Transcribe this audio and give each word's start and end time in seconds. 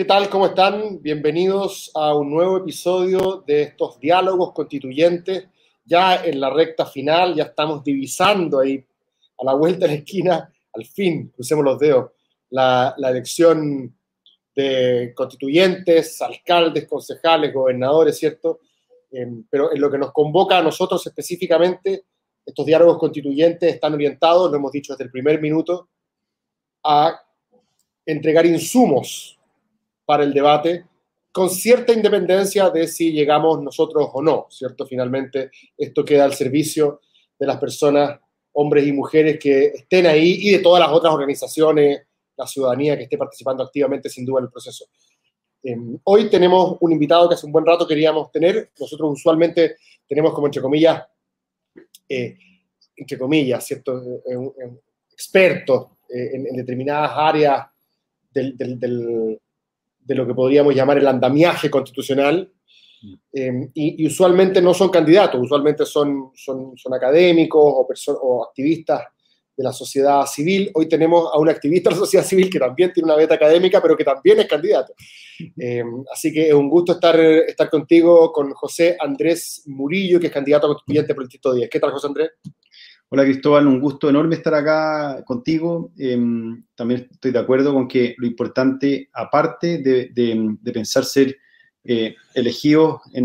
¿Qué 0.00 0.06
tal? 0.06 0.30
¿Cómo 0.30 0.46
están? 0.46 1.02
Bienvenidos 1.02 1.90
a 1.94 2.14
un 2.14 2.30
nuevo 2.30 2.56
episodio 2.56 3.44
de 3.46 3.64
estos 3.64 4.00
diálogos 4.00 4.54
constituyentes. 4.54 5.48
Ya 5.84 6.24
en 6.24 6.40
la 6.40 6.48
recta 6.48 6.86
final, 6.86 7.34
ya 7.34 7.42
estamos 7.42 7.84
divisando 7.84 8.60
ahí 8.60 8.82
a 9.36 9.44
la 9.44 9.52
vuelta 9.52 9.80
de 9.80 9.92
la 9.92 9.98
esquina, 9.98 10.54
al 10.72 10.86
fin, 10.86 11.28
crucemos 11.28 11.62
los 11.66 11.78
dedos, 11.78 12.12
la, 12.48 12.94
elección 12.96 13.94
de 14.56 15.12
constituyentes, 15.14 16.22
alcaldes, 16.22 16.88
concejales, 16.88 17.52
gobernadores, 17.52 18.16
¿cierto? 18.16 18.60
Em, 19.10 19.44
pero 19.50 19.70
en 19.70 19.82
lo 19.82 19.90
que 19.90 19.98
nos 19.98 20.12
convoca 20.12 20.56
a 20.56 20.62
nosotros 20.62 21.06
específicamente, 21.06 22.04
estos 22.44 22.66
diálogos 22.66 22.98
constituyentes 22.98 23.74
están 23.74 23.94
orientados, 23.94 24.50
lo 24.50 24.56
hemos 24.56 24.72
dicho 24.72 24.92
desde 24.92 25.04
el 25.04 25.10
primer 25.10 25.40
minuto, 25.40 25.88
a 26.84 27.20
entregar 28.06 28.46
insumos 28.46 29.38
para 30.04 30.24
el 30.24 30.32
debate, 30.32 30.84
con 31.32 31.48
cierta 31.48 31.92
independencia 31.92 32.70
de 32.70 32.88
si 32.88 33.12
llegamos 33.12 33.62
nosotros 33.62 34.08
o 34.12 34.22
no, 34.22 34.46
¿cierto? 34.50 34.86
Finalmente, 34.86 35.50
esto 35.76 36.04
queda 36.04 36.24
al 36.24 36.34
servicio 36.34 37.00
de 37.38 37.46
las 37.46 37.58
personas, 37.58 38.18
hombres 38.52 38.86
y 38.86 38.92
mujeres 38.92 39.38
que 39.38 39.66
estén 39.66 40.06
ahí 40.06 40.38
y 40.40 40.50
de 40.50 40.58
todas 40.58 40.80
las 40.80 40.90
otras 40.90 41.14
organizaciones, 41.14 42.02
la 42.36 42.46
ciudadanía 42.46 42.96
que 42.96 43.04
esté 43.04 43.16
participando 43.16 43.62
activamente 43.62 44.08
sin 44.08 44.26
duda 44.26 44.40
en 44.40 44.46
el 44.46 44.50
proceso. 44.50 44.86
Em, 45.62 45.98
hoy 46.04 46.30
tenemos 46.30 46.78
un 46.80 46.92
invitado 46.92 47.28
que 47.28 47.34
hace 47.34 47.46
un 47.46 47.52
buen 47.52 47.66
rato 47.66 47.86
queríamos 47.86 48.30
tener. 48.32 48.70
Nosotros 48.78 49.12
usualmente 49.12 49.76
tenemos 50.08 50.32
como 50.32 50.46
entre 50.46 50.62
comillas, 50.62 51.04
eh, 52.10 52.36
entre 52.96 53.18
comillas, 53.18 53.64
¿cierto? 53.64 54.22
Eh, 54.26 54.36
un, 54.36 54.52
expertos 55.12 55.86
eh, 56.08 56.30
en, 56.32 56.56
determinadas 56.56 57.12
áreas 57.14 57.66
del, 58.32 58.56
de 58.56 60.14
lo 60.14 60.26
que 60.26 60.34
podríamos 60.34 60.74
llamar 60.74 60.98
el 60.98 61.06
andamiaje 61.06 61.70
constitucional, 61.70 62.50
eh, 63.32 63.70
y, 63.74 64.06
usualmente 64.06 64.60
no 64.60 64.74
son 64.74 64.90
candidatos, 64.90 65.40
usualmente 65.40 65.86
son, 65.86 66.32
son, 66.34 66.76
son 66.76 66.94
académicos 66.94 67.62
o, 67.62 67.88
o 68.22 68.44
activistas 68.44 69.02
de 69.60 69.64
la 69.64 69.72
sociedad 69.74 70.24
civil. 70.24 70.70
Hoy 70.72 70.88
tenemos 70.88 71.30
a 71.30 71.38
un 71.38 71.50
activista 71.50 71.90
de 71.90 71.96
la 71.96 72.00
sociedad 72.00 72.24
civil 72.24 72.48
que 72.48 72.58
también 72.58 72.94
tiene 72.94 73.04
una 73.04 73.16
beta 73.16 73.34
académica, 73.34 73.82
pero 73.82 73.94
que 73.94 74.04
también 74.04 74.40
es 74.40 74.46
candidato. 74.46 74.94
Eh, 75.58 75.84
así 76.10 76.32
que 76.32 76.48
es 76.48 76.54
un 76.54 76.70
gusto 76.70 76.92
estar, 76.92 77.20
estar 77.20 77.68
contigo, 77.68 78.32
con 78.32 78.52
José 78.52 78.96
Andrés 78.98 79.62
Murillo, 79.66 80.18
que 80.18 80.28
es 80.28 80.32
candidato 80.32 80.66
a 80.66 80.70
constituyente 80.70 81.14
por 81.14 81.24
el 81.24 81.28
Distrito 81.28 81.52
10. 81.52 81.68
¿Qué 81.68 81.78
tal, 81.78 81.90
José 81.90 82.06
Andrés? 82.06 82.30
Hola 83.10 83.24
Cristóbal, 83.24 83.66
un 83.66 83.80
gusto 83.80 84.08
enorme 84.08 84.36
estar 84.36 84.54
acá 84.54 85.22
contigo. 85.26 85.92
Em, 85.98 86.62
también 86.74 87.08
estoy 87.10 87.32
de 87.32 87.38
acuerdo 87.40 87.74
con 87.74 87.86
que 87.86 88.14
lo 88.16 88.26
importante, 88.26 89.10
aparte 89.12 89.78
de, 89.78 90.56
pensar 90.72 91.04
ser 91.04 91.36
eh, 91.84 92.14
elegidos 92.34 93.00
eh, 93.12 93.22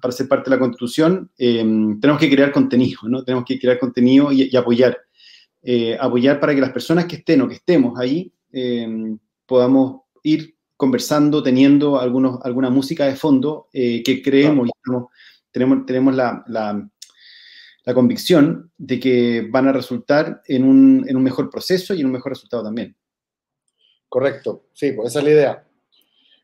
para 0.00 0.12
ser 0.12 0.28
parte 0.28 0.50
de 0.50 0.56
la 0.56 0.60
Constitución, 0.60 1.30
em, 1.36 1.98
tenemos 2.00 2.20
que 2.20 2.30
crear 2.30 2.52
contenido, 2.52 3.00
¿no? 3.08 3.24
Tenemos 3.24 3.44
que 3.44 3.58
crear 3.58 3.78
contenido 3.78 4.30
y, 4.30 4.54
apoyar. 4.54 4.98
Eh, 5.62 5.96
apoyar 6.00 6.40
para 6.40 6.54
que 6.54 6.60
las 6.60 6.72
personas 6.72 7.04
que 7.06 7.16
estén 7.16 7.40
o 7.42 7.48
que 7.48 7.54
estemos 7.54 7.98
ahí 7.98 8.32
em, 8.52 9.18
podamos 9.46 10.02
ir 10.22 10.56
conversando, 10.76 11.42
teniendo 11.42 12.00
algunos, 12.00 12.40
alguna 12.42 12.68
música 12.68 13.06
de 13.06 13.14
fondo 13.14 13.68
que 13.72 14.20
creemos 14.24 14.68
y 14.68 14.70
tenemos, 15.52 15.86
tenemos 15.86 16.14
la 16.14 16.44
la 17.84 17.94
convicción 17.94 18.70
de 18.78 19.00
que 19.00 19.48
van 19.50 19.68
a 19.68 19.72
resultar 19.72 20.42
en 20.46 20.64
un, 20.64 21.04
en 21.08 21.16
un, 21.16 21.22
mejor 21.22 21.50
proceso 21.50 21.94
y 21.94 22.00
en 22.00 22.06
un 22.06 22.12
mejor 22.12 22.32
resultado 22.32 22.62
también. 22.62 22.96
Correcto, 24.08 24.66
sí, 24.72 24.92
pues 24.92 25.08
esa 25.08 25.18
es 25.20 25.24
la 25.24 25.30
idea. 25.30 25.64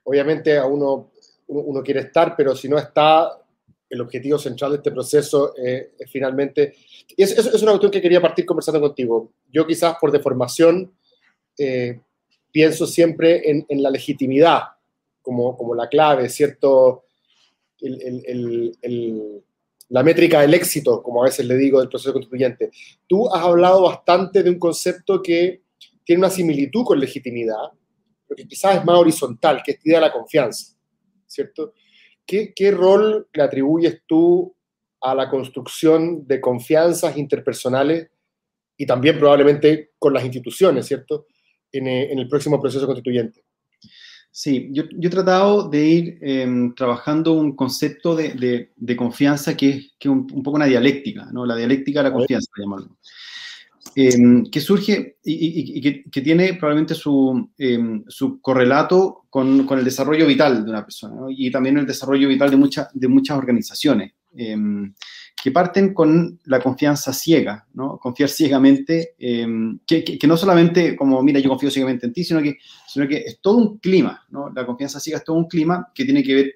Obviamente 0.04 0.58
a 0.58 0.66
uno, 0.66 1.12
uno, 1.48 1.82
quiere 1.82 2.00
estar, 2.00 2.34
pero 2.36 2.56
si 2.56 2.68
no 2.68 2.78
está, 2.78 3.40
el 3.88 4.00
objetivo 4.00 4.38
central 4.38 4.72
de 4.72 4.76
este 4.78 4.90
proceso 4.90 5.54
es 5.56 5.88
finalmente... 6.10 6.74
Y 7.16 7.22
es, 7.22 7.36
es, 7.36 7.62
una 7.62 7.72
cuestión 7.72 7.90
que 7.90 8.02
quería 8.02 8.20
partir 8.20 8.44
conversando 8.44 8.80
contigo. 8.80 9.32
Yo 9.50 9.66
quizás 9.66 9.96
por 10.00 10.12
deformación 10.12 10.92
eh, 11.56 12.00
pienso 12.52 12.86
siempre 12.86 13.42
en, 13.50 13.82
la 13.82 13.90
legitimidad 13.90 14.62
como, 15.22 15.56
como 15.56 15.74
la 15.74 15.88
clave, 15.88 16.28
¿cierto? 16.28 17.04
el, 17.80 18.74
la 19.88 20.02
métrica 20.02 20.40
del 20.42 20.54
éxito, 20.54 21.02
como 21.02 21.22
a 21.22 21.26
veces 21.26 21.46
le 21.46 21.56
digo, 21.56 21.80
del 21.80 21.88
proceso 21.88 22.12
constituyente. 22.12 22.70
Tú 23.06 23.32
has 23.32 23.42
hablado 23.42 23.82
bastante 23.82 24.42
de 24.42 24.50
un 24.50 24.58
concepto 24.58 25.22
que 25.22 25.62
tiene 26.04 26.20
una 26.20 26.30
similitud 26.30 26.84
con 26.84 27.00
legitimidad, 27.00 27.70
pero 28.26 28.36
que 28.36 28.46
quizás 28.46 28.76
es 28.76 28.84
más 28.84 28.96
horizontal, 28.96 29.62
que 29.64 29.72
es 29.72 30.00
la 30.00 30.12
confianza, 30.12 30.74
¿cierto? 31.26 31.72
¿Qué, 32.28 32.52
¿Qué, 32.54 32.70
rol 32.70 33.26
le 33.32 33.42
atribuyes 33.42 34.02
tú 34.06 34.54
a 35.00 35.14
la 35.14 35.30
construcción 35.30 36.26
de 36.26 36.40
confianzas 36.40 37.16
interpersonales 37.16 38.10
y 38.76 38.84
también 38.84 39.18
probablemente 39.18 39.92
con 39.98 40.12
las 40.12 40.24
instituciones, 40.24 40.86
¿cierto? 40.86 41.26
En, 41.72 41.88
eh, 41.88 42.12
en 42.12 42.18
el 42.18 42.28
próximo 42.28 42.60
proceso 42.60 42.86
constituyente. 42.86 43.42
Sí, 44.30 44.68
yo, 44.70 44.84
he 44.84 45.08
tratado 45.08 45.68
de 45.68 45.84
ir 45.84 46.18
em, 46.20 46.74
trabajando 46.74 47.32
un 47.32 47.56
concepto 47.56 48.14
de, 48.14 48.70
confianza 48.96 49.56
que 49.56 49.68
es, 49.70 49.94
que 49.98 50.08
un, 50.08 50.26
poco 50.26 50.56
una 50.56 50.66
dialéctica, 50.66 51.28
¿no? 51.32 51.44
La 51.44 51.56
dialéctica 51.56 52.00
de 52.00 52.10
la 52.10 52.14
confianza, 52.14 52.48
llamarlo. 52.56 52.96
Em, 53.94 54.44
que 54.44 54.60
surge 54.60 55.18
y, 55.24 55.80
que, 56.10 56.20
tiene 56.20 56.54
probablemente 56.54 56.94
su, 56.94 57.50
em, 57.58 58.04
su 58.06 58.40
correlato 58.40 59.24
con, 59.30 59.66
el 59.70 59.84
desarrollo 59.84 60.26
vital 60.26 60.64
de 60.64 60.70
una 60.70 60.84
persona 60.84 61.26
y 61.30 61.50
también 61.50 61.78
el 61.78 61.86
desarrollo 61.86 62.28
vital 62.28 62.50
de, 62.50 62.56
muchas 62.56 62.88
de 62.92 63.08
muchas 63.08 63.36
organizaciones 63.36 64.12
que 65.42 65.50
parten 65.52 65.94
con 65.94 66.38
la 66.44 66.60
confianza 66.60 67.12
ciega, 67.12 67.66
¿no? 67.74 67.98
Confiar 67.98 68.28
ciegamente, 68.28 69.14
em, 69.18 69.78
que, 69.86 70.18
no 70.26 70.36
solamente 70.36 70.96
como, 70.96 71.22
mira, 71.22 71.40
yo 71.40 71.48
confío 71.48 71.70
ciegamente 71.70 72.06
en 72.06 72.12
ti, 72.12 72.24
sino 72.24 72.42
que, 72.42 72.58
sino 72.86 73.08
que 73.08 73.18
es 73.18 73.40
todo 73.40 73.56
un 73.56 73.78
clima, 73.78 74.24
¿no? 74.30 74.50
La 74.50 74.66
confianza 74.66 75.00
ciega 75.00 75.18
es 75.18 75.24
todo 75.24 75.36
un 75.36 75.48
clima 75.48 75.90
que 75.94 76.04
tiene 76.04 76.22
que 76.22 76.34
ver 76.34 76.54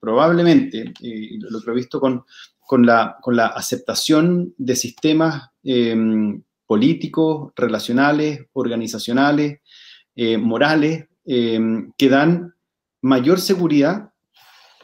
probablemente, 0.00 0.92
y 1.00 1.38
lo 1.38 1.60
he 1.60 1.74
visto 1.74 2.00
con, 2.00 2.24
con, 2.66 2.86
la, 2.86 3.18
con 3.20 3.36
la 3.36 3.48
aceptación 3.48 4.54
de 4.56 4.76
sistemas 4.76 5.50
em, 5.62 6.42
políticos, 6.72 7.52
relacionales, 7.54 8.46
organizacionales, 8.54 9.60
eh, 10.16 10.38
morales, 10.38 11.04
em, 11.26 11.92
que 11.98 12.08
dan 12.08 12.54
mayor 13.02 13.38
seguridad 13.40 14.08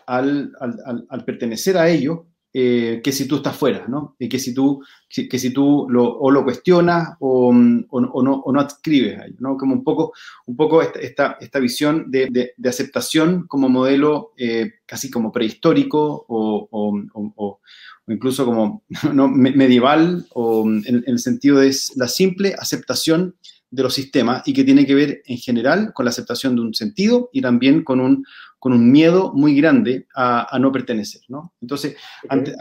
al, 0.06 0.53
al, 0.60 1.06
al, 1.09 1.25
pertenecer 1.25 1.78
a 1.78 1.88
ellos 1.88 2.28
eh, 2.53 3.03
que 3.04 3.12
si 3.12 3.28
tú 3.28 3.36
estás 3.36 3.56
fuera, 3.56 3.86
¿no? 3.88 4.16
Y 4.19 4.28
que 4.28 4.38
si 4.38 4.54
tú, 4.54 4.82
que 5.09 5.38
si 5.38 5.53
tú 5.53 5.86
lo, 5.91 6.19
o 6.19 6.31
lo 6.31 6.44
cuestionas 6.44 7.10
o, 7.20 7.48
o, 7.48 8.00
no, 8.00 8.10
o 8.10 8.53
no 8.53 8.60
adscribes 8.60 9.19
a 9.19 9.26
ello, 9.26 9.36
¿no? 9.41 9.56
Como 9.59 9.75
un 9.75 9.84
poco, 9.84 10.14
un 10.47 10.56
poco 10.56 10.81
esta, 10.81 11.36
esta, 11.41 11.59
visión 11.59 12.10
de, 12.10 12.54
de, 12.56 12.69
aceptación 12.69 13.47
como 13.47 13.69
modelo 13.69 14.32
eh, 14.38 14.72
casi 14.86 15.10
como 15.10 15.31
prehistórico 15.31 16.25
o, 16.28 17.60
incluso 18.06 18.47
como 18.47 18.82
¿no? 19.12 19.28
medieval, 19.28 20.26
o 20.30 20.66
en, 20.66 20.82
en, 20.86 21.04
el 21.06 21.19
sentido 21.19 21.59
de 21.59 21.76
la 21.97 22.09
simple 22.09 22.54
aceptación 22.59 23.34
de 23.70 23.82
los 23.82 23.94
sistemas 23.94 24.46
y 24.46 24.52
que 24.52 24.64
tiene 24.64 24.86
que 24.86 24.94
ver 24.94 25.22
en 25.26 25.36
general 25.38 25.92
con 25.92 26.04
la 26.04 26.10
aceptación 26.10 26.56
de 26.56 26.62
un 26.62 26.74
sentido 26.74 27.28
y 27.32 27.42
también 27.42 27.84
con 27.84 28.00
un, 28.00 28.24
con 28.58 28.72
un 28.72 28.90
miedo 28.90 29.32
muy 29.34 29.54
grande 29.54 30.06
a, 30.14 30.58
no 30.60 30.72
pertenecer, 30.72 31.22
¿no? 31.28 31.52
Entonces, 31.60 31.96
ante, 32.28 32.54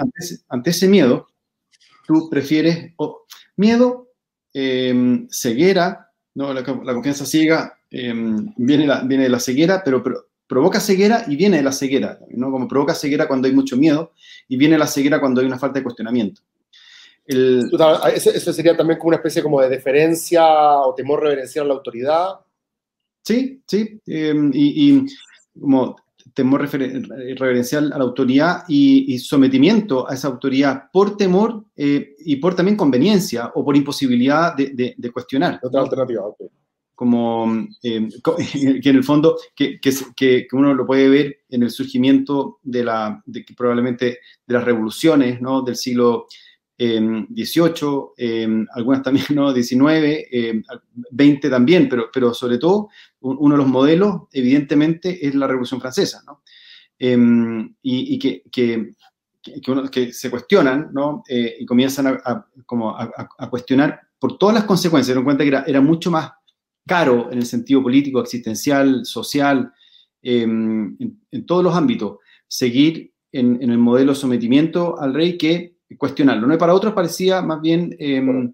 ante, 0.49 0.69
ese, 0.69 0.87
miedo, 0.87 1.27
tú 2.05 2.29
prefieres 2.29 2.93
miedo, 3.55 4.09
em, 4.53 5.27
ceguera, 5.29 6.11
¿no? 6.35 6.53
La, 6.53 6.63
confianza 6.63 7.25
ciega 7.25 7.79
em, 7.89 8.53
viene, 8.57 8.85
la, 8.85 9.01
viene 9.01 9.23
de 9.23 9.29
la 9.29 9.39
ceguera, 9.39 9.81
pero, 9.83 10.03
provoca 10.47 10.79
ceguera 10.79 11.25
y 11.27 11.35
viene 11.35 11.57
de 11.57 11.63
la 11.63 11.73
ceguera, 11.73 12.19
¿no? 12.29 12.51
Como 12.51 12.67
provoca 12.67 12.95
ceguera 12.95 13.27
cuando 13.27 13.47
hay 13.47 13.53
mucho 13.53 13.75
miedo 13.75 14.13
y 14.47 14.57
viene 14.57 14.77
la 14.77 14.87
ceguera 14.87 15.19
cuando 15.19 15.41
hay 15.41 15.47
una 15.47 15.59
falta 15.59 15.79
de 15.79 15.83
cuestionamiento. 15.83 16.41
Eso, 17.27 18.53
sería 18.53 18.75
también 18.75 18.97
como 18.97 19.09
una 19.09 19.17
especie 19.17 19.43
como 19.43 19.61
de 19.61 19.69
deferencia 19.69 20.45
o 20.45 20.95
temor 20.95 21.21
reverencial 21.21 21.65
a 21.65 21.67
la 21.69 21.73
autoridad. 21.75 22.27
Sí, 23.23 23.61
sí. 23.67 23.99
Em, 24.07 24.51
y, 24.53 25.05
como 25.59 25.97
temor 26.33 26.69
reverencial 26.69 27.91
a 27.91 27.97
la 27.97 28.03
autoridad 28.03 28.63
y, 28.67 29.17
sometimiento 29.19 30.09
a 30.09 30.13
esa 30.13 30.27
autoridad 30.27 30.83
por 30.91 31.17
temor 31.17 31.65
eh, 31.75 32.15
y 32.19 32.35
por 32.37 32.55
también 32.55 32.77
conveniencia 32.77 33.51
o 33.55 33.65
por 33.65 33.75
imposibilidad 33.75 34.55
de, 34.55 35.11
cuestionar. 35.11 35.59
Otra 35.63 35.81
alternativa, 35.81 36.23
Como 36.95 37.67
eh, 37.81 38.07
que 38.81 38.89
en 38.89 38.95
el 38.95 39.03
fondo, 39.03 39.37
que, 39.55 39.79
que, 39.81 40.47
uno 40.51 40.73
lo 40.73 40.85
puede 40.85 41.09
ver 41.09 41.37
en 41.49 41.63
el 41.63 41.71
surgimiento 41.71 42.59
de 42.61 42.83
la, 42.83 43.23
probabmente 43.57 44.19
de 44.45 44.53
las 44.53 44.63
revoluciones 44.63 45.41
¿no? 45.41 45.63
del 45.63 45.75
siglo 45.75 46.27
18, 46.77 48.13
algunas 48.73 49.01
también, 49.01 49.25
¿no? 49.33 49.53
19, 49.53 50.63
20 51.11 51.49
también, 51.49 51.89
pero, 51.89 52.09
pero 52.13 52.33
sobre 52.33 52.57
todo 52.57 52.89
uno 53.19 53.55
de 53.55 53.57
los 53.57 53.67
modelos, 53.67 54.23
evidentemente, 54.31 55.25
es 55.25 55.33
la 55.35 55.47
Revolución 55.47 55.81
Francesa, 55.81 56.21
¿no? 56.25 56.43
y, 56.99 58.19
que, 58.19 58.43
que, 58.51 58.91
que, 59.91 60.13
se 60.13 60.29
cuestionan, 60.29 60.89
¿no? 60.93 61.23
y 61.27 61.65
comienzan 61.65 62.07
a, 62.07 62.45
como 62.65 62.95
a, 62.97 63.49
cuestionar 63.49 64.01
por 64.19 64.37
todas 64.37 64.55
las 64.55 64.63
consecuencias, 64.65 65.07
se 65.07 65.11
dieron 65.13 65.25
cuenta 65.25 65.43
que 65.43 65.49
era, 65.49 65.63
era 65.67 65.81
mucho 65.81 66.11
más 66.11 66.31
caro 66.87 67.31
en 67.31 67.39
el 67.39 67.45
sentido 67.45 67.83
político, 67.83 68.21
existencial, 68.21 69.05
social, 69.05 69.71
en, 70.21 71.21
todos 71.45 71.63
los 71.63 71.75
ámbitos, 71.75 72.17
seguir 72.47 73.13
en, 73.31 73.61
el 73.61 73.77
modelo 73.77 74.15
sometimiento 74.15 74.99
al 74.99 75.13
rey 75.13 75.37
que 75.37 75.76
cuestionarlo. 75.95 76.47
¿no? 76.47 76.57
para 76.57 76.73
otros 76.73 76.93
parecía 76.93 77.41
más 77.41 77.61
bien 77.61 77.95
em, 77.99 78.51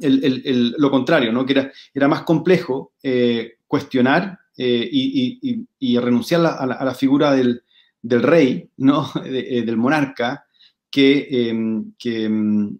lo 0.00 0.90
contrario, 0.90 1.32
¿no? 1.32 1.46
que 1.46 1.52
era, 1.52 1.72
era 1.94 2.08
más 2.08 2.22
complejo 2.22 2.92
eh, 3.02 3.58
cuestionar 3.66 4.38
eh, 4.56 4.88
y, 4.90 5.98
renunciar 5.98 6.44
a 6.44 6.66
la, 6.66 6.94
figura 6.94 7.32
del, 7.32 7.62
rey, 8.02 8.70
¿no? 8.78 9.10
Eh, 9.24 9.62
del 9.62 9.76
monarca, 9.76 10.46
que, 10.90 11.26
em, 11.30 11.92
em, 12.04 12.78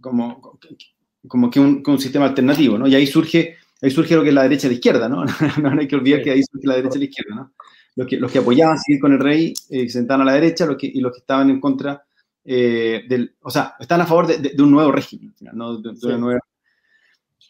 como, 0.00 0.58
como 1.26 1.50
que 1.50 1.60
un, 1.60 1.98
sistema 1.98 2.26
alternativo, 2.26 2.78
¿no? 2.78 2.86
Y 2.86 2.94
ahí 2.94 3.06
surge, 3.06 3.56
ahí 3.80 3.90
surge 3.90 4.14
lo 4.14 4.22
que 4.22 4.28
es 4.28 4.34
la 4.34 4.42
derecha 4.42 4.66
y 4.66 4.70
la 4.70 4.74
izquierda, 4.74 5.08
¿no? 5.08 5.24
no, 5.62 5.80
hay 5.80 5.88
que 5.88 5.96
olvidar 5.96 6.22
que 6.22 6.32
ahí 6.32 6.42
surge 6.42 6.66
la 6.66 6.76
derecha 6.76 6.96
y 6.96 7.00
la 7.00 7.04
izquierda, 7.04 7.34
¿no? 7.34 7.52
Los 7.96 8.06
que, 8.06 8.16
los 8.18 8.30
que 8.30 8.38
apoyaban 8.38 8.78
seguir 8.78 9.00
con 9.00 9.12
el 9.12 9.18
rey 9.18 9.52
se 9.54 9.88
sentaban 9.88 10.22
a 10.22 10.30
la 10.30 10.34
derecha 10.34 10.64
los 10.64 10.76
que, 10.76 10.86
y 10.86 11.00
los 11.00 11.12
que 11.12 11.18
estaban 11.18 11.50
en 11.50 11.60
contra 11.60 12.04
eh, 12.44 13.02
del, 13.08 13.34
o 13.42 13.50
sea, 13.50 13.74
están 13.78 14.00
a 14.00 14.06
favor 14.06 14.26
de, 14.26 14.62
un 14.62 14.70
nuevo 14.70 14.92
régimen, 14.92 15.34
¿no? 15.52 15.78
De, 15.78 15.90
una 16.02 16.18
nueva, 16.18 16.40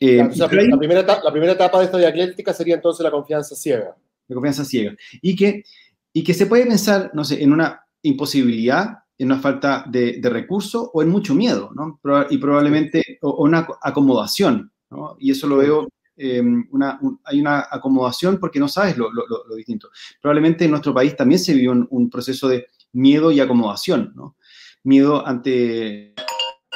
eh, 0.01 0.29
la, 0.35 0.49
primera 0.49 1.01
etapa, 1.01 1.23
la, 1.25 1.31
primera 1.31 1.53
etapa, 1.53 1.79
de 1.79 1.85
esta 1.85 1.99
dialéctica 1.99 2.55
sería 2.55 2.75
entonces 2.75 3.05
la 3.05 3.11
confianza 3.11 3.55
ciega. 3.55 3.95
La 4.29 4.35
confianza 4.35 4.65
ciega. 4.65 4.95
Y 5.21 5.37
que, 5.37 5.65
y 6.13 6.25
que 6.25 6.35
se 6.35 6.47
puede 6.47 6.67
pensar, 6.67 7.11
no 7.13 7.25
sé, 7.25 7.43
en 7.43 7.53
una 7.53 7.85
imposibilidad 8.03 9.01
en 9.21 9.27
una 9.27 9.39
falta 9.39 9.85
de, 9.87 10.19
recursos 10.25 10.89
o 10.95 11.03
en 11.03 11.11
mucho 11.11 11.35
miedo, 11.35 11.71
¿no? 11.75 12.01
Y 12.31 12.39
probablemente 12.39 13.19
o, 13.21 13.45
una 13.45 13.69
acomodación, 13.83 14.73
¿no? 14.89 15.15
Y 15.21 15.31
eso 15.31 15.47
lo 15.47 15.59
veo, 15.59 15.89
em, 16.17 16.67
una, 16.71 16.99
hay 17.25 17.39
una 17.39 17.67
acomodación 17.71 18.39
porque 18.39 18.59
no 18.59 18.67
sabes 18.67 18.97
lo, 18.97 19.11
distinto. 19.55 19.91
Probablemente 20.23 20.65
en 20.65 20.71
nuestro 20.71 20.95
país 20.95 21.15
también 21.15 21.39
se 21.39 21.53
vivió 21.53 21.87
un, 21.91 22.09
proceso 22.09 22.49
de 22.49 22.69
miedo 22.93 23.31
y 23.31 23.41
acomodación, 23.41 24.15
¿no? 24.17 24.37
Miedo 24.85 25.27
ante, 25.27 26.15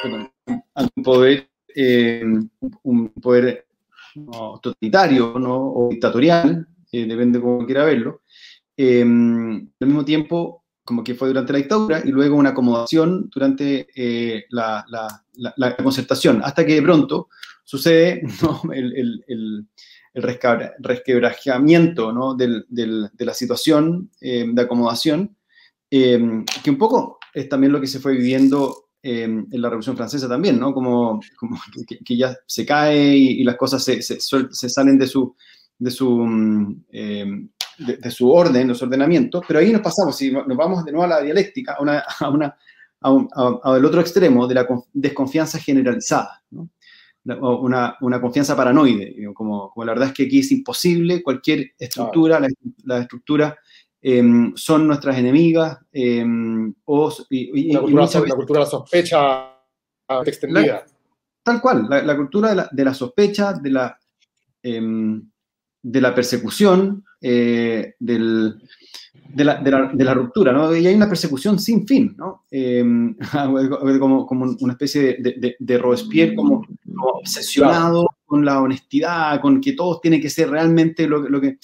un 0.04 1.02
poder, 1.02 1.48
em, 1.74 2.48
un 2.82 3.08
poder 3.08 3.66
totalitario 4.62 5.38
¿no? 5.38 5.72
o 5.72 5.88
dictatorial, 5.90 6.66
eh, 6.92 7.06
depende 7.06 7.38
de 7.38 7.42
cómo 7.42 7.66
quiera 7.66 7.84
verlo. 7.84 8.22
Em, 8.76 9.68
al 9.80 9.86
mismo 9.86 10.04
tiempo, 10.04 10.64
como 10.84 11.02
que 11.02 11.14
fue 11.14 11.28
durante 11.28 11.52
la 11.52 11.58
dictadura, 11.58 12.02
y 12.04 12.10
luego 12.10 12.36
una 12.36 12.50
acomodación 12.50 13.30
durante 13.32 13.88
eh, 13.96 14.44
la, 14.50 14.84
la, 15.56 15.76
concertación, 15.76 16.42
hasta 16.44 16.66
que 16.66 16.74
de 16.74 16.82
pronto 16.82 17.28
sucede 17.64 18.22
el, 18.72 18.94
el, 18.96 19.24
el, 19.26 19.66
resquebrajamiento 20.78 22.12
¿no? 22.12 22.34
del, 22.34 22.66
del, 22.68 23.08
de 23.12 23.24
la 23.24 23.34
situación 23.34 24.10
eh, 24.20 24.44
de 24.46 24.62
acomodación, 24.62 25.36
eh, 25.90 26.44
que 26.62 26.70
un 26.70 26.78
poco 26.78 27.18
es 27.34 27.48
también 27.48 27.72
lo 27.72 27.80
que 27.80 27.86
se 27.86 28.00
fue 28.00 28.12
viviendo 28.12 28.88
en 29.02 29.46
la 29.50 29.68
Revolución 29.68 29.98
Francesa 29.98 30.26
también, 30.26 30.58
¿no? 30.58 30.72
Como, 30.72 31.20
como 31.36 31.60
que, 31.86 32.16
ya 32.16 32.34
se 32.46 32.64
cae 32.64 33.14
y, 33.14 33.44
las 33.44 33.56
cosas 33.56 33.84
se, 33.84 34.00
se, 34.00 34.18
se, 34.18 34.68
salen 34.70 34.96
de 34.96 35.06
su, 35.06 35.36
de 35.78 35.90
su 35.90 36.10
mm, 36.10 36.84
de, 37.78 38.10
su 38.10 38.30
orden, 38.30 38.68
los 38.68 38.82
ordenamientos, 38.82 39.44
pero 39.46 39.60
ahí 39.60 39.72
nos 39.72 39.82
pasamos, 39.82 40.16
si 40.16 40.30
nos 40.30 40.56
vamos 40.56 40.84
de 40.84 40.92
nuevo 40.92 41.04
a 41.04 41.08
la 41.08 41.22
dialéctica, 41.22 41.74
a, 41.74 41.82
una, 41.82 42.04
a, 42.20 42.28
una, 42.30 42.56
a, 43.00 43.60
al 43.62 43.84
otro 43.84 44.00
extremo 44.00 44.46
de 44.46 44.54
la 44.54 44.66
desconfianza 44.92 45.58
generalizada, 45.58 46.42
¿no? 46.50 46.70
una, 47.24 47.96
una, 48.02 48.20
confianza 48.20 48.54
paranoide, 48.54 49.16
como, 49.32 49.70
como, 49.70 49.84
la 49.84 49.92
verdad 49.92 50.08
es 50.08 50.14
que 50.14 50.24
aquí 50.24 50.40
es 50.40 50.52
imposible, 50.52 51.22
cualquier 51.22 51.72
estructura, 51.78 52.38
las 52.38 52.52
la 52.84 52.98
estructuras 52.98 53.54
em, 54.06 54.52
son 54.54 54.86
nuestras 54.86 55.16
enemigas, 55.16 55.78
em, 55.90 56.74
o, 56.84 57.10
y, 57.30 57.72
la, 57.72 57.80
cultura, 57.80 58.04
la, 58.26 58.34
cultura, 58.34 58.60
de 58.60 58.64
la 58.66 58.70
sospecha 58.70 59.50
extendida. 60.26 60.84
tal 61.42 61.62
cual, 61.62 61.86
la, 61.88 62.14
cultura 62.14 62.50
de 62.50 62.54
la, 62.56 62.68
de 62.70 62.84
la, 62.84 62.92
sospecha, 62.92 63.54
de 63.54 63.70
la, 63.70 63.98
em, 64.62 65.26
de 65.82 66.00
la 66.02 66.14
persecución, 66.14 67.02
eh, 67.18 67.94
del, 67.98 68.60
de, 69.30 69.44
la, 69.44 69.54
de, 69.62 70.04
la, 70.04 70.12
ruptura, 70.12 70.52
¿no? 70.52 70.76
Y 70.76 70.86
hay 70.86 70.94
una 70.94 71.08
persecución 71.08 71.58
sin 71.58 71.86
fin, 71.86 72.14
¿no? 72.18 72.44
Como, 74.00 74.26
como, 74.26 74.56
una 74.60 74.72
especie 74.74 75.16
de, 75.18 75.56
de, 75.58 75.78
Robespierre, 75.78 76.34
como, 76.34 76.62
obsesionado 76.94 78.06
con 78.26 78.44
la 78.44 78.60
honestidad, 78.60 79.40
con 79.40 79.62
que 79.62 79.72
todos 79.72 80.02
tienen 80.02 80.20
que 80.20 80.28
ser 80.28 80.50
realmente 80.50 81.08
lo, 81.08 81.20
lo 81.20 81.40
que... 81.40 81.56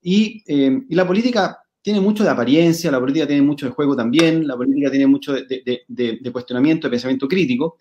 Y, 0.00 0.44
y, 0.46 0.94
la 0.94 1.04
política 1.04 1.58
tiene 1.82 2.00
mucho 2.00 2.24
de 2.24 2.30
apariencia, 2.30 2.90
la 2.90 3.00
política 3.00 3.26
tiene 3.26 3.42
mucho 3.42 3.66
de 3.66 3.72
juego 3.72 3.96
también, 3.96 4.46
la 4.46 4.56
política 4.56 4.90
tiene 4.90 5.06
mucho 5.06 5.32
de, 5.34 6.30
cuestionamiento, 6.32 6.86
de 6.86 6.90
pensamiento 6.90 7.28
crítico. 7.28 7.78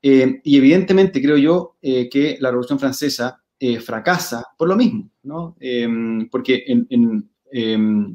Em, 0.00 0.40
y 0.42 0.56
evidentemente 0.56 1.22
creo 1.22 1.36
yo 1.36 1.76
eh, 1.80 2.08
que 2.08 2.36
la 2.40 2.50
Revolución 2.50 2.78
Francesa 2.78 3.40
eh, 3.58 3.78
fracasa 3.78 4.44
por 4.58 4.68
lo 4.68 4.76
mismo, 4.76 5.08
¿no? 5.22 5.56
Porque 6.30 6.64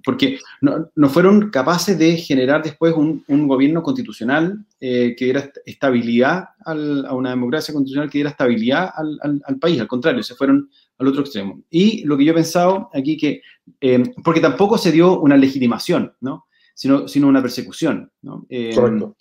porque 0.04 0.40
no, 0.62 1.10
fueron 1.10 1.52
capaces 1.52 1.98
de 1.98 2.18
generar 2.18 2.64
después 2.64 2.94
un, 2.96 3.48
gobierno 3.48 3.84
constitucional 3.84 4.66
eh, 4.80 5.16
que 5.18 5.26
diera 5.26 5.52
estabilidad 5.66 6.50
a 6.66 7.14
una 7.14 7.30
democracia 7.30 7.74
constitucional 7.74 8.10
que 8.10 8.18
diera 8.18 8.32
estabilidad 8.32 8.90
al, 8.96 9.60
país, 9.60 9.80
al 9.80 9.88
contrario, 9.88 10.24
se 10.24 10.36
fueron 10.36 10.70
al 10.98 11.08
otro 11.08 11.22
extremo. 11.22 11.64
Y 11.70 12.04
lo 12.06 12.18
que 12.18 12.26
yo 12.26 12.32
he 12.32 12.36
pensado 12.36 12.90
aquí 12.94 13.18
que, 13.18 13.42
em, 13.82 14.04
porque 14.24 14.40
tampoco 14.40 14.78
se 14.78 14.92
dio 14.92 15.20
una 15.20 15.38
legitimación, 15.38 16.14
¿no? 16.22 16.48
Sino, 16.74 17.08
sino 17.08 17.28
una 17.28 17.42
persecución, 17.42 18.12
¿no? 18.22 18.46
Correcto. 18.76 19.16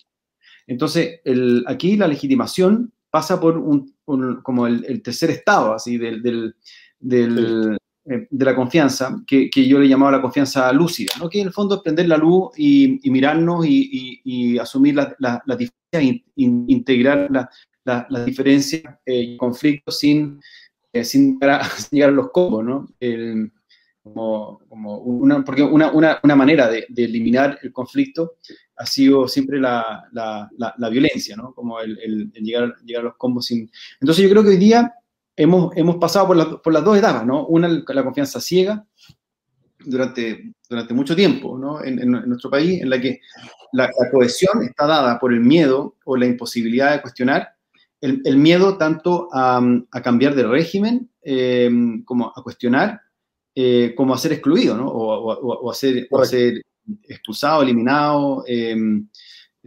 Entonces, 0.67 1.21
aquí 1.65 1.95
la 1.95 2.07
legitimación 2.07 2.91
pasa 3.09 3.39
por 3.39 3.57
un, 3.57 3.95
como 4.43 4.67
el, 4.67 5.01
tercer 5.01 5.31
estado, 5.31 5.73
así, 5.73 5.97
del, 5.97 6.21
del, 6.99 7.77
eh, 8.05 8.27
de 8.29 8.45
la 8.45 8.55
confianza, 8.55 9.21
que, 9.25 9.49
que, 9.49 9.67
yo 9.67 9.79
le 9.79 9.87
llamaba 9.87 10.13
la 10.13 10.21
confianza 10.21 10.71
lúcida, 10.71 11.11
¿no? 11.19 11.29
que 11.29 11.41
en 11.41 11.47
el 11.47 11.53
fondo 11.53 11.75
es 11.75 11.81
prender 11.81 12.07
la 12.07 12.17
luz 12.17 12.51
y, 12.57 12.99
mirarnos 13.09 13.65
y, 13.65 14.21
y, 14.23 14.57
asumir 14.57 14.95
las 14.95 15.13
la, 15.19 15.41
diferencias, 15.57 16.23
integrar 16.35 17.29
las 17.83 18.25
diferencias 18.25 18.83
eh, 19.05 19.21
y 19.21 19.37
conflictos 19.37 19.99
sin, 19.99 20.39
eh, 20.93 21.03
sin, 21.05 21.39
llegar 21.91 22.09
a 22.09 22.13
los 22.13 22.31
combos, 22.31 22.63
¿no? 22.63 22.87
El, 22.99 23.51
como, 24.03 24.61
como 24.69 24.97
una, 24.99 25.43
porque 25.43 25.63
una, 25.63 25.91
una, 25.91 26.19
una 26.23 26.35
manera 26.35 26.69
de, 26.69 26.85
de, 26.87 27.03
eliminar 27.03 27.59
el 27.61 27.73
conflicto 27.73 28.35
ha 28.77 28.85
sido 28.85 29.27
siempre 29.27 29.59
la, 29.59 30.07
la, 30.11 30.49
la, 30.57 30.89
violencia, 30.89 31.35
¿no? 31.35 31.53
Como 31.53 31.79
el, 31.81 31.99
el, 31.99 32.31
llegar, 32.33 32.75
llegar, 32.85 33.01
a 33.01 33.05
los 33.05 33.17
combos 33.17 33.47
sin... 33.47 33.69
Entonces 33.99 34.23
yo 34.23 34.29
creo 34.29 34.43
que 34.43 34.49
hoy 34.49 34.57
día 34.57 34.93
hemos, 35.35 35.75
hemos 35.75 35.97
pasado 35.97 36.27
por, 36.27 36.61
por 36.61 36.73
las 36.73 36.83
dos 36.83 36.97
etapas, 36.97 37.25
¿no? 37.25 37.45
Una, 37.47 37.67
la 37.67 38.03
confianza 38.03 38.39
ciega 38.39 38.85
durante, 39.79 40.53
durante 40.69 40.93
mucho 40.93 41.15
tiempo, 41.15 41.57
¿no? 41.57 41.83
En, 41.83 41.99
en, 41.99 42.11
nuestro 42.11 42.49
país, 42.49 42.81
en 42.81 42.89
la 42.89 42.99
que 42.99 43.21
la, 43.71 43.89
cohesión 44.11 44.63
está 44.63 44.85
dada 44.85 45.19
por 45.19 45.33
el 45.33 45.39
miedo 45.39 45.95
o 46.05 46.17
la 46.17 46.25
imposibilidad 46.25 46.91
de 46.93 47.01
cuestionar, 47.01 47.55
el, 48.01 48.21
el 48.25 48.37
miedo 48.37 48.77
tanto 48.77 49.29
a, 49.31 49.61
a, 49.91 50.01
cambiar 50.01 50.35
de 50.35 50.43
régimen 50.43 51.09
eh, 51.23 51.69
como 52.05 52.31
a 52.35 52.43
cuestionar, 52.43 53.01
eh, 53.55 53.93
como 53.95 54.13
a 54.13 54.17
ser 54.17 54.33
excluido, 54.33 54.77
¿no? 54.77 54.87
O, 54.87 55.33
o, 55.33 55.71
a, 55.71 55.73
ser, 55.73 56.07
o 56.11 56.21
a 56.21 56.25
ser 56.25 56.61
expulsado, 57.03 57.63
eliminado, 57.63 58.43
em, 58.45 59.07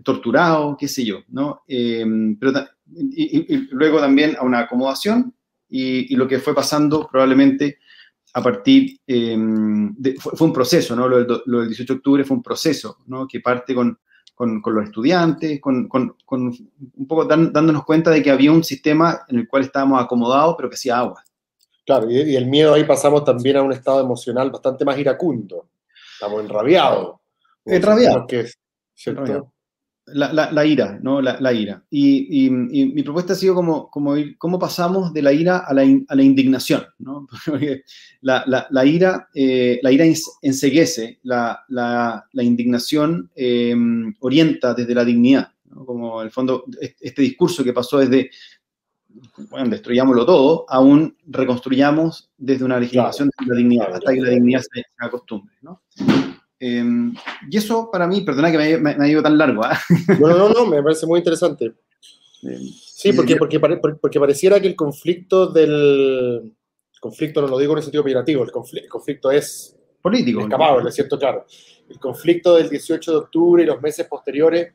torturado, 0.05 0.77
qué 0.79 0.89
sé 0.89 1.05
yo, 1.05 1.23
¿no? 1.29 1.63
Em, 1.67 2.37
pero, 2.39 2.53
y, 2.95 3.69
luego 3.73 3.99
también 3.99 4.37
a 4.39 4.45
una 4.45 4.61
acomodación 4.61 5.35
y, 5.69 6.15
lo 6.15 6.27
que 6.29 6.39
fue 6.39 6.55
pasando 6.55 7.09
probablemente 7.11 7.79
a 8.33 8.43
partir, 8.43 9.01
em, 9.07 9.93
de, 9.97 10.15
fue, 10.15 10.47
un 10.47 10.53
proceso, 10.53 10.95
¿no? 10.95 11.09
Lo 11.09 11.25
del, 11.25 11.69
18 11.69 11.93
de 11.93 11.99
octubre 11.99 12.25
fue 12.25 12.37
un 12.37 12.43
proceso, 12.43 12.99
¿no? 13.07 13.27
Que 13.27 13.41
parte 13.41 13.75
con, 13.75 13.99
con, 14.63 14.75
los 14.75 14.85
estudiantes, 14.85 15.61
con, 15.61 15.87
con, 15.89 16.17
un 16.31 17.07
poco 17.07 17.27
dándonos 17.27 17.85
cuenta 17.85 18.11
de 18.11 18.23
que 18.23 18.31
había 18.31 18.51
un 18.51 18.65
sistema 18.65 19.21
en 19.29 19.41
el 19.41 19.49
cual 19.49 19.65
estábamos 19.65 20.03
acomodados, 20.03 20.55
pero 20.57 20.71
que 20.71 20.77
hacía 20.77 20.99
agua. 20.99 21.23
Claro, 21.85 22.11
y, 22.11 22.37
el 22.37 22.47
miedo 22.47 22.73
ahí 22.73 22.85
pasamos 22.85 23.25
también 23.25 23.59
a 23.59 23.63
un 23.63 23.73
estado 23.73 24.01
emocional 24.01 24.51
bastante 24.51 24.85
más 24.85 24.99
iracundo 24.99 25.67
estamos 26.15 26.43
enrabiados. 26.43 27.17
Enrabiados. 27.65 28.27
Que, 28.29 28.47
¿cierto? 28.95 29.53
La, 30.07 30.67
ira, 30.67 30.99
¿no? 31.03 31.21
La, 31.21 31.53
ira. 31.53 31.85
Y, 31.91 32.51
mi 32.51 33.03
propuesta 33.03 33.33
ha 33.33 33.37
sido 33.37 33.55
como, 33.55 33.91
como 33.91 34.17
ir, 34.17 34.37
cómo 34.39 34.59
pasamos 34.59 35.13
de 35.13 35.23
la 35.23 35.33
ira 35.33 35.59
a 35.59 35.75
la, 35.75 35.83
a 36.09 36.15
la 36.15 36.23
indignación, 36.23 36.85
¿no? 36.99 37.27
Porque 37.47 37.85
la, 38.21 38.85
ira, 38.85 39.29
eh, 39.35 39.81
la 39.83 39.93
ira 39.93 40.05
enseguece, 40.43 41.21
la, 41.23 42.25
indignación 42.35 43.31
em, 43.35 44.15
orienta 44.21 44.75
desde 44.75 44.95
la 44.95 45.05
dignidad, 45.05 45.53
¿no? 45.65 45.85
Como 45.85 46.21
en 46.21 46.27
el 46.27 46.33
fondo, 46.33 46.65
este 47.01 47.23
discurso 47.23 47.63
que 47.63 47.73
pasó 47.73 47.99
desde, 47.99 48.31
bueno, 49.51 49.71
destruyámoslo 49.71 50.27
todo, 50.27 50.67
aún 50.69 51.17
reconstruyamos 51.27 52.31
desde 52.37 52.65
una 52.65 52.81
legislación 52.81 53.31
de 53.39 53.47
la 53.47 53.57
dignidad, 53.57 53.95
hasta 53.95 54.13
que 54.13 54.21
la 54.21 54.31
dignidad 54.31 54.63
se 54.63 54.85
acostumbre, 54.99 55.55
¿no? 55.63 55.83
Em, 56.63 57.15
y 57.51 57.57
eso 57.57 57.91
para 57.91 58.07
mí, 58.07 58.21
perdona 58.21 58.53
que 58.53 58.59
me, 58.59 58.77
me, 58.77 59.05
ha 59.05 59.09
ido 59.09 59.23
tan 59.23 59.39
largo. 59.39 59.65
¿ah? 59.65 59.79
No, 60.21 60.29
no, 60.29 60.51
no, 60.51 60.67
me 60.67 60.83
parece 60.83 61.07
muy 61.07 61.19
interesante. 61.19 61.73
Em, 62.43 62.69
sí, 62.69 63.15
porque, 63.15 63.37
porque, 63.37 63.59
porque 63.59 64.21
pareciera 64.21 64.61
que 64.61 64.69
el 64.69 64.77
conflicto 64.77 65.47
del... 65.47 66.55
conflicto 67.01 67.41
no 67.41 67.49
lo 67.49 67.59
digo 67.59 67.73
en 67.73 67.79
el 67.79 67.83
sentido 67.83 68.03
operativo, 68.03 68.45
el 68.45 68.53
conflicto, 68.53 69.31
es 69.31 69.75
político. 70.03 70.43
Escapado, 70.43 70.87
es 70.87 70.95
cierto, 70.95 71.19
claro. 71.19 71.47
El 71.89 71.99
conflicto 71.99 72.55
del 72.57 72.69
18 72.69 73.11
de 73.11 73.17
octubre 73.17 73.63
y 73.63 73.67
los 73.67 73.81
meses 73.81 74.07
posteriores 74.07 74.75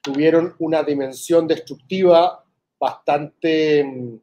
tuvieron 0.00 0.54
una 0.60 0.82
dimensión 0.82 1.46
destructiva 1.46 2.42
bastante 2.80 3.80
em, 3.80 4.18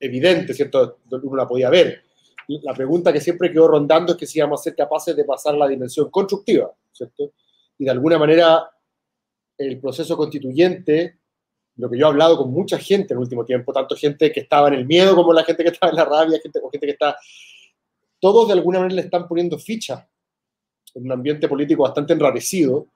evidente, 0.00 0.52
¿cierto? 0.52 0.98
Uno 1.10 1.36
la 1.36 1.46
podía 1.46 1.70
ver 1.70 2.07
la 2.48 2.72
pregunta 2.72 3.12
que 3.12 3.20
siempre 3.20 3.52
quedó 3.52 3.68
rondando 3.68 4.12
es 4.12 4.18
que 4.18 4.26
si 4.26 4.38
íbamos 4.38 4.60
a 4.60 4.64
ser 4.64 4.74
capaces 4.74 5.14
de 5.14 5.24
pasar 5.24 5.54
la 5.54 5.68
dimensión 5.68 6.10
constructiva, 6.10 6.72
¿cierto? 6.90 7.32
Y 7.78 7.84
de 7.84 7.90
alguna 7.90 8.18
manera 8.18 8.70
el 9.58 9.78
proceso 9.80 10.16
constituyente, 10.16 11.18
lo 11.76 11.90
que 11.90 11.98
yo 11.98 12.06
he 12.06 12.08
hablado 12.08 12.38
con 12.38 12.50
mucha 12.50 12.78
gente 12.78 13.12
en 13.12 13.18
el 13.18 13.24
último 13.24 13.44
tiempo, 13.44 13.72
tanto 13.72 13.94
gente 13.96 14.32
que 14.32 14.40
estaba 14.40 14.68
en 14.68 14.74
el 14.74 14.86
miedo 14.86 15.14
como 15.14 15.32
la 15.32 15.44
gente 15.44 15.62
que 15.62 15.70
estaba 15.70 15.90
en 15.90 15.96
la 15.96 16.04
rabia, 16.04 16.40
gente, 16.42 16.58
gente 16.72 16.86
que 16.86 16.92
está, 16.92 17.16
todos 18.18 18.46
de 18.48 18.54
alguna 18.54 18.78
manera 18.78 18.96
le 18.96 19.02
están 19.02 19.28
poniendo 19.28 19.58
ficha 19.58 20.08
en 20.94 21.04
un 21.04 21.12
ambiente 21.12 21.48
político 21.48 21.82
bastante 21.82 22.14
enrarecido 22.14 22.88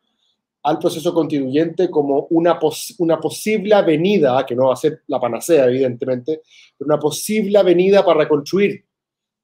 al 0.63 0.79
proceso 0.79 1.13
constituyente 1.13 1.91
como 1.91 2.27
una, 2.31 2.59
una 2.99 3.21
posible 3.21 3.75
avenida, 3.75 4.47
que 4.47 4.55
no 4.55 4.69
va 4.69 4.75
a 4.75 4.77
ser 4.77 5.03
la 5.09 5.21
panacea, 5.21 5.67
evidentemente, 5.67 6.41
pero 6.79 6.87
una 6.87 6.99
posible 6.99 7.59
avenida 7.59 8.05
para 8.05 8.21
reconstruir 8.21 8.85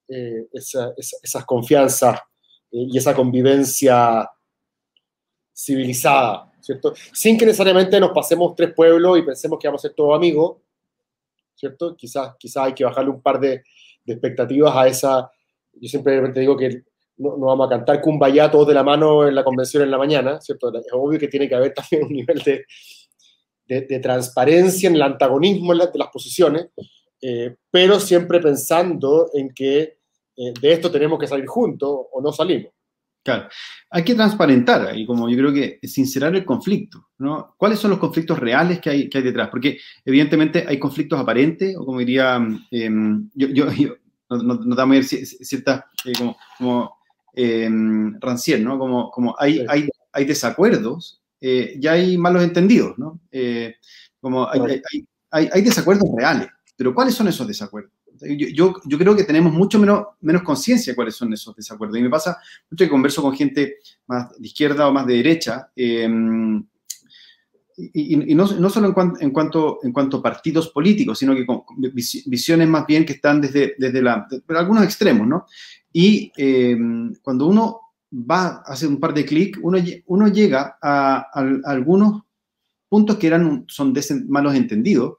eh, 0.09 0.49
esa, 0.53 0.93
esas 0.97 1.45
confianzas 1.45 2.19
eh, 2.71 2.87
y 2.91 2.99
esa 2.99 3.15
convivencia 3.15 4.29
civilizada, 5.55 6.53
¿cierto? 6.61 6.95
Sin 7.13 7.37
que 7.37 7.45
necesariamente 7.45 7.99
nos 7.99 8.13
pasemos 8.13 8.55
tres 8.57 8.73
pueblos 8.75 9.19
y 9.19 9.23
pensemos 9.23 9.59
que 9.59 9.69
vamos 9.69 9.85
a 9.85 9.89
ser 9.89 9.95
todos 9.95 10.17
amigos, 10.17 10.59
¿cierto? 11.55 11.97
Quizás, 11.97 12.37
quizás 12.39 12.67
hay 12.67 12.75
que 12.75 12.85
bajarle 12.85 13.11
un 13.11 13.21
par 13.21 13.41
de, 13.41 13.63
expectativas 14.07 14.75
a 14.75 14.87
esa. 14.87 15.31
Yo 15.75 15.89
siempre 15.89 16.33
digo 16.33 16.57
que 16.57 16.85
no, 17.19 17.37
vamos 17.37 17.67
a 17.67 17.71
cantar 17.71 18.01
Kumbaya 18.01 18.51
todos 18.51 18.69
de 18.69 18.75
la 18.75 18.83
mano 18.83 19.29
en 19.29 19.35
la 19.35 19.45
convención 19.45 19.83
en 19.83 19.91
la 19.91 19.99
mañana, 19.99 20.41
¿cierto? 20.41 20.73
Es 20.75 20.87
obvio 20.93 21.19
que 21.19 21.29
tiene 21.29 21.49
que 21.49 21.55
haber 21.55 21.75
también 21.75 22.05
un 22.05 22.13
nivel 22.13 22.39
de, 22.39 22.65
de, 23.67 23.99
transparencia 23.99 24.89
en 24.89 24.95
el 24.95 25.03
antagonismo 25.03 25.75
de 25.75 25.91
las 25.95 26.09
posiciones, 26.09 26.69
eh, 27.21 27.57
pero 27.71 28.01
siempre 28.01 28.41
pensando 28.41 29.29
en 29.35 29.51
que 29.51 29.98
eh, 30.39 30.55
de 30.61 30.73
esto 30.73 30.91
tenemos 30.91 31.19
que 31.19 31.27
salir 31.27 31.47
juntos 31.47 31.91
o 32.13 32.23
no 32.23 32.33
salimos. 32.33 32.73
Claro, 33.25 33.49
hay 33.91 34.05
que 34.05 34.15
transparentar 34.15 34.97
y 34.97 35.05
como 35.05 35.29
yo 35.29 35.37
creo 35.37 35.53
que 35.53 35.81
sincerar 35.83 36.35
el 36.37 36.45
conflicto, 36.45 37.09
¿no? 37.19 37.55
¿Cuáles 37.59 37.81
son 37.81 37.91
los 37.91 37.99
conflictos 37.99 38.39
reales 38.39 38.81
que 38.81 38.89
hay, 38.89 39.09
que 39.11 39.19
hay 39.19 39.25
detrás? 39.25 39.49
Porque 39.51 39.79
evidentemente 40.05 40.65
hay 40.67 40.79
conflictos 40.79 41.19
aparentes, 41.19 41.77
o 41.77 41.85
como 41.85 41.99
diría, 41.99 42.41
em, 42.71 43.29
yo, 43.35 43.49
yo, 43.49 43.67
no, 44.31 44.37
no, 44.39 44.55
no 44.55 44.75
damos 44.77 45.07
cierta, 45.09 45.91
eh, 46.05 46.13
como, 46.17 46.37
como 46.57 46.97
em, 47.35 48.19
Rancière, 48.21 48.63
¿no? 48.63 48.79
Como, 48.79 49.11
como 49.11 49.35
hay, 49.39 49.67
hay, 49.69 49.89
hay 50.13 50.25
desacuerdos, 50.25 51.21
eh, 51.41 51.77
ya 51.81 51.93
hay 51.93 52.17
malos 52.17 52.43
entendidos, 52.45 52.97
¿no? 52.97 53.21
como 54.21 54.49
hay, 54.49 54.61
hay, 54.61 55.05
hay, 55.31 55.51
hay 55.53 55.63
desacuerdos 55.63 56.09
reales, 56.17 56.49
pero 56.77 56.95
¿cuáles 56.95 57.15
son 57.15 57.29
esos 57.29 57.47
desacuerdos? 57.47 57.98
Yo, 58.21 58.75
yo, 58.85 58.99
creo 58.99 59.17
que 59.17 59.25
tenemos 59.25 59.53
mucho 59.53 59.79
menos, 59.79 60.07
menos 60.21 60.43
conciencia 60.43 60.93
de 60.93 60.97
cuáles 60.97 61.15
son 61.15 61.33
esos 61.33 61.55
desacuerdos. 61.55 61.99
Y 61.99 62.03
me 62.03 62.11
pasa 62.11 62.39
mucho 62.71 62.85
que 62.85 62.91
converso 62.91 63.23
con 63.23 63.35
gente 63.35 63.77
más 64.07 64.31
de 64.39 64.47
izquierda 64.47 64.89
o 64.89 64.93
más 64.93 65.07
de 65.07 65.15
derecha, 65.15 65.71
em, 65.77 66.65
y, 67.95 68.35
no, 68.35 68.45
no, 68.59 68.71
solo 68.71 68.89
en, 68.89 68.93
cuanto, 68.93 69.21
en, 69.21 69.31
cuanto, 69.31 69.79
en 69.85 69.93
cuanto 69.93 70.17
a 70.17 70.23
partidos 70.23 70.69
políticos, 70.71 71.17
sino 71.17 71.35
que 71.35 71.47
con 71.47 71.63
visiones 72.27 72.67
más 72.67 72.85
bien 72.87 73.05
que 73.05 73.13
están 73.13 73.41
desde, 73.41 73.77
desde 73.79 74.03
la, 74.03 74.27
algunos 74.49 74.83
extremos, 74.83 75.29
¿no? 75.29 75.47
Y 75.93 76.33
em, 76.37 77.15
cuando 77.23 77.47
uno 77.47 77.81
va 78.13 78.47
a 78.67 78.73
hacer 78.73 78.89
un 78.89 78.99
par 78.99 79.15
de 79.15 79.25
clics, 79.25 79.61
uno, 79.63 79.79
uno 80.07 80.29
llega 80.29 80.77
a, 80.83 81.29
a, 81.33 81.41
a 81.41 81.71
algunos 81.71 82.23
puntos 82.89 83.17
que 83.17 83.27
eran, 83.27 83.65
son 83.69 83.95
malos 84.29 84.55
entendidos, 84.55 85.19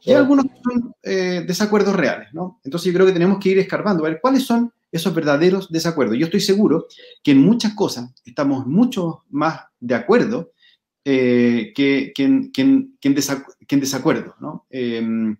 y 0.00 0.12
algunos 0.12 0.46
son 0.62 0.94
eh, 1.02 1.44
desacuerdos 1.46 1.96
reales, 1.96 2.28
¿no? 2.32 2.60
Entonces 2.64 2.86
yo 2.86 2.94
creo 2.94 3.06
que 3.06 3.12
tenemos 3.12 3.38
que 3.38 3.50
ir 3.50 3.58
escarbando, 3.58 4.04
a 4.04 4.10
ver 4.10 4.20
cuáles 4.20 4.42
son 4.42 4.72
esos 4.92 5.14
verdaderos 5.14 5.72
desacuerdos. 5.72 6.18
Yo 6.18 6.26
estoy 6.26 6.40
seguro 6.40 6.86
que 7.22 7.32
en 7.32 7.42
muchas 7.42 7.74
cosas 7.74 8.12
estamos 8.24 8.66
mucho 8.66 9.24
más 9.30 9.60
de 9.80 9.94
acuerdo 9.94 10.52
eh, 11.04 11.72
que, 11.74 12.12
que, 12.14 12.24
en, 12.24 12.52
que, 12.52 12.62
en 13.02 13.80
desacuerdo, 13.80 14.36
¿no? 14.40 14.66
Em, 14.70 15.36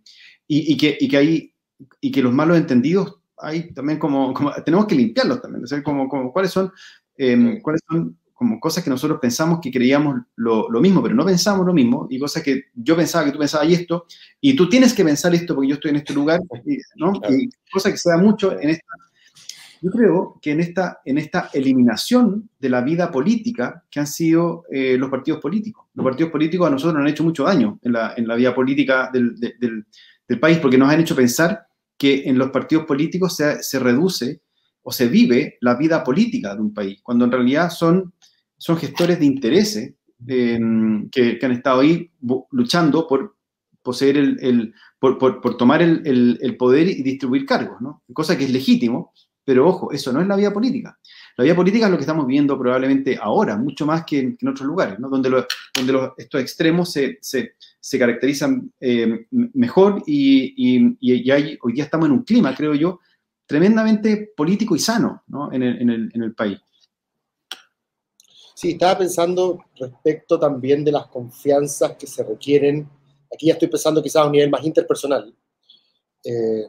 y, 0.46 0.76
que, 0.76 0.96
y, 0.98 1.08
que 1.08 1.16
hay, 1.16 1.54
y 2.00 2.10
que 2.10 2.22
los 2.22 2.32
malos 2.32 2.56
entendidos 2.56 3.20
hay 3.38 3.72
también 3.72 3.98
como, 3.98 4.32
como 4.32 4.52
tenemos 4.64 4.86
que 4.86 4.94
limpiarlos 4.94 5.40
también, 5.40 5.64
o 5.64 5.82
como, 5.82 6.08
como, 6.08 6.32
cuáles 6.32 6.50
son, 6.50 6.72
em, 7.16 7.60
cuáles 7.60 7.82
son 7.88 8.18
como 8.44 8.60
cosas 8.60 8.84
que 8.84 8.90
nosotros 8.90 9.18
pensamos 9.20 9.58
que 9.62 9.70
creíamos 9.70 10.16
lo, 10.36 10.68
mismo, 10.80 11.02
pero 11.02 11.14
no 11.14 11.24
pensamos 11.24 11.64
lo 11.64 11.72
mismo, 11.72 12.06
y 12.10 12.18
cosas 12.18 12.42
que 12.42 12.64
yo 12.74 12.94
pensaba 12.94 13.24
que 13.24 13.32
tú 13.32 13.38
pensabas 13.38 13.68
y 13.68 13.72
esto, 13.72 14.06
y 14.38 14.54
tú 14.54 14.68
tienes 14.68 14.92
que 14.92 15.02
pensar 15.02 15.34
esto 15.34 15.54
porque 15.54 15.68
yo 15.68 15.74
estoy 15.76 15.92
en 15.92 15.96
este 15.96 16.12
lugar, 16.12 16.40
¿no? 16.96 17.12
Y 17.30 17.48
cosa 17.72 17.90
que 17.90 17.96
se 17.96 18.10
da 18.10 18.18
mucho 18.18 18.52
en 18.60 18.68
esta, 18.68 18.86
yo 19.80 19.90
creo 19.90 20.38
que 20.42 20.50
en 20.50 20.60
esta, 20.60 21.00
en 21.06 21.16
esta 21.16 21.48
eliminación 21.54 22.50
de 22.58 22.68
la 22.68 22.82
vida 22.82 23.10
política 23.10 23.82
que 23.90 24.00
han 24.00 24.06
sido 24.06 24.64
eh, 24.70 24.96
los 24.98 25.10
partidos 25.10 25.40
políticos. 25.40 25.86
Los 25.94 26.04
partidos 26.04 26.32
políticos 26.32 26.66
a 26.66 26.70
nosotros 26.70 26.94
nos 26.94 27.02
han 27.02 27.08
hecho 27.08 27.24
mucho 27.24 27.44
daño 27.44 27.78
en 27.82 27.92
la, 27.92 28.14
en 28.16 28.28
la 28.28 28.34
vida 28.34 28.54
política 28.54 29.10
del, 29.10 29.34
del, 29.38 29.86
del, 30.28 30.40
país 30.40 30.58
porque 30.58 30.78
nos 30.78 30.90
han 30.90 31.00
hecho 31.00 31.16
pensar 31.16 31.66
que 31.96 32.22
en 32.26 32.36
los 32.38 32.50
partidos 32.50 32.84
políticos 32.84 33.36
se, 33.36 33.62
se 33.62 33.78
reduce 33.78 34.40
o 34.84 34.92
se 34.92 35.08
vive 35.08 35.56
la 35.60 35.74
vida 35.74 36.04
política 36.04 36.54
de 36.54 36.60
un 36.60 36.72
país, 36.72 37.00
cuando 37.02 37.24
en 37.24 37.32
realidad 37.32 37.70
son 37.70 38.12
son 38.56 38.76
gestores 38.76 39.18
de 39.18 39.26
intereses 39.26 39.94
que, 40.26 41.38
han 41.42 41.52
estado 41.52 41.80
ahí 41.80 42.10
luchando 42.50 43.06
por 43.06 43.36
poseer 43.82 44.16
el, 44.16 44.74
por, 44.98 45.56
tomar 45.56 45.82
el, 45.82 46.56
poder 46.58 46.88
y 46.88 47.02
distribuir 47.02 47.44
cargos. 47.44 47.78
Cosa 48.12 48.36
que 48.36 48.44
es 48.44 48.50
legítimo, 48.50 49.12
pero 49.44 49.68
ojo, 49.68 49.92
eso 49.92 50.12
no 50.12 50.20
es 50.20 50.26
la 50.26 50.36
vía 50.36 50.52
política. 50.52 50.98
La 51.36 51.44
vía 51.44 51.54
política 51.54 51.86
es 51.86 51.90
lo 51.90 51.98
que 51.98 52.04
estamos 52.04 52.26
viendo 52.26 52.58
probablemente 52.58 53.18
ahora, 53.20 53.56
mucho 53.56 53.84
más 53.84 54.04
que 54.04 54.20
en, 54.20 54.48
otros 54.48 54.66
lugares, 54.66 54.96
donde, 54.98 55.44
donde 55.74 56.10
estos 56.16 56.40
extremos 56.40 56.92
se, 56.92 57.98
caracterizan 57.98 58.72
em, 58.80 59.26
mejor 59.52 60.02
y, 60.06 60.54
y, 60.56 61.58
hoy 61.60 61.72
día 61.72 61.84
estamos 61.84 62.06
en 62.06 62.12
un 62.12 62.22
clima, 62.22 62.54
creo 62.54 62.74
yo, 62.74 63.00
tremendamente 63.46 64.32
político 64.34 64.74
y 64.74 64.78
sano 64.78 65.22
en 65.52 65.62
el 65.62 66.34
país. 66.34 66.58
Sí, 68.64 68.70
estaba 68.70 68.96
pensando 68.96 69.62
respecto 69.76 70.40
también 70.40 70.86
de 70.86 70.90
las 70.90 71.08
confianzas 71.08 71.98
que 71.98 72.06
se 72.06 72.24
requieren. 72.24 72.88
Aquí 73.30 73.48
ya 73.48 73.52
estoy 73.52 73.68
pensando 73.68 74.02
quizás 74.02 74.22
a 74.22 74.24
un 74.24 74.32
nivel 74.32 74.48
más 74.48 74.64
interpersonal. 74.64 75.36
Eh, 76.24 76.66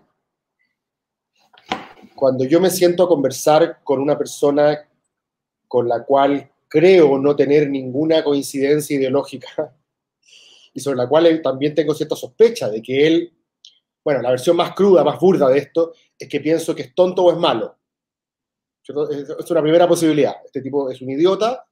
cuando 2.13 2.43
yo 2.43 2.59
me 2.59 2.69
siento 2.69 3.03
a 3.03 3.07
conversar 3.07 3.79
con 3.81 4.01
una 4.01 4.17
persona 4.17 4.77
con 5.69 5.87
la 5.87 6.03
cual 6.03 6.51
creo 6.67 7.17
no 7.17 7.33
tener 7.33 7.69
ninguna 7.69 8.25
coincidencia 8.25 8.97
ideológica 8.97 9.73
y 10.73 10.81
sobre 10.81 10.97
la 10.97 11.07
cual 11.07 11.41
también 11.41 11.73
tengo 11.73 11.93
cierta 11.93 12.17
sospecha 12.17 12.69
de 12.69 12.81
que 12.81 13.07
él, 13.07 13.33
bueno, 14.03 14.21
la 14.21 14.31
versión 14.31 14.57
más 14.57 14.75
cruda, 14.75 15.01
más 15.05 15.17
burda 15.17 15.47
de 15.47 15.59
esto, 15.59 15.93
es 16.19 16.27
que 16.27 16.41
pienso 16.41 16.75
que 16.75 16.81
es 16.81 16.93
tonto 16.93 17.23
o 17.23 17.31
es 17.31 17.37
malo. 17.37 17.77
Es 18.83 19.49
una 19.49 19.61
primera 19.61 19.87
posibilidad. 19.87 20.35
Este 20.45 20.61
tipo 20.61 20.91
es 20.91 21.01
un 21.01 21.09
idiota 21.09 21.64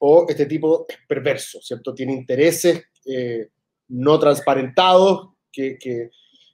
o 0.00 0.26
este 0.28 0.46
tipo 0.46 0.86
es 0.88 0.98
perverso, 1.06 1.60
¿cierto? 1.62 1.94
Tiene 1.94 2.12
intereses 2.12 2.82
eh, 3.06 3.48
no 3.88 4.18
transparentados 4.18 5.30
que, 5.52 5.78
que, 5.78 6.10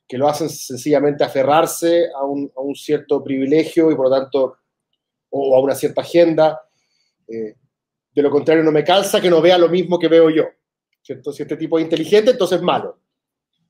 que, 0.06 0.18
lo 0.18 0.28
hacen 0.28 0.48
sencillamente 0.48 1.24
aferrarse 1.24 2.08
a 2.14 2.24
un, 2.24 2.50
a 2.56 2.60
un, 2.60 2.74
cierto 2.74 3.22
privilegio 3.22 3.90
y 3.90 3.94
por 3.94 4.08
lo 4.08 4.18
tanto, 4.18 4.56
o 5.30 5.56
a 5.56 5.60
una 5.60 5.74
cierta 5.74 6.00
agenda. 6.00 6.60
Eh, 7.28 7.54
De 8.14 8.22
lo 8.22 8.30
contrario, 8.30 8.64
no 8.64 8.72
me 8.72 8.84
calza 8.84 9.20
que 9.20 9.30
no 9.30 9.40
vea 9.40 9.58
lo 9.58 9.68
mismo 9.68 9.98
que 9.98 10.08
veo 10.08 10.30
yo. 10.30 10.44
¿cierto? 11.06 11.32
Si 11.32 11.42
este 11.42 11.56
tipo 11.56 11.78
es 11.78 11.84
inteligente, 11.84 12.32
entonces 12.32 12.58
es 12.58 12.64
malo. 12.64 12.98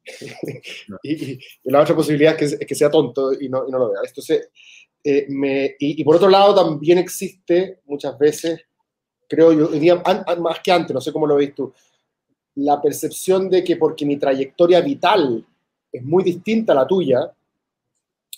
y, 1.03 1.39
la 1.65 1.83
otra 1.83 1.95
posibilidad 1.95 2.41
es 2.41 2.59
que, 2.59 2.75
sea 2.75 2.91
tonto 2.91 3.33
y 3.39 3.51
no, 3.51 3.65
lo 3.65 3.91
vea. 3.91 4.01
Entonces, 4.07 4.49
eh, 5.05 5.27
me, 5.29 5.77
y, 5.79 6.03
por 6.03 6.17
otro 6.17 6.31
lado, 6.31 6.55
también 6.55 6.97
existe 6.97 7.81
muchas 7.85 8.19
veces, 8.19 8.61
creo 9.29 9.53
yo, 9.53 9.71
más 10.39 10.61
que 10.61 10.73
antes, 10.73 10.95
no 10.95 11.01
sé 11.01 11.13
cómo 11.13 11.27
lo 11.27 11.37
veis 11.37 11.55
tú, 11.55 11.73
la 12.57 12.81
percepción 12.81 13.51
de 13.51 13.63
que 13.63 13.77
porque 13.77 14.07
mi 14.07 14.17
trayectoria 14.17 14.81
vital 14.81 15.45
es 15.93 16.03
muy 16.05 16.25
distinta 16.25 16.73
a 16.73 16.77
la 16.77 16.87
tuya, 16.87 17.31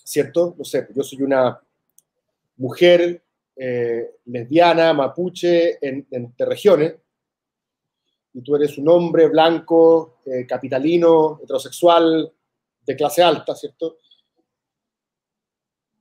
¿cierto? 0.04 0.54
No 0.56 0.64
sé, 0.64 0.88
yo 0.94 1.02
soy 1.02 1.22
una 1.22 1.60
mujer 2.56 3.22
eh, 3.56 4.16
lesbiana, 4.26 4.92
mapuche, 4.92 5.84
en, 5.86 6.06
entre 6.10 6.46
regiones, 6.46 6.94
y 8.34 8.40
tú 8.42 8.56
eres 8.56 8.76
un 8.78 8.88
hombre 8.88 9.28
blanco, 9.28 10.18
eh, 10.24 10.46
capitalino, 10.46 11.40
heterosexual, 11.42 12.32
de 12.86 12.96
clase 12.96 13.22
alta, 13.22 13.54
¿cierto? 13.54 13.98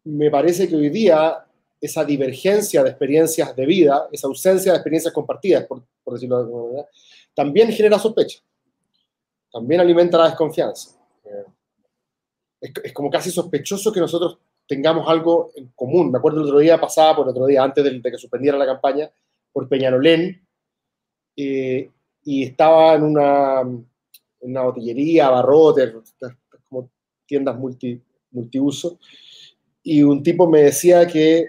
Me 0.06 0.29
parece 0.32 0.67
que 0.67 0.75
hoy 0.75 0.89
día 0.89 1.47
esa 1.80 2.04
divergencia 2.04 2.84
de 2.84 2.90
experiencias 2.90 3.56
de 3.56 3.66
vida, 3.66 4.08
esa 4.12 4.28
ausencia 4.28 4.72
de 4.72 4.78
experiencias 4.78 5.14
compartidas, 5.14 5.66
por, 5.66 5.84
decirlo 6.14 6.38
de 6.38 6.44
alguna 6.44 6.64
manera, 6.64 6.90
también 7.34 7.72
genera 7.72 8.00
sospecha, 8.00 8.40
también 9.52 9.82
alimenta 9.82 10.18
la 10.18 10.30
desconfianza. 10.30 10.98
Eh, 11.24 11.46
es, 12.62 12.72
es, 12.84 12.94
como 12.94 13.10
casi 13.10 13.30
sospechoso 13.30 13.92
que 13.92 14.00
nosotros 14.00 14.40
tengamos 14.68 15.08
algo 15.08 15.52
en 15.56 15.72
común. 15.76 16.12
Me 16.12 16.18
acuerdo 16.18 16.42
el 16.42 16.48
otro 16.48 16.60
día, 16.60 16.80
pasaba 16.80 17.16
por 17.16 17.26
el 17.26 17.32
otro 17.32 17.46
día, 17.46 17.64
antes 17.64 17.84
de, 17.84 18.02
que 18.02 18.18
suspendiera 18.18 18.58
la 18.58 18.66
campaña, 18.66 19.10
por 19.52 19.68
Peñalolén, 19.68 20.46
eh, 21.36 21.90
y 22.24 22.44
estaba 22.44 22.96
en 22.96 23.04
una, 23.04 23.62
en 23.62 23.86
una 24.42 24.64
botillería, 24.64 25.30
barrotes, 25.30 25.94
como 26.68 26.90
tiendas 27.26 27.58
multi, 27.58 28.02
multiuso, 28.32 29.00
y 29.82 30.04
un 30.04 30.22
tipo 30.22 30.50
me 30.50 30.64
decía 30.64 31.08
que, 31.08 31.48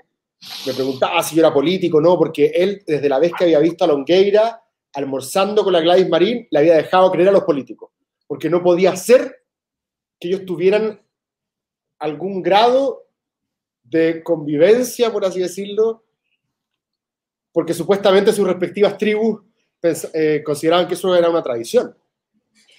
me 0.67 0.73
preguntaba 0.73 1.23
si 1.23 1.35
yo 1.35 1.43
era 1.43 1.53
político, 1.53 2.01
no, 2.01 2.17
porque 2.17 2.47
él, 2.55 2.83
desde 2.87 3.09
la 3.09 3.19
vez 3.19 3.33
que 3.37 3.45
había 3.45 3.59
visto 3.59 3.85
a 3.85 3.89
Longueira 3.89 4.63
almorzando 4.95 5.65
con 5.65 5.73
la 5.73 5.81
Gladys 5.81 6.09
Marín, 6.09 6.47
le 6.51 6.59
había 6.59 6.77
dejado 6.77 7.11
creer 7.11 7.29
a 7.29 7.33
los 7.33 7.45
políticos, 7.45 7.91
porque 8.27 8.49
no 8.49 8.63
podía 8.63 8.97
ser 8.97 9.45
que 10.19 10.29
ellos 10.29 10.45
tuvieran 10.45 11.01
algún 11.99 12.43
grado 12.43 13.07
de 13.83 14.23
convivencia, 14.23 15.13
por 15.13 15.25
así 15.25 15.41
decirlo, 15.41 16.05
porque 17.53 17.75
supuestamente 17.75 18.33
sus 18.33 18.47
respectivas 18.47 18.97
tribus 18.97 19.43
eh, 19.83 20.43
consideraban 20.45 20.87
que 20.87 20.95
eso 20.95 21.15
era 21.15 21.31
una 21.31 21.43
tradición. 21.43 21.97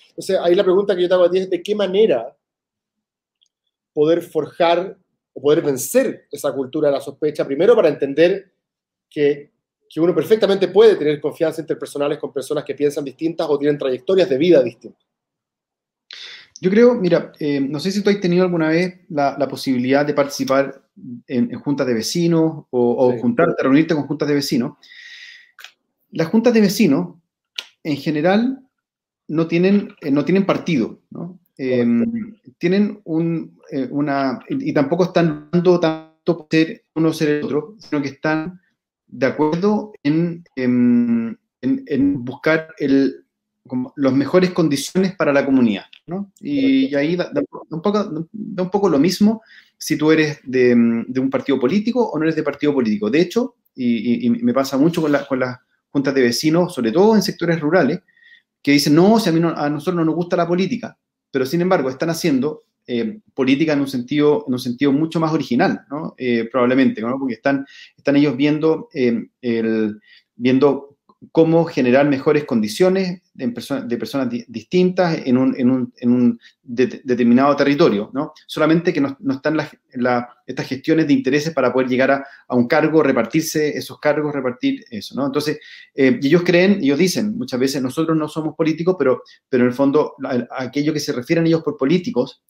Entonces, 0.09 0.37
ahí 0.41 0.55
la 0.55 0.63
pregunta 0.63 0.95
que 0.95 1.01
yo 1.01 1.07
te 1.07 1.13
hago 1.13 1.25
a 1.25 1.31
ti 1.31 1.39
es 1.39 1.49
de 1.49 1.63
qué 1.63 1.75
manera 1.75 2.35
poder 3.93 4.21
forjar 4.21 4.97
o 5.39 5.41
poder 5.41 5.62
vencer 5.62 6.27
esa 6.31 6.51
cultura 6.51 6.89
de 6.89 6.96
la 6.96 7.01
sospecha, 7.01 7.46
primero 7.46 7.75
para 7.75 7.88
entender 7.88 8.51
que, 9.10 9.51
que 9.89 10.00
uno 10.00 10.13
perfectamente 10.13 10.67
puede 10.67 10.96
tener 10.96 11.22
confianza 11.22 11.62
interpersonales 11.62 12.19
con 12.19 12.34
personas 12.34 12.63
que 12.63 12.75
piensan 12.75 13.05
distintas 13.05 13.48
o 13.50 13.58
tienen 13.58 13.77
trayectorias 13.77 14.29
de 14.29 14.38
vida 14.38 14.62
distintas. 14.62 15.10
Yo 16.62 16.69
creo, 16.69 16.96
mira, 16.96 17.31
eh, 17.39 17.62
no 17.62 17.79
sé 17.79 17.91
si 17.91 18.03
tú 18.03 18.10
has 18.10 18.19
tenido 18.19 18.43
alguna 18.43 18.67
vez 18.67 19.00
la, 19.08 19.48
posibilidad 19.48 20.05
de 20.05 20.13
participar 20.13 20.81
en, 21.27 21.53
juntas 21.60 21.88
de 21.88 21.93
vecinos 21.93 22.65
o, 22.69 23.17
juntarte, 23.17 23.63
reunirte 23.63 23.96
con 23.96 24.08
juntas 24.08 24.27
de 24.27 24.34
vecinos. 24.34 24.74
Las 26.12 26.27
juntas 26.27 26.53
de 26.53 26.60
vecinos, 26.60 27.15
en 27.84 27.96
general, 27.96 28.60
no 29.29 29.48
tienen, 29.48 29.96
eh, 30.01 30.12
no 30.12 30.25
tienen 30.25 30.46
partido, 30.46 31.00
¿no? 31.12 31.38
Em, 31.61 32.35
tienen 32.57 33.01
un, 33.03 33.59
eh, 33.69 33.85
una, 33.91 34.39
y, 34.48 34.72
tampoco 34.72 35.03
están 35.03 35.50
dando 35.51 35.77
tanto 35.77 36.37
por 36.37 36.48
ser 36.50 36.85
uno 36.95 37.11
ser 37.11 37.29
el 37.29 37.43
otro, 37.43 37.75
sino 37.79 38.01
que 38.01 38.07
están 38.07 38.61
de 39.07 39.25
acuerdo 39.25 39.91
en, 40.01 40.45
en, 40.55 41.37
en 41.61 42.24
buscar 42.24 42.74
el, 42.77 43.25
como 43.67 43.91
las 43.98 44.13
mejores 44.13 44.51
condiciones 44.51 45.17
para 45.17 45.33
la 45.33 45.45
comunidad, 45.45 45.83
¿no? 46.07 46.31
Y, 46.39 46.95
ahí 46.95 47.17
da, 47.17 47.29
un 47.69 47.81
poco, 47.81 48.25
da, 48.31 48.63
un 48.63 48.69
poco, 48.72 48.87
lo 48.87 48.98
mismo 48.98 49.41
si 49.77 49.98
tú 49.98 50.13
eres 50.13 50.39
de, 50.45 50.74
un 50.74 51.29
partido 51.29 51.59
político 51.59 52.09
o 52.09 52.17
no 52.17 52.24
eres 52.24 52.37
de 52.37 52.43
partido 52.43 52.74
político. 52.74 53.09
De 53.09 53.19
hecho, 53.19 53.55
y, 53.75 54.29
me 54.29 54.53
pasa 54.53 54.77
mucho 54.77 55.01
con, 55.01 55.11
con, 55.27 55.39
las 55.41 55.59
juntas 55.89 56.13
de 56.13 56.22
vecinos, 56.22 56.74
sobre 56.74 56.93
todo 56.93 57.15
en 57.15 57.22
sectores 57.22 57.59
rurales, 57.59 58.00
que 58.61 58.72
dicen, 58.72 58.95
no, 58.95 59.19
si 59.19 59.27
a, 59.27 59.33
mí 59.33 59.41
a 59.43 59.69
nosotros 59.69 59.98
no 59.98 60.05
nos 60.05 60.15
gusta 60.15 60.37
la 60.37 60.48
política, 60.48 60.98
pero 61.31 61.46
sin 61.46 61.61
embargo 61.61 61.89
están 61.89 62.09
haciendo 62.09 62.63
eh, 62.92 63.20
política 63.35 63.74
en 63.74 63.81
un 63.81 63.87
sentido, 63.87 64.46
en 64.48 64.53
un 64.53 64.59
sentido 64.59 64.92
mucho 64.92 65.20
más 65.20 65.31
original, 65.31 65.81
¿no? 65.92 66.15
Eh, 66.18 66.50
probablemente, 66.51 67.01
¿no? 67.01 67.20
porque 67.20 67.35
están, 67.35 67.65
están 67.96 68.15
ellos 68.15 68.35
viendo, 68.35 68.89
eh, 68.96 69.27
el, 69.42 70.00
viendo 70.35 70.98
cómo 71.31 71.65
generar 71.65 72.07
mejores 72.09 72.46
condiciones 72.46 73.22
de, 73.39 73.97
personas 73.97 74.29
distintas 74.47 75.21
en 75.25 75.37
un, 75.37 75.55
en 75.57 76.11
un, 76.11 76.39
determinado 76.61 77.55
territorio, 77.55 78.11
¿no? 78.13 78.33
Solamente 78.45 78.93
que 78.93 79.01
no, 79.01 79.17
están 79.29 79.57
las, 79.57 79.71
estas 80.45 80.67
gestiones 80.67 81.07
de 81.07 81.13
intereses 81.13 81.53
para 81.53 81.73
poder 81.73 81.87
llegar 81.87 82.11
a, 82.11 82.55
un 82.55 82.67
cargo, 82.67 83.01
repartirse 83.01 83.69
esos 83.69 83.99
cargos, 83.99 84.33
repartir 84.33 84.83
eso, 84.91 85.15
¿no? 85.15 85.25
Entonces, 85.25 85.59
eh, 85.95 86.19
ellos 86.21 86.43
creen, 86.45 86.79
ellos 86.81 86.99
dicen 86.99 87.37
muchas 87.37 87.59
veces, 87.59 87.81
nosotros 87.81 88.15
no 88.15 88.27
somos 88.27 88.55
políticos, 88.55 88.95
pero, 88.99 89.23
pero 89.47 89.63
en 89.63 89.69
el 89.69 89.75
fondo, 89.75 90.15
aquello 90.51 90.93
que 90.93 90.99
se 90.99 91.13
refieren 91.13 91.47
ellos 91.47 91.63
por 91.63 91.77
políticos, 91.77 92.43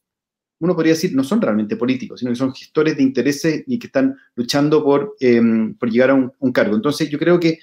uno 0.62 0.76
podría 0.76 0.94
decir, 0.94 1.16
no 1.16 1.24
son 1.24 1.42
realmente 1.42 1.78
políticos, 1.78 2.20
sino 2.20 2.32
que 2.32 2.36
son 2.36 2.54
gestores 2.54 2.98
de 2.98 3.04
intereses 3.04 3.64
y 3.66 3.80
que 3.80 3.88
están 3.88 4.18
luchando 4.36 4.84
por, 4.84 5.16
eh, 5.22 5.42
por 5.80 5.90
llegar 5.90 6.10
a 6.10 6.16
un 6.16 6.52
cargo. 6.52 6.76
Entonces, 6.76 7.10
yo 7.10 7.18
creo 7.18 7.40
que 7.40 7.60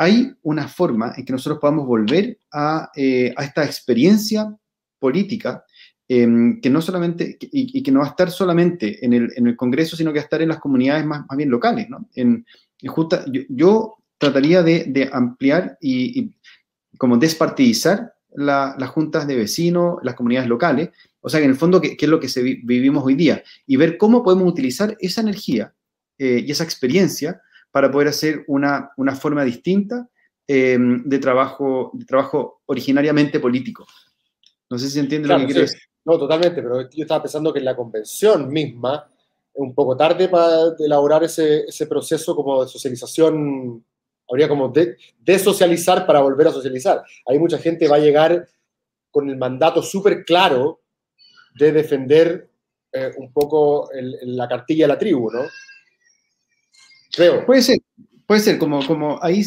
hay 0.00 0.34
una 0.44 0.66
forma 0.66 1.12
en 1.14 1.26
que 1.26 1.32
nosotros 1.32 1.60
podamos 1.60 1.86
volver 1.86 2.38
a, 2.50 2.90
eh, 2.96 3.34
esta 3.38 3.66
experiencia 3.66 4.50
política 4.98 5.62
em, 6.08 6.58
que 6.58 6.70
no 6.70 6.80
solamente, 6.80 7.36
y, 7.52 7.82
que 7.82 7.92
no 7.92 8.00
va 8.00 8.06
a 8.06 8.08
estar 8.08 8.30
solamente 8.30 9.04
en 9.04 9.12
el, 9.12 9.56
Congreso, 9.56 9.96
sino 9.96 10.10
que 10.10 10.18
va 10.18 10.22
a 10.22 10.24
estar 10.24 10.40
en 10.40 10.48
las 10.48 10.58
comunidades 10.58 11.04
más, 11.04 11.26
bien 11.36 11.50
locales. 11.50 11.86
En, 12.14 12.46
justa, 12.86 13.26
yo, 13.50 13.98
trataría 14.16 14.62
de, 14.62 15.10
ampliar 15.12 15.76
y, 15.82 16.32
como 16.96 17.18
despartidizar 17.18 18.14
las 18.34 18.88
juntas 18.88 19.26
de 19.26 19.36
vecinos, 19.36 19.98
las 20.02 20.14
comunidades 20.14 20.48
locales, 20.48 20.88
o 21.20 21.28
sea, 21.28 21.40
en 21.40 21.50
el 21.50 21.56
fondo, 21.56 21.78
¿qué, 21.78 21.94
es 22.00 22.08
lo 22.08 22.20
que 22.20 22.28
vivimos 22.64 23.04
hoy 23.04 23.16
día? 23.16 23.42
Y 23.66 23.76
ver 23.76 23.98
cómo 23.98 24.22
podemos 24.22 24.48
utilizar 24.48 24.96
esa 24.98 25.20
energía 25.20 25.74
eh, 26.16 26.42
y 26.46 26.50
esa 26.50 26.64
experiencia 26.64 27.42
para 27.70 27.90
poder 27.90 28.08
hacer 28.08 28.44
una, 28.48 28.90
una 28.96 29.14
forma 29.14 29.44
distinta 29.44 30.08
em, 30.46 31.02
de, 31.04 31.18
trabajo, 31.18 31.90
de 31.94 32.04
trabajo 32.04 32.62
originariamente 32.66 33.40
político. 33.40 33.86
No 34.68 34.78
sé 34.78 34.88
si 34.88 34.98
entiende 34.98 35.28
lo 35.28 35.38
que 35.38 35.46
quiero 35.46 35.60
decir. 35.62 35.80
No, 36.04 36.18
totalmente, 36.18 36.62
pero 36.62 36.88
yo 36.90 37.02
estaba 37.02 37.22
pensando 37.22 37.52
que 37.52 37.58
en 37.58 37.64
la 37.64 37.76
convención 37.76 38.48
misma 38.48 39.06
es 39.52 39.60
un 39.60 39.74
poco 39.74 39.96
tarde 39.96 40.28
para 40.28 40.72
elaborar 40.78 41.24
ese, 41.24 41.64
ese 41.66 41.86
proceso 41.86 42.34
como 42.34 42.62
de 42.62 42.68
socialización, 42.68 43.84
habría 44.28 44.48
como 44.48 44.68
de, 44.68 44.96
de, 45.18 45.38
socializar 45.38 46.06
para 46.06 46.20
volver 46.20 46.48
a 46.48 46.52
socializar. 46.52 47.02
Hay 47.26 47.38
mucha 47.38 47.58
gente 47.58 47.88
va 47.88 47.96
a 47.96 48.00
llegar 48.00 48.48
con 49.10 49.28
el 49.28 49.36
mandato 49.36 49.82
súper 49.82 50.24
claro 50.24 50.80
de 51.58 51.72
defender 51.72 52.48
eh, 52.92 53.12
un 53.18 53.32
poco 53.32 53.88
la 53.92 54.48
cartilla 54.48 54.84
de 54.84 54.88
la 54.88 54.98
tribu, 54.98 55.30
¿no? 55.30 55.42
Puede 57.16 57.62
ser, 57.62 57.78
puede 58.26 58.40
ser, 58.40 58.58
como, 58.58 58.86
como 58.86 59.18
ahí, 59.22 59.44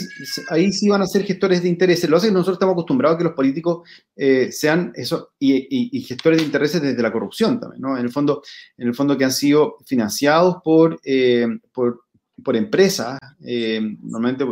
ahí 0.50 0.74
sí 0.74 0.90
van 0.90 1.02
a 1.02 1.08
ser 1.08 1.24
gestores 1.24 1.64
de 1.64 1.70
intereses. 1.70 2.10
Lo 2.10 2.18
hace 2.18 2.28
que 2.28 2.34
nosotros 2.34 2.56
estamos 2.56 2.74
acostumbrados 2.74 3.16
a 3.16 3.18
que 3.18 3.24
los 3.24 3.34
políticos 3.34 3.88
eh, 4.16 4.52
sean 4.52 4.92
eso, 4.96 5.32
y, 5.40 6.02
gestores 6.02 6.40
de 6.40 6.46
intereses 6.46 6.82
desde 6.82 7.02
la 7.02 7.12
corrupción 7.12 7.60
también, 7.60 7.82
¿no? 7.82 7.98
En 7.98 8.04
el 8.04 8.12
fondo, 8.12 8.44
en 8.78 8.90
el 8.90 8.94
fondo 8.94 9.18
que 9.18 9.24
han 9.24 9.32
sido 9.32 9.78
financiados 9.86 10.58
por, 10.64 11.00
eh, 11.06 11.48
por, 11.72 12.02
empresas, 12.56 13.18
eh, 13.46 13.80
normalmente 14.02 14.46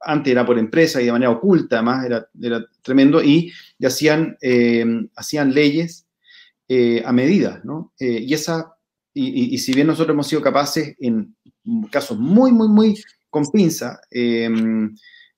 antes 0.00 0.30
era 0.30 0.46
por 0.46 0.58
empresas 0.58 1.02
y 1.02 1.04
de 1.04 1.12
manera 1.12 1.32
oculta, 1.32 1.76
además 1.76 2.06
era, 2.06 2.26
era 2.40 2.64
tremendo, 2.80 3.22
y, 3.22 3.52
hacían, 3.84 4.38
hacían 5.14 5.52
leyes 5.52 6.06
a 7.04 7.12
medida, 7.12 7.60
¿no? 7.62 7.92
y 7.98 8.32
esa 8.32 8.76
y, 9.18 9.58
si 9.58 9.72
bien 9.72 9.86
nosotros 9.86 10.14
hemos 10.14 10.26
sido 10.26 10.42
capaces 10.42 10.94
en 11.00 11.35
casos 11.90 12.18
muy, 12.18 12.52
muy, 12.52 12.68
muy 12.68 13.02
con 13.30 13.44
pinza, 13.52 14.00
em, 14.10 14.94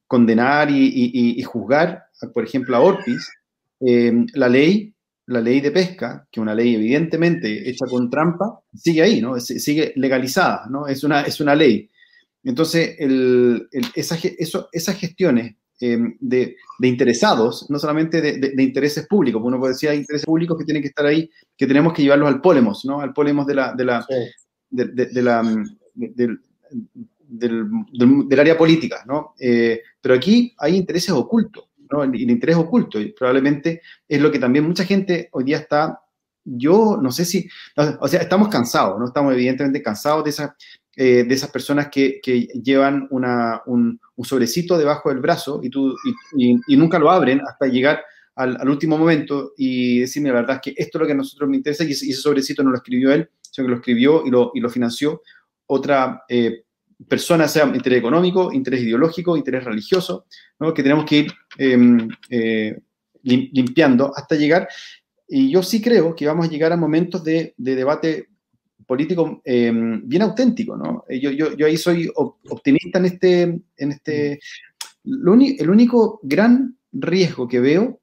condenar 0.06 0.70
y, 0.70 1.42
juzgar, 1.42 2.04
por 2.32 2.44
ejemplo, 2.44 2.76
a 2.76 2.80
Orpis, 2.80 3.28
em, 3.80 4.26
la 4.34 4.48
ley, 4.48 4.94
la 5.26 5.40
ley 5.40 5.60
de 5.60 5.70
pesca, 5.70 6.26
que 6.30 6.40
es 6.40 6.42
una 6.42 6.54
ley 6.54 6.74
evidentemente 6.74 7.68
hecha 7.68 7.86
con 7.86 8.08
trampa, 8.08 8.60
sigue 8.74 9.02
ahí, 9.02 9.20
¿no? 9.20 9.38
sigue 9.38 9.92
legalizada, 9.96 10.66
¿no? 10.70 10.86
Es 10.86 11.04
una, 11.04 11.22
es 11.22 11.40
una 11.40 11.54
ley. 11.54 11.90
Entonces, 12.44 12.96
el, 12.98 13.68
esas 13.94 14.96
gestiones 14.96 15.56
em, 15.80 16.16
de, 16.20 16.56
interesados, 16.80 17.66
no 17.68 17.78
solamente 17.78 18.22
de, 18.22 18.62
intereses 18.62 19.06
públicos, 19.06 19.42
uno 19.44 19.58
puede 19.58 19.74
decir 19.74 19.90
hay 19.90 19.98
intereses 19.98 20.24
públicos 20.24 20.56
que 20.56 20.64
tienen 20.64 20.82
que 20.82 20.88
estar 20.88 21.04
ahí, 21.04 21.30
que 21.56 21.66
tenemos 21.66 21.92
que 21.92 22.02
llevarlos 22.02 22.28
al 22.28 22.40
polemos, 22.40 22.84
¿no? 22.84 23.00
Al 23.00 23.12
polemos 23.12 23.46
de 23.46 23.54
la, 23.54 23.74
de 23.74 23.84
la, 23.84 24.06
de, 24.70 25.22
la 25.22 25.42
del, 25.98 26.40
del, 27.28 28.40
área 28.40 28.56
política, 28.56 29.04
¿no? 29.06 29.34
Eh, 29.38 29.82
pero 30.00 30.14
aquí 30.14 30.54
hay 30.58 30.76
intereses 30.76 31.10
ocultos, 31.10 31.64
¿no? 31.90 32.02
El, 32.02 32.14
el, 32.14 32.30
interés 32.30 32.56
oculto, 32.56 33.00
y 33.00 33.12
probablemente 33.12 33.82
es 34.06 34.20
lo 34.20 34.30
que 34.30 34.38
también 34.38 34.66
mucha 34.66 34.84
gente 34.84 35.28
hoy 35.32 35.44
día 35.44 35.58
está, 35.58 36.00
yo 36.44 36.98
no 37.00 37.10
sé 37.10 37.24
si, 37.24 37.48
o 38.00 38.08
sea, 38.08 38.20
estamos 38.20 38.48
cansados, 38.48 38.98
¿no? 38.98 39.06
Estamos 39.06 39.34
evidentemente 39.34 39.82
cansados 39.82 40.24
de 40.24 40.30
esa, 40.30 40.56
eh, 41.00 41.22
de 41.22 41.32
esas 41.32 41.50
personas 41.50 41.90
que, 41.92 42.20
llevan 42.60 43.06
un, 43.10 44.00
sobrecito 44.24 44.76
debajo 44.76 45.10
del 45.10 45.20
brazo 45.20 45.60
y, 45.62 45.70
tú, 45.70 45.94
y, 46.36 46.76
nunca 46.76 46.98
lo 46.98 47.08
abren 47.08 47.40
hasta 47.46 47.66
llegar 47.66 48.02
al, 48.34 48.68
último 48.68 48.98
momento 48.98 49.52
y 49.56 50.00
decirme 50.00 50.30
la 50.30 50.40
verdad 50.40 50.56
es 50.56 50.62
que 50.62 50.82
esto 50.82 50.98
es 50.98 51.00
lo 51.00 51.06
que 51.06 51.12
a 51.12 51.16
nosotros 51.16 51.48
me 51.48 51.56
interesa 51.56 51.84
y 51.84 51.92
ese, 51.92 52.12
sobrecito 52.14 52.64
no 52.64 52.70
lo 52.70 52.78
escribió 52.78 53.12
él, 53.12 53.30
sino 53.40 53.66
que 53.66 53.70
lo 53.70 53.76
escribió 53.76 54.26
y 54.26 54.30
lo, 54.30 54.50
y 54.54 54.60
lo 54.60 54.68
financió 54.68 55.22
otra 55.68 56.24
eh, 56.28 56.64
persona, 57.06 57.48
sea 57.48 57.64
interés 57.66 58.00
económico, 58.00 58.52
interés 58.52 58.82
ideológico, 58.82 59.36
interés 59.36 59.64
religioso, 59.64 60.26
que 60.74 60.82
tenemos 60.82 61.04
que 61.04 61.16
ir 61.16 61.32
em, 61.56 62.08
eh, 62.28 62.78
limpiando 63.22 64.12
hasta 64.14 64.34
llegar. 64.34 64.68
Y 65.28 65.50
yo 65.50 65.62
sí 65.62 65.80
creo 65.80 66.14
que 66.14 66.26
vamos 66.26 66.46
a 66.46 66.50
llegar 66.50 66.72
a 66.72 66.76
momentos 66.76 67.22
de, 67.22 67.54
de 67.56 67.76
debate 67.76 68.28
político 68.88 69.42
eh, 69.44 69.70
bien 70.02 70.22
auténtico, 70.22 70.76
¿no? 70.76 71.04
Eh, 71.08 71.20
yo, 71.20 71.30
yo, 71.30 71.54
yo, 71.54 71.66
ahí 71.66 71.76
soy 71.76 72.10
optimista 72.14 72.98
en 72.98 73.04
este, 73.04 73.42
en 73.76 73.92
este, 73.92 74.40
el 75.04 75.70
único 75.70 76.20
gran 76.22 76.78
riesgo 76.90 77.46
que 77.46 77.60
veo 77.60 78.00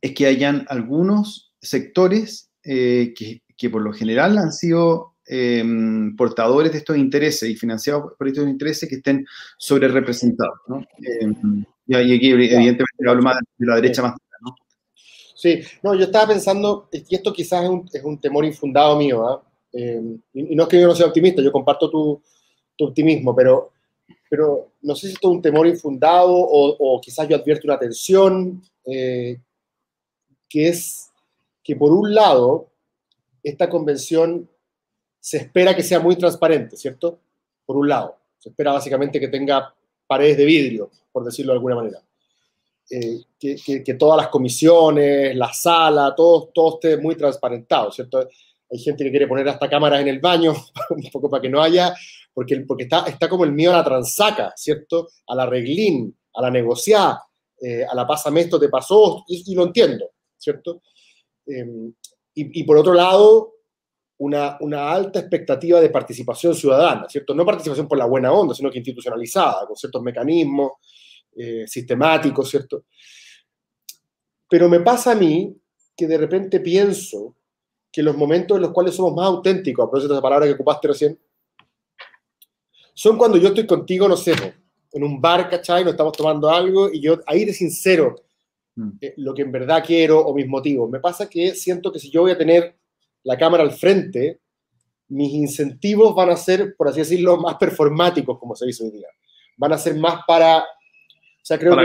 es 0.00 0.14
que 0.14 0.26
hayan 0.26 0.66
algunos 0.68 1.52
sectores 1.60 2.50
eh, 2.62 3.12
que, 3.16 3.42
que, 3.56 3.70
por 3.70 3.82
lo 3.82 3.92
general 3.92 4.38
han 4.38 4.52
sido 4.52 5.11
portadores 6.16 6.72
de 6.72 6.78
estos 6.78 6.96
intereses 6.96 7.48
y 7.48 7.56
financiados 7.56 8.12
por 8.18 8.28
estos 8.28 8.48
intereses 8.48 8.88
que 8.88 8.96
estén 8.96 9.24
sobre 9.56 9.88
representados, 9.88 10.58
¿no? 10.66 10.84
y 11.86 11.94
aquí 11.94 12.30
evidentemente 12.30 12.84
hablo 13.06 13.22
más 13.22 13.38
de 13.58 13.66
la 13.66 13.76
derecha 13.76 14.02
más 14.02 14.14
¿no? 14.40 14.54
Sí, 15.34 15.60
no, 15.82 15.94
yo 15.94 16.04
estaba 16.04 16.28
pensando, 16.28 16.88
y 16.92 17.14
esto 17.14 17.32
quizás 17.32 17.64
es 17.64 17.70
un, 17.70 17.88
es 17.92 18.02
un 18.04 18.20
temor 18.20 18.44
infundado 18.44 18.96
mío. 18.96 19.42
Eh, 19.72 20.00
y, 20.34 20.54
no 20.54 20.64
es 20.64 20.68
que 20.68 20.80
yo 20.80 20.86
no 20.86 20.94
sea 20.94 21.06
optimista, 21.06 21.42
yo 21.42 21.50
comparto 21.50 21.90
tu, 21.90 22.22
tu, 22.76 22.84
optimismo, 22.86 23.34
pero, 23.34 23.72
pero 24.28 24.72
no 24.82 24.94
sé 24.94 25.08
si 25.08 25.14
esto 25.14 25.28
es 25.30 25.36
un 25.36 25.42
temor 25.42 25.66
infundado 25.66 26.32
o, 26.32 26.76
o 26.78 27.00
quizás 27.00 27.28
yo 27.28 27.36
advierto 27.36 27.66
una 27.66 27.78
tensión, 27.78 28.62
eh, 28.84 29.40
que 30.48 30.68
es 30.68 31.10
que 31.62 31.76
por 31.76 31.92
un 31.92 32.14
lado, 32.14 32.68
esta 33.42 33.68
convención 33.68 34.48
se 35.22 35.36
espera 35.36 35.74
que 35.74 35.84
sea 35.84 36.00
muy 36.00 36.16
transparente, 36.16 36.76
¿cierto? 36.76 37.20
Por 37.64 37.76
un 37.76 37.88
lado, 37.88 38.18
se 38.38 38.48
espera 38.48 38.72
básicamente 38.72 39.20
que 39.20 39.28
tenga 39.28 39.72
paredes 40.04 40.36
de 40.36 40.44
vidrio, 40.44 40.90
por 41.12 41.24
decirlo 41.24 41.52
de 41.52 41.58
alguna 41.58 41.76
manera. 41.76 42.02
Eh, 42.90 43.20
que, 43.38 43.94
todas 43.96 44.16
las 44.16 44.28
comisiones, 44.28 45.36
la 45.36 45.52
sala, 45.52 46.12
todo, 46.16 46.50
todo 46.52 46.74
esté 46.74 46.96
muy 46.96 47.14
transparentado, 47.14 47.92
¿cierto? 47.92 48.28
hay 48.68 48.78
gente 48.78 49.04
que 49.04 49.10
quiere 49.10 49.28
poner 49.28 49.48
hasta 49.48 49.70
cámaras 49.70 50.00
en 50.00 50.08
el 50.08 50.18
baño, 50.18 50.54
un 50.90 51.10
poco 51.12 51.30
para 51.30 51.40
que 51.40 51.48
no 51.48 51.62
haya, 51.62 51.94
porque, 52.34 52.60
porque 52.62 52.84
está, 52.84 53.04
está 53.06 53.28
como 53.28 53.44
el 53.44 53.52
miedo 53.52 53.72
a 53.72 53.76
la 53.76 53.84
transaca, 53.84 54.52
¿cierto? 54.56 55.08
A 55.28 55.36
la 55.36 55.46
reglín, 55.46 56.16
a 56.34 56.42
la 56.42 56.50
negociar, 56.50 57.18
eh, 57.60 57.84
a 57.84 57.94
la 57.94 58.06
pásame 58.08 58.40
esto 58.40 58.58
te 58.58 58.68
pasó, 58.68 59.24
y, 59.28 59.54
lo 59.54 59.64
entiendo, 59.64 60.10
¿cierto? 60.36 60.82
Y, 61.46 62.60
y, 62.60 62.64
por 62.64 62.76
otro 62.76 62.92
lado, 62.92 63.52
una, 64.18 64.56
una, 64.60 64.92
alta 64.92 65.18
expectativa 65.18 65.80
de 65.80 65.90
participación 65.90 66.54
ciudadana, 66.54 67.08
¿cierto? 67.08 67.34
No 67.34 67.44
participación 67.44 67.88
por 67.88 67.98
la 67.98 68.06
buena 68.06 68.32
onda, 68.32 68.54
sino 68.54 68.70
que 68.70 68.78
institucionalizada, 68.78 69.66
con 69.66 69.76
ciertos 69.76 70.02
mecanismos 70.02 70.72
eh, 71.34 71.64
sistemáticos, 71.66 72.48
¿cierto? 72.48 72.84
Pero 74.48 74.68
me 74.68 74.80
pasa 74.80 75.12
a 75.12 75.14
mí 75.14 75.56
que 75.96 76.06
de 76.06 76.18
repente 76.18 76.60
pienso 76.60 77.36
que 77.90 78.02
los 78.02 78.16
momentos 78.16 78.56
en 78.56 78.62
los 78.62 78.72
cuales 78.72 78.94
somos 78.94 79.14
más 79.14 79.26
auténticos, 79.26 79.82
a 79.82 79.86
propósito 79.86 80.14
de 80.14 80.18
esa 80.18 80.22
palabra 80.22 80.46
que 80.46 80.52
ocupaste 80.52 80.88
recién, 80.88 81.18
son 82.94 83.16
cuando 83.16 83.38
yo 83.38 83.48
estoy 83.48 83.66
contigo, 83.66 84.08
no 84.08 84.16
sé, 84.16 84.34
en 84.92 85.04
un 85.04 85.20
bar, 85.20 85.48
¿cachai? 85.48 85.84
Nos 85.84 85.92
estamos 85.92 86.12
tomando 86.12 86.50
algo 86.50 86.90
y 86.92 87.00
yo 87.00 87.20
ahí 87.26 87.44
de 87.44 87.52
sincero 87.52 88.16
mm. 88.76 88.90
eh, 89.00 89.14
lo 89.16 89.34
que 89.34 89.42
en 89.42 89.52
verdad 89.52 89.82
quiero 89.84 90.20
o 90.20 90.34
mis 90.34 90.46
motivos. 90.46 90.90
Me 90.90 91.00
pasa 91.00 91.28
que 91.28 91.54
siento 91.54 91.90
que 91.90 91.98
si 91.98 92.10
yo 92.10 92.22
voy 92.22 92.32
a 92.32 92.38
tener 92.38 92.76
la 93.24 93.36
cámara 93.36 93.62
al 93.62 93.72
frente, 93.72 94.40
mis 95.08 95.32
incentivos 95.34 96.14
van 96.14 96.30
a 96.30 96.36
ser, 96.36 96.74
por 96.76 96.88
así 96.88 97.00
decirlo, 97.00 97.36
más 97.36 97.56
performáticos, 97.56 98.38
como 98.38 98.56
se 98.56 98.66
dice 98.66 98.84
hoy 98.84 98.90
día. 98.90 99.08
Van 99.56 99.72
a 99.72 99.78
ser 99.78 99.94
más 99.96 100.22
para... 100.26 100.58
O 100.60 101.44
sea, 101.44 101.58
creo 101.58 101.76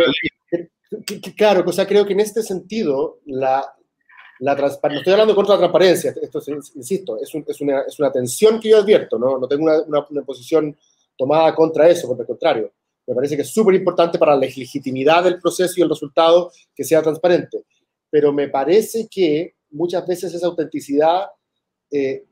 que, 1.05 1.19
que, 1.21 1.35
claro, 1.35 1.63
o 1.65 1.73
sea, 1.73 1.85
creo 1.85 2.05
que 2.05 2.13
en 2.13 2.21
este 2.21 2.41
sentido 2.41 3.19
la, 3.25 3.65
la 4.39 4.55
no 4.55 4.67
estoy 4.67 5.13
hablando 5.13 5.35
contra 5.35 5.55
la 5.55 5.59
transparencia, 5.59 6.13
esto 6.21 6.39
insisto, 6.75 7.17
es, 7.17 7.23
es, 7.23 7.61
una, 7.61 7.81
es, 7.81 7.99
una, 7.99 8.11
tensión 8.11 8.59
que 8.59 8.69
yo 8.69 8.77
advierto, 8.77 9.17
no, 9.17 9.37
no 9.37 9.47
tengo 9.47 9.63
una, 9.63 10.05
una, 10.09 10.21
posición 10.21 10.77
tomada 11.17 11.53
contra 11.53 11.89
eso, 11.89 12.07
por 12.07 12.19
el 12.19 12.25
contrario. 12.25 12.71
Me 13.05 13.15
parece 13.15 13.35
que 13.35 13.41
es 13.41 13.49
súper 13.49 13.75
importante 13.75 14.17
para 14.17 14.35
la 14.35 14.41
legitimidad 14.41 15.23
del 15.23 15.39
proceso 15.39 15.73
y 15.77 15.81
el 15.81 15.89
resultado 15.89 16.51
que 16.75 16.83
sea 16.83 17.01
transparente. 17.01 17.63
Pero 18.09 18.31
me 18.31 18.47
parece 18.47 19.07
que 19.09 19.56
muchas 19.77 20.05
veces 20.05 20.33
esa 20.33 20.47
autenticidad 20.47 21.27
eh, 21.91 22.25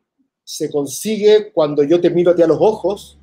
se 0.43 0.69
consigue 0.69 1.51
cuando 1.53 1.84
yo 1.84 2.01
te 2.01 2.10
miro 2.10 2.31
a 2.31 2.36
ti 2.36 2.41
a 2.41 2.47
los 2.47 2.58
ojos, 2.60 3.19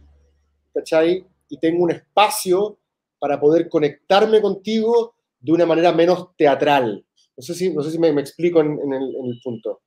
¿cachai? 0.72 1.26
Y 1.48 1.58
tengo 1.58 1.84
un 1.84 1.90
espacio 1.90 2.78
para 3.18 3.38
poder 3.38 3.68
conectarme 3.68 4.40
contigo 4.40 5.14
de 5.38 5.52
una 5.52 5.66
manera 5.66 5.92
menos 5.92 6.34
teatral, 6.36 7.04
no 7.36 7.42
sé 7.42 7.54
si, 7.54 7.72
no 7.72 7.82
sé 7.82 7.90
si 7.90 7.98
me, 7.98 8.08
explico 8.20 8.60
en, 8.60 8.92
el, 8.92 9.40
punto. 9.42 9.80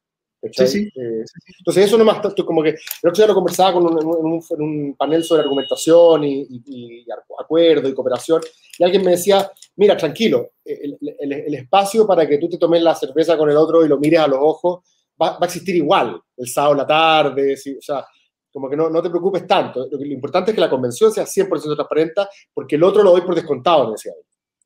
Sí, 0.52 0.68
sí. 0.68 0.80
Eh, 0.96 1.24
entonces, 1.60 1.86
eso 1.86 1.98
nomás, 1.98 2.20
como 2.46 2.62
que, 2.62 2.76
creo 3.02 3.14
que 3.14 3.20
ya 3.20 3.28
lo 3.28 3.34
conversaba 3.34 3.74
con 3.74 3.86
un, 3.86 4.44
en 4.50 4.62
un, 4.62 4.96
panel 4.96 5.24
sobre 5.24 5.42
argumentación 5.42 6.24
y, 6.24 7.06
acuerdo 7.40 7.90
y 7.90 7.94
cooperación, 7.94 8.42
y 8.78 8.84
alguien 8.84 9.04
me 9.04 9.12
decía, 9.12 9.52
mira, 9.76 9.98
tranquilo, 9.98 10.52
el, 10.64 10.98
el, 11.02 11.56
espacio 11.56 12.06
para 12.06 12.28
que 12.28 12.38
tú 12.38 12.48
te 12.50 12.58
tomes 12.58 12.82
la 12.82 12.96
cerveza 12.96 13.38
con 13.38 13.50
el 13.50 13.58
otro 13.58 13.84
y 13.84 13.88
lo 13.90 13.98
mires 13.98 14.20
a 14.20 14.28
los 14.28 14.40
ojos 14.42 14.84
va, 15.22 15.32
va 15.32 15.40
a 15.42 15.46
existir 15.46 15.76
igual, 15.76 16.22
el 16.38 16.48
sábado 16.48 16.74
en 16.74 16.78
la 16.80 16.88
tarde, 16.88 17.54
o 17.54 17.82
sea, 17.82 18.06
como 18.52 18.70
que 18.70 18.76
no, 18.76 18.90
no 18.90 19.02
te 19.02 19.10
preocupes 19.10 19.46
tanto. 19.46 19.88
Lo, 19.92 19.98
lo, 19.98 20.06
importante 20.06 20.52
es 20.52 20.56
que 20.56 20.62
la 20.62 20.70
convención 20.70 21.12
sea 21.12 21.26
100% 21.26 21.76
transparente, 21.76 22.22
porque 22.54 22.76
el 22.76 22.84
otro 22.84 23.04
lo 23.04 23.12
doy 23.12 23.22
por 23.22 23.36
descontado, 23.36 23.86
me 23.86 23.92
decía 23.94 24.14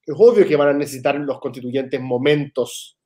es 0.10 0.16
obvio 0.18 0.48
que 0.48 0.56
van 0.56 0.70
a 0.70 0.74
necesitar 0.74 1.16
los 1.16 1.40
constituyentes 1.40 2.02
momentos 2.02 2.98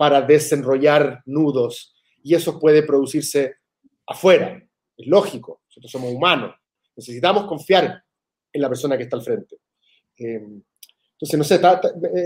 para 0.00 0.22
desenrollar 0.22 1.22
nudos 1.26 1.94
y 2.22 2.34
eso 2.34 2.58
puede 2.58 2.84
producirse 2.84 3.56
afuera. 4.06 4.66
Es 4.96 5.06
lógico, 5.06 5.60
nosotros 5.66 5.92
somos 5.92 6.14
humanos. 6.14 6.54
Necesitamos 6.96 7.44
confiar 7.44 8.02
en 8.50 8.62
la 8.62 8.70
persona 8.70 8.96
que 8.96 9.02
está 9.02 9.16
al 9.16 9.22
frente. 9.22 9.58
Em, 10.16 10.62
entonces, 11.12 11.36
no 11.38 11.44
sé, 11.44 11.60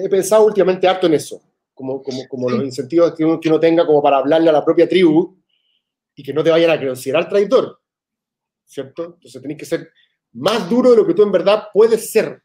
he 0.05 0.09
pensado 0.09 0.45
últimamente 0.45 0.87
harto 0.87 1.09
en 1.09 1.15
eso, 1.15 1.43
como, 1.75 2.01
como, 2.01 2.29
como 2.29 2.49
los 2.49 2.63
incentivos 2.63 3.13
que 3.13 3.25
uno, 3.25 3.41
que 3.41 3.49
uno, 3.49 3.59
tenga 3.59 3.85
como 3.85 4.01
para 4.01 4.19
hablarle 4.19 4.51
a 4.51 4.53
la 4.53 4.65
propia 4.65 4.89
tribu 4.89 5.37
y 6.15 6.23
que 6.23 6.33
no 6.33 6.45
te 6.45 6.51
vayan 6.51 6.71
a 6.71 6.81
considerar 6.81 7.29
traidor, 7.29 7.81
¿cierto? 8.65 9.17
Entonces, 9.17 9.43
tenés 9.43 9.59
que 9.59 9.67
ser 9.67 9.91
más 10.35 10.71
duro 10.71 10.93
de 10.93 10.97
lo 10.99 11.05
que 11.05 11.15
tú 11.15 11.25
en 11.25 11.33
verdad 11.33 11.65
puedes 11.73 12.09
ser 12.13 12.41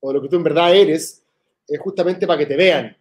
o 0.00 0.12
lo 0.12 0.20
que 0.20 0.28
tú 0.28 0.34
en 0.34 0.42
verdad 0.42 0.74
eres, 0.74 1.24
es 1.68 1.78
justamente 1.78 2.26
para 2.26 2.40
que 2.40 2.46
te 2.46 2.56
vean. 2.56 2.96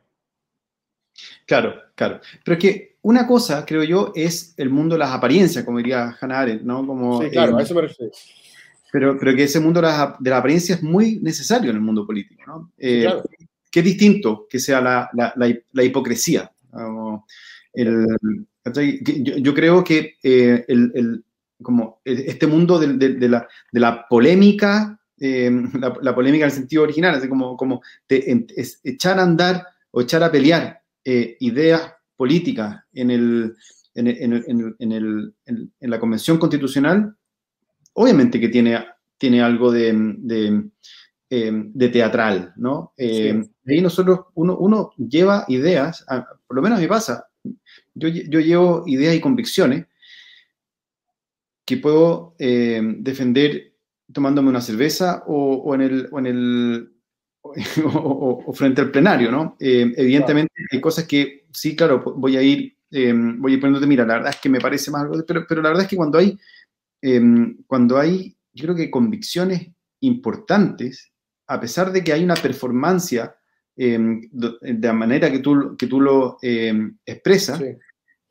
Claro, 1.46 1.76
claro. 1.96 2.20
Pero 2.44 2.58
es 2.58 2.62
que 2.62 2.96
una 3.02 3.28
cosa, 3.28 3.66
creo 3.66 3.84
yo, 3.84 4.12
es 4.16 4.54
el 4.58 4.70
mundo 4.70 4.96
de 4.96 5.00
las 5.00 5.12
apariencias, 5.12 5.64
como 5.66 5.78
diría 5.78 6.16
Hannah 6.20 6.40
Arendt, 6.40 6.64
¿no? 6.64 6.86
Como, 6.86 7.22
sí, 7.22 7.30
claro, 7.30 7.58
a 7.58 7.62
eso 7.62 7.76
me 7.76 7.82
refiero. 7.82 8.12
Pero 8.92 9.18
creo 9.18 9.36
que 9.36 9.44
ese 9.44 9.60
mundo 9.60 9.82
de 9.82 9.88
la, 9.88 10.16
de 10.20 10.30
la, 10.30 10.38
apariencia 10.38 10.76
es 10.76 10.84
muy 10.84 11.20
necesario 11.22 11.70
en 11.70 11.78
el 11.78 11.82
mundo 11.82 12.06
político, 12.06 12.44
¿no? 12.46 12.72
Eh, 12.78 13.04
claro. 13.04 13.24
Que 13.72 13.80
es 13.80 13.86
distinto 13.86 14.48
que 14.50 14.60
sea 14.60 14.82
la, 14.82 15.10
la, 15.14 15.34
la 15.72 15.84
hipocresía. 15.84 16.52
El, 17.74 18.06
yo, 19.24 19.38
yo, 19.38 19.54
creo 19.54 19.84
que 19.84 20.18
eh, 20.22 20.66
el, 20.68 20.92
el, 20.94 21.24
como 21.62 22.02
este 22.04 22.48
mundo 22.48 22.78
de, 22.78 22.94
de, 22.94 23.14
de, 23.14 23.30
la, 23.30 23.48
de 23.72 23.80
la 23.80 24.08
polémica 24.10 25.00
la, 25.22 26.16
polémica 26.16 26.46
en 26.46 26.50
el 26.50 26.56
sentido 26.56 26.84
original, 26.84 27.16
así 27.16 27.30
como, 27.30 27.56
como 27.56 27.82
echar 28.10 29.20
a 29.20 29.24
andar 29.24 29.68
o 29.92 30.02
echar 30.02 30.24
a 30.24 30.32
pelear 30.32 30.81
eh, 31.04 31.38
ideas 31.40 31.94
políticas 32.16 32.84
en, 32.94 33.12
el, 33.12 33.56
en, 33.96 34.08
el, 34.08 35.34
en, 35.46 35.72
la 35.80 36.00
Convención 36.00 36.38
Constitucional, 36.38 37.16
obviamente 37.94 38.40
que 38.40 38.50
tiene, 38.50 38.86
tiene 39.18 39.42
algo 39.42 39.72
de, 39.72 39.92
de, 41.30 41.90
teatral, 41.90 42.54
¿no? 42.58 42.94
Ahí 42.98 43.82
nosotros, 43.82 44.28
uno, 44.36 44.58
uno 44.58 44.92
lleva 44.98 45.46
ideas, 45.48 46.06
por 46.48 46.56
lo 46.56 46.62
menos 46.62 46.80
me 46.80 46.88
pasa, 46.88 47.28
yo, 47.94 48.08
yo 48.08 48.40
llevo 48.40 48.84
ideas 48.86 49.16
y 49.16 49.22
convicciones 49.22 49.86
que 51.66 51.78
puedo 51.78 52.36
defender 52.38 53.72
tomándome 54.12 54.50
una 54.50 54.62
cerveza 54.62 55.24
o, 55.28 55.74
en 55.76 55.82
el, 55.82 56.10
o 56.12 56.20
en 56.20 56.26
el 56.26 56.91
o, 57.94 58.54
frente 58.54 58.82
al 58.82 58.92
plenario, 58.92 59.32
¿no? 59.32 59.56
Eh, 59.60 59.94
evidentemente 59.98 60.54
hay 60.72 60.80
cosas 60.80 61.06
que 61.06 61.46
sí, 61.52 61.76
claro, 61.76 62.04
voy 62.16 62.38
a 62.38 62.42
ir, 62.42 62.78
eh, 62.92 63.14
voy 63.14 63.52
a 63.52 63.56
ir 63.56 63.62
poniéndote, 63.62 63.88
mira, 63.88 64.06
la 64.06 64.16
verdad 64.16 64.34
es 64.36 64.42
que 64.42 64.50
me 64.50 64.60
parece 64.60 64.92
más 64.92 65.04
algo, 65.04 65.24
pero, 65.26 65.46
pero 65.48 65.62
la 65.62 65.70
verdad 65.70 65.84
es 65.84 65.90
que 65.90 65.96
cuando 65.96 66.18
hay, 66.18 66.38
em, 67.02 67.58
cuando 67.66 67.98
hay, 67.98 68.36
yo 68.54 68.66
creo 68.66 68.76
que 68.76 68.92
convicciones 68.92 69.70
importantes, 70.02 71.12
a 71.48 71.60
pesar 71.60 71.92
de 71.92 72.04
que 72.04 72.14
hay 72.14 72.24
una 72.24 72.36
performance 72.36 73.20
em, 73.76 74.22
de 74.32 74.88
la 74.88 74.94
manera 74.94 75.32
que 75.32 75.40
tú, 75.40 75.76
que 75.78 75.88
tú 75.88 76.00
lo 76.00 76.38
expresas, 77.06 77.62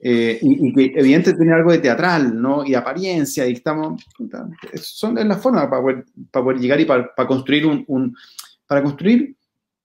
eh, 0.03 0.39
y, 0.41 0.73
que 0.73 0.99
evidentemente 0.99 1.35
tiene 1.35 1.53
algo 1.53 1.73
de 1.73 1.79
teatral, 1.79 2.41
¿no? 2.41 2.65
Y 2.65 2.75
apariencia, 2.75 3.47
y 3.47 3.53
estamos, 3.53 4.03
son 4.77 5.15
la 5.15 5.37
forma 5.37 5.69
para 5.69 5.83
poder, 5.83 6.05
para 6.31 6.45
poder 6.45 6.59
llegar 6.59 6.81
y 6.81 6.87
para, 6.87 7.15
para 7.15 7.29
construir 7.29 7.67
un, 7.67 8.17
para 8.71 8.85
construir 8.85 9.37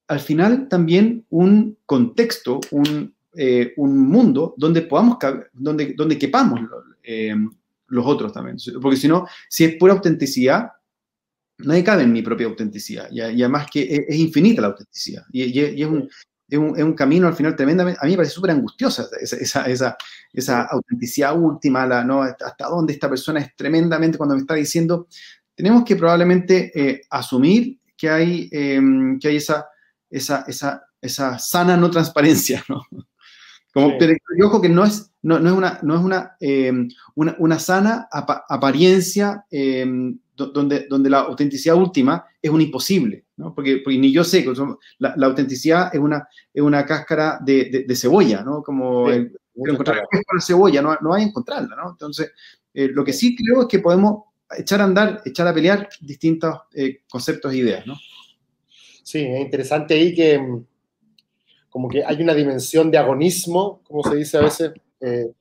al 0.08 0.19
final 0.19 0.67
también 0.69 1.26
un 1.32 1.76
contexto, 1.88 2.60
un, 2.69 3.15
eh, 3.36 3.74
un 3.78 3.98
mundo 3.98 4.54
donde 4.58 4.84
podamos, 4.84 5.17
donde, 5.54 5.95
donde 5.98 6.19
quepamos 6.19 6.62
eh, 7.02 7.34
los 7.88 8.06
otros 8.06 8.32
también. 8.32 8.58
Porque 8.80 8.98
si 8.98 9.08
no, 9.08 9.26
si 9.50 9.63
es 9.63 9.76
pura 9.78 9.93
autenticidad, 9.93 10.69
nadie 11.58 11.84
cabe 11.84 12.04
en 12.04 12.13
mi 12.13 12.21
propia 12.21 12.45
autenticidad. 12.45 13.10
Y, 13.10 13.21
además 13.21 13.65
que 13.74 14.06
es, 14.08 14.15
infinita 14.15 14.62
la 14.62 14.67
autenticidad. 14.67 15.24
Y, 15.32 15.60
es, 15.60 15.88
un, 15.88 16.08
es, 16.48 16.60
un, 16.60 16.78
es, 16.78 16.84
un, 16.84 16.93
camino 16.93 17.28
al 17.28 17.34
final 17.34 17.56
tremendamente, 17.56 17.98
a 18.00 18.06
mí 18.06 18.12
me 18.12 18.17
parece 18.17 18.36
súper 18.36 18.52
angustiosa 18.52 19.08
esa, 19.19 19.65
esa, 19.65 19.98
esa, 20.32 20.62
autenticidad 20.65 21.36
última, 21.36 21.88
la, 21.88 22.04
¿no? 22.04 22.21
hasta 22.21 22.67
dónde 22.69 22.93
esta 22.93 23.10
persona 23.10 23.39
es 23.39 23.56
tremendamente 23.56 24.19
cuando 24.19 24.36
me 24.36 24.41
está 24.41 24.54
diciendo, 24.54 25.08
tenemos 25.56 25.84
que 25.84 25.95
probablemente 25.95 26.71
eh, 26.80 27.02
asumir 27.10 27.80
que 27.97 28.10
hay, 28.10 28.49
em, 28.51 29.19
que 29.19 29.29
hay 29.29 29.38
esa, 29.38 29.67
esa, 30.10 30.45
esa, 30.47 30.84
esa 31.01 31.39
sana 31.39 31.77
no 31.77 31.89
transparencia, 31.89 32.63
¿no? 32.69 32.81
Como, 33.73 33.97
Pero 33.97 34.13
ojo 34.45 34.62
que 34.62 34.69
no 34.69 34.86
es, 34.86 35.12
no, 35.21 35.38
no 35.38 35.49
es, 35.49 35.55
una, 35.55 35.79
no 35.81 35.95
es 35.95 36.01
una, 36.01 36.38
em, 36.39 36.88
una, 37.15 37.36
una, 37.39 37.60
sana 37.60 38.08
apariencia 38.10 39.45
em, 39.51 40.17
donde, 40.34 40.88
donde 40.89 41.10
la 41.10 41.19
autenticidad 41.19 41.75
última 41.75 42.25
es 42.41 42.49
un 42.49 42.62
imposible, 42.62 43.25
¿no? 43.36 43.53
Porque, 43.53 43.81
porque 43.84 43.97
ni 43.97 44.13
yo 44.13 44.23
sé, 44.23 44.45
la, 44.99 45.13
la, 45.17 45.27
autenticidad 45.27 45.93
es 45.93 45.99
una, 45.99 46.25
es 46.53 46.62
una 46.62 46.86
cáscara 46.86 47.38
de, 47.41 47.86
de, 47.86 47.95
cebolla, 47.95 48.43
¿no? 48.43 48.63
Como 48.63 49.12
sí, 49.12 49.27
encontrar 49.55 49.97
la 49.97 50.41
cebolla, 50.41 50.81
no, 50.81 50.97
no 51.01 51.13
hay 51.13 51.23
encontrarla, 51.23 51.75
¿no? 51.75 51.91
Entonces, 51.91 52.31
eh, 52.73 52.89
lo 52.89 53.03
que 53.03 53.13
sí 53.13 53.36
creo 53.36 53.63
es 53.63 53.67
que 53.67 53.79
podemos 53.79 54.23
echar 54.58 54.81
a 54.81 54.86
andar, 54.86 55.21
echar 55.25 55.47
a 55.47 55.53
pelear 55.53 55.89
distintos 56.01 56.55
eh, 56.73 57.01
conceptos 57.10 57.53
e 57.53 57.58
ideas, 57.58 57.86
¿no? 57.86 57.95
Sí, 59.03 59.19
es 59.19 59.41
interesante 59.41 59.93
ahí 59.93 60.13
que 60.13 60.39
mm, 60.39 60.65
como 61.69 61.89
que 61.89 62.03
hay 62.03 62.21
una 62.21 62.34
dimensión 62.34 62.89
de 62.89 62.97
agonismo, 62.97 63.81
como 63.84 64.03
se 64.03 64.15
dice 64.15 64.38
a 64.38 64.41
veces, 64.41 64.71
eh, 65.01 65.31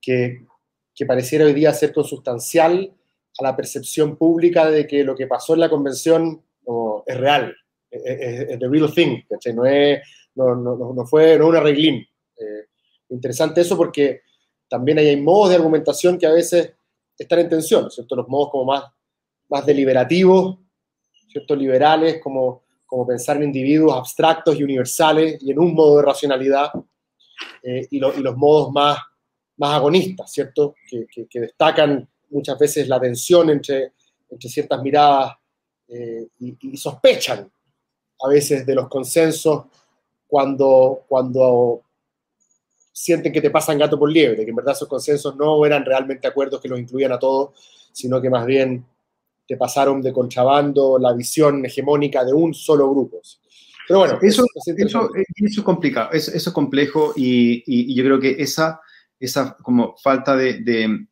que, 0.00 0.46
que, 0.94 1.06
pareciera 1.06 1.44
hoy 1.44 1.52
día 1.52 1.72
ser 1.74 1.92
consustancial 1.92 2.94
a 3.38 3.42
la 3.42 3.56
percepción 3.56 4.16
pública 4.16 4.70
de 4.70 4.86
que 4.86 5.04
lo 5.04 5.16
que 5.16 5.26
pasó 5.26 5.54
en 5.54 5.60
la 5.60 5.68
convención 5.68 6.42
es 7.06 7.16
real, 7.16 7.54
es, 7.90 8.58
the 8.58 8.68
real 8.68 8.92
thing, 8.92 9.22
No, 9.54 9.66
es, 9.66 10.00
no, 10.34 10.54
no, 10.54 10.92
no, 10.94 11.06
fue 11.06 11.38
no 11.38 11.48
un 11.48 11.56
arreglín. 11.56 12.06
Eh, 12.36 12.66
interesante 13.10 13.62
eso 13.62 13.76
porque 13.76 14.22
también 14.68 14.98
hay 14.98 15.20
modos 15.20 15.50
de 15.50 15.56
argumentación 15.56 16.18
que 16.18 16.26
a 16.26 16.32
veces 16.32 16.72
están 17.22 17.40
en 17.40 17.48
tensión, 17.48 17.90
¿cierto? 17.90 18.16
Los 18.16 18.28
modos 18.28 18.50
como 18.50 18.64
más, 18.64 18.84
más 19.48 19.66
deliberativos, 19.66 20.58
¿cierto? 21.28 21.54
Liberales, 21.54 22.20
como, 22.22 22.62
como 22.86 23.06
pensar 23.06 23.36
en 23.36 23.44
individuos 23.44 23.96
abstractos 23.96 24.58
y 24.58 24.64
universales 24.64 25.40
y 25.42 25.50
en 25.50 25.58
un 25.58 25.74
modo 25.74 25.98
de 25.98 26.02
racionalidad, 26.02 26.72
eh, 27.62 27.86
y, 27.90 27.98
los 27.98 28.36
modos 28.36 28.72
más, 28.72 28.98
más 29.58 29.74
agonistas, 29.74 30.32
¿cierto? 30.32 30.74
Que, 30.88 31.06
que, 31.28 31.40
destacan 31.40 32.08
muchas 32.30 32.58
veces 32.58 32.88
la 32.88 33.00
tensión 33.00 33.50
entre, 33.50 33.92
entre 34.30 34.48
ciertas 34.48 34.82
miradas 34.82 35.34
eh, 35.88 36.28
y, 36.38 36.76
sospechan 36.76 37.50
a 38.22 38.28
veces 38.28 38.64
de 38.64 38.74
los 38.74 38.88
consensos 38.88 39.64
cuando, 40.26 41.04
cuando 41.08 41.82
sienten 42.92 43.32
que 43.32 43.40
te 43.40 43.50
pasan 43.50 43.78
gato 43.78 43.98
por 43.98 44.10
liebre, 44.10 44.44
que 44.44 44.50
en 44.50 44.56
verdad 44.56 44.74
esos 44.74 44.88
consensos 44.88 45.36
no 45.36 45.64
eran 45.64 45.84
realmente 45.84 46.26
acuerdos 46.26 46.60
que 46.60 46.68
los 46.68 46.78
incluían 46.78 47.12
a 47.12 47.18
todos, 47.18 47.50
sino 47.92 48.20
que 48.20 48.30
más 48.30 48.46
bien 48.46 48.84
te 49.46 49.56
pasaron 49.56 50.00
de 50.00 50.12
contrabando 50.12 50.98
la 50.98 51.12
visión 51.12 51.64
hegemónica 51.64 52.24
de 52.24 52.32
un 52.32 52.54
solo 52.54 52.88
grupo. 52.90 53.20
Pero 53.88 54.00
bueno, 54.00 54.18
eso, 54.22 54.44
eso, 54.54 55.10
es 55.36 55.60
complicado, 55.60 56.10
eso, 56.12 56.30
es 56.32 56.48
complejo 56.50 57.12
y, 57.16 57.94
yo 57.94 58.04
creo 58.04 58.20
que 58.20 58.36
esa, 58.38 58.80
esa 59.18 59.56
como 59.56 59.96
falta 59.96 60.36
de, 60.36 60.60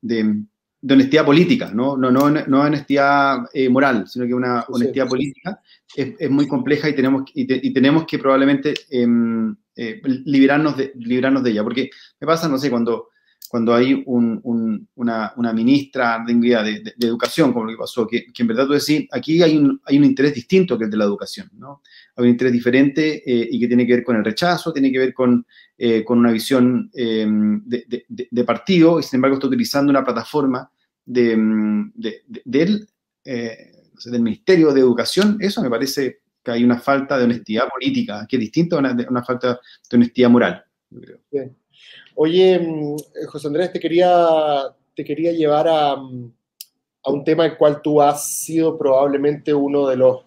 de, 0.01 0.45
honestidad 0.89 1.25
política, 1.25 1.73
no, 1.75 1.97
no, 1.97 2.13
no, 2.13 2.31
no 2.31 2.61
honestidad 2.61 3.39
eh, 3.53 3.69
moral, 3.69 4.07
sino 4.07 4.27
que 4.27 4.35
una 4.35 4.65
honestidad 4.69 5.09
política 5.09 5.61
es, 5.97 6.15
es, 6.17 6.31
muy 6.31 6.47
compleja 6.47 6.89
y 6.89 6.95
tenemos, 6.95 7.25
y, 7.35 7.73
tenemos 7.73 8.07
que 8.07 8.19
probablemente... 8.19 8.75
Em, 8.91 9.57
eh, 9.79 10.03
liberarnos, 10.25 10.77
de, 10.77 10.93
de 10.95 11.51
ella. 11.51 11.63
Porque 11.63 11.89
me 12.21 12.27
pasa, 12.27 12.49
no 12.49 12.59
sé, 12.59 12.69
cuando, 12.69 13.11
cuando 13.49 13.73
hay 13.73 14.03
una, 14.05 15.53
ministra 15.55 16.25
de, 16.27 16.83
educación, 17.01 17.53
como 17.53 17.67
lo 17.67 17.71
que 17.71 17.79
pasó, 17.79 18.05
que, 18.05 18.27
en 18.37 18.47
verdad 18.49 18.67
tú 18.67 18.73
decís, 18.73 19.07
aquí 19.13 19.41
hay 19.41 19.57
un, 19.57 19.81
hay 19.85 19.99
un 19.99 20.05
interés 20.05 20.35
distinto 20.35 20.77
que 20.77 20.87
el 20.87 20.91
de 20.91 20.97
la 20.97 21.05
educación, 21.05 21.49
¿no? 21.55 21.83
Hay 22.17 22.25
un 22.25 22.31
interés 22.31 22.53
diferente 22.53 23.23
eh, 23.25 23.49
y 23.49 23.61
que 23.61 23.69
tiene 23.69 23.87
que 23.87 23.95
ver 23.95 24.05
con 24.05 24.17
el 24.17 24.25
rechazo, 24.25 24.73
tiene 24.73 24.91
que 24.91 24.99
ver 24.99 25.15
con, 25.15 25.47
eh, 25.79 26.03
con 26.03 26.19
una 26.19 26.33
visión 26.33 26.91
em, 26.93 27.63
de, 27.65 28.45
partido, 28.45 28.99
y 28.99 29.05
sin 29.05 29.19
embargo 29.19 29.37
está 29.37 29.47
utilizando 29.47 29.91
una 29.91 30.05
plataforma 30.05 30.69
del, 31.05 31.93
del 31.95 32.89
Ministerio 34.21 34.73
de 34.73 34.81
Educación, 34.81 35.37
eso 35.39 35.63
me 35.63 35.71
parece 35.71 36.19
hay 36.51 36.65
una 36.65 36.79
falta 36.79 37.19
de 37.19 37.25
honestidad 37.25 37.69
política, 37.69 38.27
que 38.29 38.37
es 38.37 38.41
distinto 38.41 38.77
a 38.77 38.81
una, 38.81 39.25
falta 39.25 39.61
de 39.91 39.97
honestidad 39.97 40.31
moral. 40.31 40.65
Oye, 42.15 42.59
mm, 42.59 42.97
José 43.29 43.47
Andrés, 43.47 43.73
te 43.73 43.81
quería, 43.81 44.27
te 44.95 45.05
quería 45.05 45.33
llevar 45.33 45.69
a, 45.69 45.97
mm, 45.97 46.33
a, 47.05 47.11
un 47.11 47.25
tema 47.25 47.47
el 47.47 47.57
cual 47.57 47.81
tú 47.83 48.01
has 48.03 48.29
sido 48.29 48.77
probablemente 48.77 49.55
uno 49.55 49.87
de 49.87 49.97
los 49.97 50.25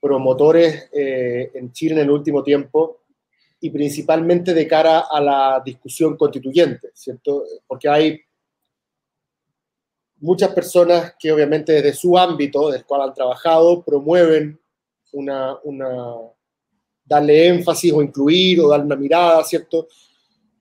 promotores 0.00 0.88
eh, 0.92 1.50
en 1.54 1.72
Chile 1.72 1.94
en 1.94 2.02
el 2.02 2.10
último 2.10 2.42
tiempo 2.42 3.00
y 3.60 3.70
principalmente 3.70 4.54
de 4.54 4.68
cara 4.68 5.04
a 5.10 5.20
la 5.20 5.62
discusión 5.64 6.16
constituyente, 6.16 6.90
¿cierto? 6.94 7.44
Porque 7.66 7.88
hay 7.88 8.20
muchas 10.20 10.52
personas 10.52 11.14
que 11.18 11.32
obviamente 11.32 11.72
desde 11.72 11.92
su 11.92 12.16
ámbito, 12.16 12.70
del 12.70 12.84
cual 12.84 13.02
han 13.02 13.14
trabajado, 13.14 13.82
promueven 13.82 14.60
una, 15.12 15.56
una, 15.64 16.14
darle 17.08 17.48
énfasis 17.48 17.92
o 17.92 18.02
incluir 18.02 18.60
o 18.60 18.68
darle 18.68 18.86
una 18.86 18.96
mirada 18.96 19.42
¿cierto? 19.42 19.88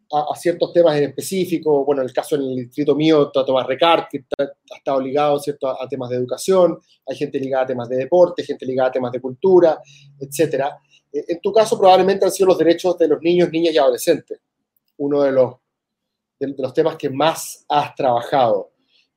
A, 0.09 0.33
ciertos 0.35 0.71
temas 0.71 0.95
en 0.97 1.03
específico. 1.05 1.83
Bueno, 1.83 2.01
en 2.01 2.07
el 2.07 2.13
caso 2.13 2.35
en 2.37 2.43
el 2.43 2.55
distrito 2.55 2.95
mío, 2.95 3.29
Tomás 3.29 3.67
Recart, 3.67 4.09
que 4.09 4.23
ha 4.39 4.77
estado 4.77 5.01
ligado 5.01 5.37
¿cierto? 5.39 5.67
A, 5.67 5.87
temas 5.89 6.09
de 6.09 6.15
educación, 6.15 6.79
hay 7.05 7.15
gente 7.17 7.39
ligada 7.39 7.63
a 7.63 7.67
temas 7.67 7.89
de 7.89 7.97
deporte, 7.97 8.43
gente 8.43 8.65
ligada 8.65 8.89
a 8.89 8.91
temas 8.93 9.11
de 9.11 9.19
cultura, 9.19 9.81
etc. 10.19 10.65
Eh, 11.11 11.25
en 11.27 11.41
tu 11.41 11.51
caso, 11.51 11.77
probablemente 11.77 12.23
han 12.23 12.31
sido 12.31 12.47
los 12.47 12.57
derechos 12.57 12.97
de 12.97 13.09
los 13.09 13.21
niños, 13.21 13.51
niñas 13.51 13.73
y 13.73 13.77
adolescentes, 13.77 14.39
uno 14.97 15.23
de 15.23 15.31
los, 15.33 15.55
de, 16.39 16.55
los 16.57 16.73
temas 16.73 16.95
que 16.95 17.09
más 17.09 17.65
has 17.67 17.93
trabajado. 17.93 18.71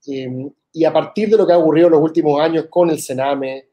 Eh, 0.09 0.51
y 0.73 0.85
a 0.85 0.93
partir 0.93 1.29
de 1.29 1.37
lo 1.37 1.47
que 1.47 1.53
ha 1.53 1.59
ocurrido 1.59 1.87
en 1.87 1.93
los 1.93 2.03
últimos 2.03 2.41
años 2.41 2.67
con 2.69 2.91
el 2.91 3.01
Sename, 3.01 3.70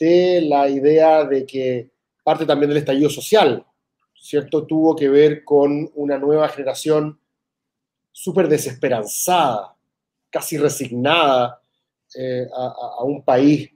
la 0.00 0.68
idea 0.68 1.24
de 1.24 1.46
que 1.46 1.90
parte 2.22 2.46
también 2.46 2.68
del 2.68 2.78
estallido 2.78 3.10
social, 3.10 3.64
¿cierto? 4.14 4.66
Tuvo 4.66 4.94
que 4.94 5.08
ver 5.08 5.44
con 5.44 5.90
una 5.94 6.18
nueva 6.18 6.48
generación 6.48 7.18
súper 8.12 8.48
desesperanzada, 8.48 9.76
casi 10.30 10.58
resignada 10.58 11.60
eh, 12.14 12.46
a, 12.52 13.04
un 13.04 13.22
país 13.22 13.70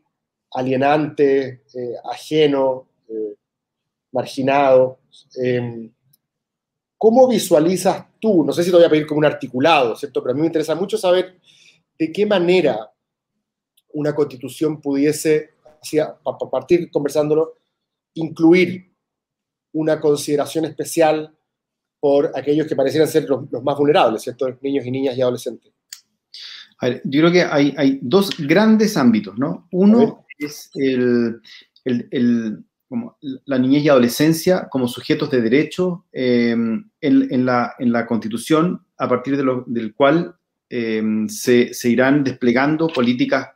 alienante, 0.52 1.62
eh, 1.74 1.94
ajeno, 2.10 2.88
eh, 3.08 3.34
marginado. 4.12 4.98
Em, 5.36 5.90
¿Cómo 6.98 7.28
visualizas 7.28 8.06
tú? 8.20 8.44
No 8.44 8.52
sé 8.52 8.62
si 8.62 8.70
te 8.70 8.76
voy 8.76 8.84
a 8.84 8.90
pedir 8.90 9.06
como 9.06 9.18
un 9.18 9.24
articulado, 9.24 9.96
¿cierto? 9.96 10.22
Pero 10.22 10.32
a 10.32 10.34
mí 10.34 10.40
me 10.40 10.46
interesa 10.46 10.74
mucho 10.74 10.96
saber 10.96 11.38
de 11.98 12.12
qué 12.12 12.26
manera 12.26 12.92
una 13.92 14.14
constitución 14.14 14.80
pudiese, 14.80 15.50
para 16.22 16.50
partir 16.50 16.90
conversándolo, 16.90 17.58
incluir 18.14 18.92
una 19.72 20.00
consideración 20.00 20.64
especial 20.64 21.34
por 22.00 22.32
aquellos 22.34 22.66
que 22.66 22.76
parecieran 22.76 23.08
ser 23.08 23.28
los, 23.28 23.62
más 23.62 23.76
vulnerables, 23.78 24.22
¿cierto? 24.22 24.58
Niños 24.60 24.84
y 24.86 24.90
niñas 24.90 25.16
y 25.16 25.22
adolescentes. 25.22 25.72
A 26.78 26.88
ver, 26.88 27.02
yo 27.04 27.20
creo 27.20 27.32
que 27.32 27.42
hay, 27.44 27.74
hay 27.76 28.00
dos 28.02 28.30
grandes 28.38 28.96
ámbitos, 28.96 29.38
¿no? 29.38 29.68
Uno 29.70 30.26
es 30.36 30.68
el, 30.74 31.40
el, 31.84 32.64
como 32.88 33.16
la 33.20 33.58
niñez 33.58 33.84
y 33.84 33.88
adolescencia 33.88 34.68
como 34.68 34.88
sujetos 34.88 35.30
de 35.30 35.40
derecho 35.40 36.06
eh, 36.12 36.50
en, 36.50 36.90
en, 37.00 37.46
la, 37.46 37.74
en, 37.78 37.92
la, 37.92 38.04
Constitución, 38.04 38.84
a 38.98 39.08
partir 39.08 39.36
de 39.36 39.44
lo, 39.44 39.64
del 39.68 39.94
cual 39.94 40.34
eh, 40.68 41.02
se, 41.28 41.72
se, 41.72 41.88
irán 41.88 42.24
desplegando 42.24 42.88
políticas, 42.88 43.50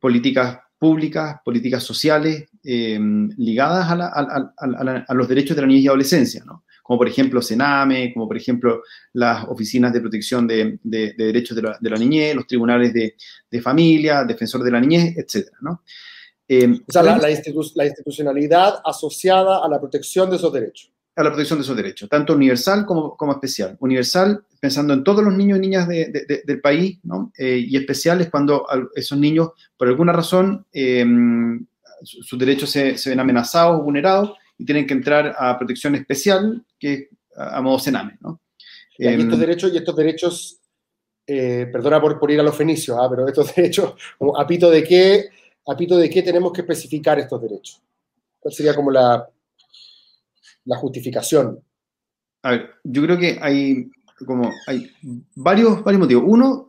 políticas 0.00 0.58
públicas, 0.80 1.36
políticas 1.44 1.84
sociales 1.84 2.48
eh, 2.64 2.98
ligadas 3.36 3.90
a, 3.90 3.96
la, 3.96 4.06
a, 4.06 5.04
a, 5.06 5.14
los 5.14 5.28
derechos 5.28 5.54
de 5.54 5.60
la 5.60 5.68
niñez 5.68 5.84
y 5.84 5.88
adolescencia, 5.88 6.42
¿no? 6.46 6.64
como 6.82 6.98
por 6.98 7.06
ejemplo 7.06 7.42
Sename, 7.42 8.14
como 8.14 8.26
por 8.26 8.38
ejemplo 8.38 8.82
las 9.12 9.44
oficinas 9.44 9.92
de 9.92 10.00
protección 10.00 10.46
de, 10.46 10.78
de, 10.82 11.12
de 11.12 11.24
derechos 11.26 11.54
de 11.54 11.62
la, 11.62 11.76
de 11.78 11.90
la, 11.90 11.96
niñez, 11.98 12.34
los 12.34 12.46
tribunales 12.46 12.94
de, 12.94 13.60
familia, 13.60 14.24
defensor 14.24 14.62
de 14.62 14.70
la 14.70 14.80
niñez, 14.80 15.16
etc. 15.18 15.50
¿no? 15.60 15.82
Eh, 16.48 16.66
o 16.88 16.90
sea, 16.90 17.02
la, 17.02 17.18
la, 17.18 17.30
institucionalidad 17.86 18.80
asociada 18.82 19.62
a 19.62 19.68
la 19.68 19.78
protección 19.78 20.30
de 20.30 20.36
esos 20.36 20.52
derechos. 20.52 20.90
A 21.20 21.24
la 21.24 21.30
protección 21.30 21.58
de 21.58 21.64
esos 21.64 21.76
derechos, 21.76 22.08
tanto 22.08 22.34
universal 22.34 22.86
como, 22.86 23.14
como 23.16 23.32
especial. 23.32 23.76
Universal, 23.80 24.42
pensando 24.58 24.94
en 24.94 25.04
todos 25.04 25.22
los 25.22 25.36
niños 25.36 25.58
y 25.58 25.60
niñas 25.60 25.86
de, 25.86 26.06
de, 26.06 26.42
del 26.46 26.60
país, 26.60 26.98
¿no? 27.02 27.30
Eh, 27.36 27.62
y 27.68 27.76
especial 27.76 28.22
es 28.22 28.30
cuando 28.30 28.64
esos 28.94 29.18
niños, 29.18 29.50
por 29.76 29.88
alguna 29.88 30.12
razón, 30.12 30.64
eh, 30.72 31.04
sus 32.02 32.38
derechos 32.38 32.70
se, 32.70 32.96
se, 32.96 33.10
ven 33.10 33.20
amenazados 33.20 33.84
vulnerados 33.84 34.32
y 34.56 34.64
tienen 34.64 34.86
que 34.86 34.94
entrar 34.94 35.34
a 35.38 35.58
protección 35.58 35.94
especial, 35.94 36.64
que 36.78 37.10
a, 37.36 37.60
modo 37.60 37.78
Sename, 37.78 38.16
¿no? 38.20 38.40
Y 38.96 39.06
estos 39.06 39.38
derechos, 39.38 39.72
y 39.74 39.76
estos 39.76 39.96
derechos 39.96 40.56
perdona 41.26 42.00
por, 42.00 42.18
por, 42.18 42.30
ir 42.30 42.40
a 42.40 42.42
los 42.42 42.56
fenicios, 42.56 42.98
¿ah? 42.98 43.06
pero 43.08 43.28
estos 43.28 43.54
derechos, 43.54 43.94
como, 44.18 44.38
¿apito 44.40 44.70
de 44.70 44.82
qué 44.82 45.28
¿a 45.66 45.74
de 45.74 46.10
qué 46.10 46.22
tenemos 46.22 46.52
que 46.52 46.62
especificar 46.62 47.18
estos 47.18 47.40
derechos? 47.40 47.80
¿Cuál 48.38 48.54
sería 48.54 48.74
como 48.74 48.90
la, 48.90 49.28
la 50.70 50.76
justificación? 50.76 51.60
A 52.42 52.52
ver, 52.52 52.70
yo 52.84 53.02
creo 53.02 53.18
que 53.18 53.38
hay 53.42 53.90
como 54.24 54.52
hay 54.66 54.90
varios, 55.34 55.82
varios 55.82 56.00
motivos. 56.00 56.24
Uno, 56.26 56.68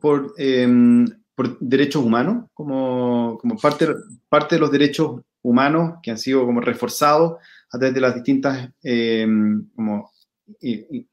por, 0.00 0.34
em, 0.36 1.06
por 1.34 1.58
derechos 1.60 2.02
humanos, 2.02 2.46
como, 2.54 3.38
como 3.40 3.56
parte, 3.58 3.86
parte 4.28 4.56
de 4.56 4.60
los 4.60 4.70
derechos 4.70 5.20
humanos 5.42 5.98
que 6.02 6.10
han 6.10 6.18
sido 6.18 6.44
como 6.44 6.60
reforzados 6.60 7.38
a 7.70 7.78
través 7.78 7.94
de 7.94 8.00
las 8.00 8.14
distintas 8.14 8.70
em, 8.82 9.68
como, 9.74 10.10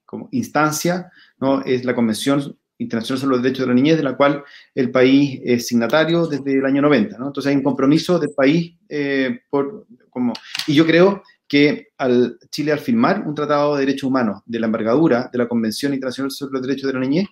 como 0.06 0.30
instancias, 0.32 1.06
¿no? 1.40 1.62
Es 1.62 1.84
la 1.86 1.96
Convención 1.96 2.58
Internacional 2.78 3.20
sobre 3.20 3.36
los 3.36 3.44
Derechos 3.44 3.66
de 3.66 3.68
la 3.68 3.76
Niñez, 3.76 3.98
de 3.98 4.04
la 4.04 4.18
cual 4.18 4.44
el 4.74 4.92
país 4.92 5.40
es 5.44 5.68
signatario 5.68 6.28
desde 6.28 6.58
el 6.58 6.66
año 6.66 6.82
90. 6.82 7.18
¿no? 7.18 7.28
Entonces 7.28 7.50
hay 7.50 7.56
un 7.56 7.64
compromiso 7.64 8.20
del 8.20 8.32
país 8.32 8.76
eh, 8.90 9.42
por, 9.50 9.86
como, 10.10 10.34
y 10.68 10.74
yo 10.74 10.86
creo 10.86 11.24
que 11.54 11.90
al 12.00 12.40
Chile 12.50 12.72
al 12.72 12.80
firmar 12.80 13.28
un 13.28 13.36
tratado 13.36 13.76
de 13.76 13.82
derechos 13.82 14.08
humanos 14.08 14.42
de 14.44 14.60
la 14.60 14.66
envergadura 14.66 15.30
de 15.32 15.38
la 15.38 15.48
Convención 15.48 15.94
Internacional 15.94 16.32
sobre 16.32 16.54
los 16.54 16.64
Derechos 16.64 16.88
de 16.88 16.94
la 16.94 17.00
Niñez, 17.00 17.28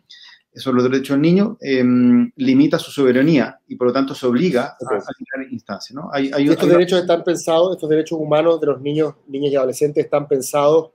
sobre 0.53 0.75
los 0.75 0.91
derechos 0.91 1.15
del 1.15 1.23
niño, 1.23 1.57
eh, 1.59 1.83
limita 2.35 2.77
su 2.77 2.91
soberanía 2.91 3.59
y 3.67 3.75
por 3.77 3.87
lo 3.87 3.93
tanto 3.93 4.13
se 4.13 4.27
obliga 4.27 4.77
a, 4.79 4.95
a 4.95 5.43
instancias. 5.49 5.95
¿no? 5.95 6.11
Hay, 6.13 6.29
hay, 6.35 6.49
estos 6.49 6.65
hay, 6.65 6.69
derechos 6.69 7.01
están 7.01 7.23
pensados, 7.23 7.75
estos 7.75 7.89
derechos 7.89 8.19
humanos 8.19 8.61
de 8.61 8.67
los 8.67 8.79
niños, 8.79 9.15
niñas 9.25 9.53
y 9.53 9.55
adolescentes 9.55 10.05
están 10.05 10.27
pensados 10.27 10.91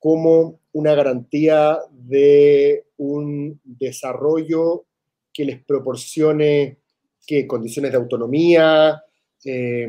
como 0.00 0.58
una 0.72 0.92
garantía 0.96 1.78
de 1.92 2.86
un 2.96 3.60
desarrollo 3.62 4.86
que 5.32 5.44
les 5.44 5.62
proporcione 5.62 6.78
¿qué? 7.24 7.46
condiciones 7.46 7.92
de 7.92 7.96
autonomía. 7.96 9.04
Eh, 9.44 9.86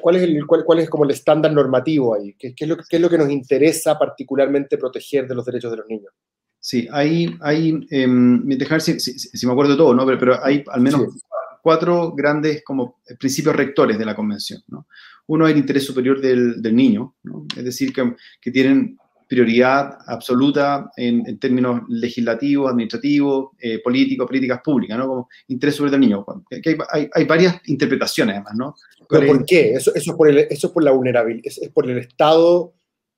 ¿cuál, 0.00 0.16
es 0.16 0.22
el, 0.22 0.46
cuál, 0.46 0.64
cuál, 0.64 0.78
es 0.80 0.90
como 0.90 1.04
el 1.04 1.10
estándar 1.10 1.52
normativo 1.52 2.14
ahí? 2.14 2.34
¿Qué, 2.38 2.54
qué, 2.54 2.64
es 2.64 2.68
lo, 2.68 2.76
¿Qué, 2.76 2.96
es 2.96 3.00
lo, 3.00 3.10
que 3.10 3.18
nos 3.18 3.30
interesa 3.30 3.98
particularmente 3.98 4.78
proteger 4.78 5.26
de 5.26 5.34
los 5.34 5.44
derechos 5.44 5.70
de 5.70 5.76
los 5.76 5.86
niños? 5.88 6.12
Sí, 6.60 6.88
hay, 6.90 7.36
hay 7.40 7.86
eh, 7.90 8.06
dejar 8.08 8.80
si, 8.80 8.98
si, 8.98 9.18
si, 9.18 9.46
me 9.46 9.52
acuerdo 9.52 9.76
todo, 9.76 9.94
¿no? 9.94 10.04
pero, 10.04 10.18
pero 10.18 10.44
hay 10.44 10.64
al 10.68 10.80
menos 10.80 11.02
sí. 11.12 11.20
cuatro 11.62 12.12
grandes 12.12 12.62
como 12.64 13.00
principios 13.18 13.54
rectores 13.54 13.98
de 13.98 14.04
la 14.04 14.16
convención. 14.16 14.62
¿no? 14.68 14.86
Uno 15.26 15.46
es 15.46 15.52
el 15.52 15.60
interés 15.60 15.84
superior 15.84 16.20
del, 16.20 16.60
del 16.60 16.74
niño, 16.74 17.14
¿no? 17.22 17.46
es 17.56 17.64
decir, 17.64 17.92
que, 17.92 18.14
que 18.40 18.50
tienen 18.50 18.98
prioridad 19.28 19.98
absoluta 20.06 20.90
en, 20.96 21.22
en 21.26 21.38
términos 21.38 21.82
legislativos, 21.88 22.70
administrativos, 22.70 23.50
eh, 23.60 23.78
políticos, 23.80 24.26
políticas 24.26 24.60
públicas, 24.64 24.96
¿no? 24.96 25.06
Como 25.06 25.28
interés 25.48 25.76
sobre 25.76 25.94
el 25.94 26.00
niño. 26.00 26.24
Hay, 26.50 26.76
hay, 26.90 27.10
hay, 27.12 27.24
varias 27.24 27.60
interpretaciones, 27.66 28.36
además, 28.36 28.54
¿no? 28.56 28.74
¿Pero 29.06 29.26
por 29.26 29.44
qué? 29.44 29.74
Eso, 29.74 29.94
eso, 29.94 30.12
es 30.12 30.16
por 30.16 30.30
el, 30.30 30.38
eso 30.38 30.68
es 30.68 30.72
por 30.72 30.82
la 30.82 30.92
vulnerabilidad, 30.92 31.42
es, 31.44 31.58
es 31.58 31.68
por 31.68 31.88
el 31.90 31.98
estado, 31.98 32.72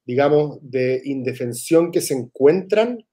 digamos, 0.05 0.59
de 0.63 1.01
indefensión 1.05 1.93
que 1.93 2.01
se 2.01 2.15
encuentran, 2.15 3.07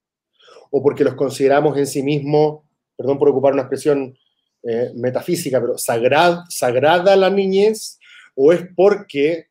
o 0.71 0.81
porque 0.81 1.03
los 1.03 1.13
consideramos 1.13 1.77
en 1.77 1.85
sí 1.85 2.01
mismos, 2.01 2.63
perdón 2.97 3.19
por 3.19 3.29
ocupar 3.29 3.53
una 3.53 3.61
expresión 3.61 4.17
eh, 4.63 4.91
metafísica, 4.95 5.61
pero 5.61 5.77
sagrad, 5.77 6.39
sagrada 6.49 7.15
la 7.15 7.29
niñez, 7.29 7.99
o 8.33 8.51
es 8.51 8.63
porque, 8.75 9.49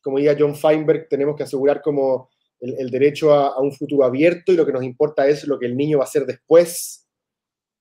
como 0.00 0.18
diría 0.18 0.36
John 0.38 0.54
Feinberg, 0.54 1.08
tenemos 1.08 1.34
que 1.34 1.42
asegurar 1.42 1.82
como 1.82 2.30
el, 2.66 2.74
el 2.78 2.90
derecho 2.90 3.32
a, 3.32 3.48
a, 3.48 3.60
un 3.60 3.72
futuro 3.72 4.04
abierto 4.04 4.52
y 4.52 4.56
lo 4.56 4.66
que 4.66 4.72
nos 4.72 4.82
importa 4.82 5.26
es 5.26 5.46
lo 5.46 5.58
que 5.58 5.66
el 5.66 5.76
niño 5.76 5.98
va 5.98 6.04
a 6.04 6.08
hacer 6.08 6.26
después. 6.26 7.06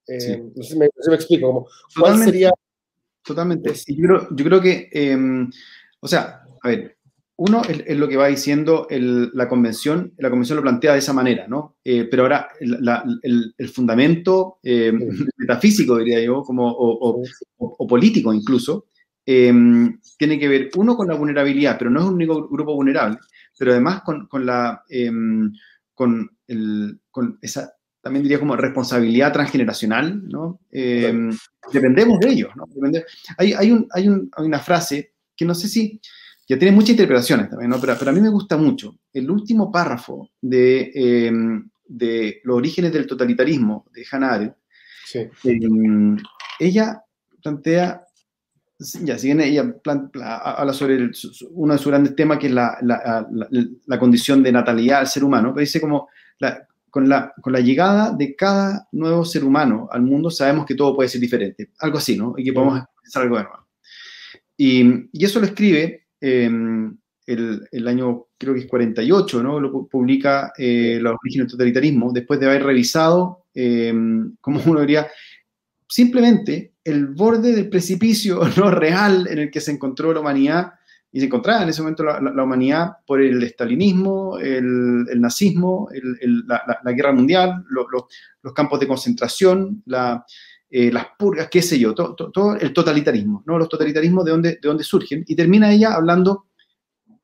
Eh, 0.07 0.19
sí. 0.19 0.37
no, 0.55 0.63
sé 0.63 0.73
si 0.73 0.77
me, 0.77 0.85
no, 0.85 0.91
sé 0.97 1.03
si 1.03 1.09
me, 1.09 1.15
explico, 1.15 1.47
como, 1.47 1.61
¿cuál 1.61 2.13
Totalmente. 2.13 2.31
sería? 2.31 2.51
Totalmente. 3.23 3.73
Yo, 3.87 4.07
creo, 4.07 4.27
yo 4.31 4.45
creo 4.45 4.61
que, 4.61 4.89
eh, 4.91 5.17
o 5.99 6.07
sea, 6.07 6.43
a 6.61 6.67
ver, 6.67 6.97
uno 7.37 7.63
es, 7.67 7.83
es 7.85 7.97
lo 7.97 8.07
que 8.07 8.17
va 8.17 8.27
diciendo 8.27 8.87
el, 8.89 9.31
la 9.33 9.49
convención, 9.49 10.13
la 10.17 10.29
convención 10.29 10.57
lo 10.57 10.61
plantea 10.61 10.93
de 10.93 10.99
esa 10.99 11.13
manera, 11.13 11.47
¿no? 11.47 11.77
Eh, 11.83 12.07
pero 12.09 12.23
ahora 12.23 12.47
la, 12.61 13.03
el, 13.23 13.53
el, 13.57 13.69
fundamento 13.69 14.59
eh, 14.63 14.93
sí. 14.97 15.25
metafísico, 15.37 15.97
diría 15.97 16.21
yo, 16.21 16.43
como, 16.43 16.71
o, 16.71 17.09
o, 17.09 17.23
o, 17.57 17.75
o 17.79 17.87
político 17.87 18.33
incluso, 18.33 18.85
eh, 19.25 19.51
tiene 20.17 20.37
que 20.39 20.47
ver, 20.47 20.69
uno, 20.75 20.95
con 20.95 21.07
la 21.07 21.15
vulnerabilidad, 21.15 21.77
pero 21.77 21.89
no 21.89 21.99
es 21.99 22.05
un 22.05 22.13
único 22.13 22.47
grupo 22.47 22.75
vulnerable, 22.75 23.17
pero 23.57 23.71
además 23.71 24.01
con, 24.03 24.27
con 24.27 24.45
la, 24.45 24.83
eh, 24.89 25.11
con, 25.93 26.29
el, 26.47 26.99
con 27.09 27.39
esa, 27.41 27.73
también 28.01 28.23
diría 28.23 28.39
como 28.39 28.55
responsabilidad 28.55 29.33
transgeneracional, 29.33 30.27
¿no? 30.27 30.59
Eh, 30.71 31.31
dependemos 31.71 32.19
de 32.19 32.29
ellos, 32.29 32.51
¿no? 32.55 32.65
Hay, 33.37 33.53
hay, 33.53 33.71
un, 33.71 33.87
hay, 33.91 34.07
un, 34.07 34.29
hay, 34.35 34.45
una 34.45 34.59
frase 34.59 35.13
que 35.35 35.45
no 35.45 35.55
sé 35.55 35.67
si, 35.67 35.99
ya 36.47 36.59
tiene 36.59 36.75
muchas 36.75 36.91
interpretaciones 36.91 37.49
también, 37.49 37.71
¿no? 37.71 37.79
Pero, 37.81 37.95
pero 37.97 38.11
a 38.11 38.13
mí 38.13 38.21
me 38.21 38.29
gusta 38.29 38.57
mucho. 38.57 38.99
El 39.11 39.31
último 39.31 39.71
párrafo 39.71 40.29
de, 40.39 40.91
eh, 40.93 41.31
de 41.87 42.41
Los 42.43 42.57
orígenes 42.57 42.93
del 42.93 43.07
totalitarismo 43.07 43.85
de 43.91 44.05
Hannah 44.11 44.33
Arendt, 44.33 44.55
sí. 45.05 45.27
Ella 46.59 47.01
plantea 47.41 48.04
ya, 48.77 49.17
si 49.17 49.27
bien 49.27 49.41
ella 49.41 49.73
plan, 49.83 50.11
habla 50.13 50.73
sobre 50.73 50.95
el, 50.95 51.11
uno 51.51 51.73
de 51.73 51.79
sus 51.79 51.87
grandes 51.87 52.15
temas, 52.15 52.39
que 52.39 52.47
es 52.47 52.53
la, 52.53 52.77
la, 52.81 53.25
la, 53.31 53.47
la, 53.85 53.99
condición 53.99 54.43
de 54.43 54.51
natalidad 54.51 54.99
del 54.99 55.07
ser 55.07 55.23
humano, 55.23 55.53
pero 55.53 55.61
dice 55.61 55.79
como 55.79 56.09
con, 56.89 57.07
la, 57.07 57.33
con 57.41 57.53
la 57.53 57.61
llegada 57.61 58.11
de 58.11 58.35
cada 58.35 58.87
nuevo 58.91 59.23
ser 59.23 59.43
humano 59.43 59.87
al 59.91 60.01
mundo 60.01 60.29
sabemos 60.29 60.65
que 60.65 60.75
todo 60.75 60.95
puede 60.95 61.09
ser 61.09 61.21
diferente, 61.21 61.71
algo 61.79 61.97
así, 61.97 62.17
¿no? 62.17 62.33
Y 62.37 62.43
que 62.43 62.53
podemos 62.53 62.83
hacer 63.05 63.21
algo 63.21 63.37
de 63.37 63.43
nuevo. 63.43 63.67
Y, 64.57 65.09
y 65.11 65.25
eso 65.25 65.39
lo 65.39 65.45
escribe 65.45 66.07
eh, 66.19 66.49
el, 67.25 67.67
el, 67.71 67.87
año, 67.87 68.27
creo 68.37 68.53
que 68.53 68.61
es 68.61 68.67
48, 68.67 69.43
¿no? 69.43 69.59
Lo 69.59 69.87
publica 69.87 70.53
eh, 70.57 70.99
Los 71.01 71.15
orígenes 71.21 71.47
del 71.47 71.51
totalitarismo, 71.51 72.11
después 72.13 72.39
de 72.39 72.45
haber 72.45 72.63
revisado, 72.63 73.45
eh, 73.53 73.93
como 74.41 74.61
uno 74.65 74.81
diría, 74.81 75.07
simplemente 75.87 76.74
el 76.85 77.07
borde 77.07 77.53
del 77.53 77.67
precipicio 77.67 78.39
no 78.57 78.71
real 78.71 79.27
en 79.29 79.39
el 79.39 79.51
que 79.51 79.59
se 79.59 79.71
encontró 79.71 80.13
la 80.13 80.21
humanidad 80.21 80.73
y 81.11 81.19
se 81.19 81.25
encontraba 81.25 81.63
en 81.63 81.69
ese 81.69 81.81
momento 81.81 82.03
la, 82.03 82.19
la, 82.19 82.31
la 82.31 82.43
humanidad 82.43 82.97
por 83.07 83.21
el 83.21 83.41
estalinismo, 83.41 84.37
el, 84.37 85.05
el 85.09 85.21
nazismo, 85.21 85.87
el, 85.93 86.45
la, 86.45 86.61
la, 86.83 86.91
guerra 86.91 87.13
mundial, 87.13 87.63
lo, 87.69 87.89
lo, 87.89 88.09
los 88.41 88.53
campos 88.53 88.81
de 88.81 88.87
concentración, 88.87 89.81
eh, 90.69 90.91
las 90.91 91.07
purgas, 91.17 91.47
qué 91.49 91.61
sé 91.61 91.79
yo, 91.79 91.95
todo, 91.95 92.15
todo, 92.15 92.57
el 92.57 92.73
totalitarismo, 92.73 93.43
¿no? 93.45 93.57
los 93.57 93.69
totalitarismos 93.69 94.25
de 94.25 94.31
dónde, 94.31 94.49
de 94.61 94.67
dónde 94.67 94.83
surgen. 94.83 95.23
Y 95.25 95.37
termina 95.37 95.71
ella 95.71 95.93
hablando 95.93 96.47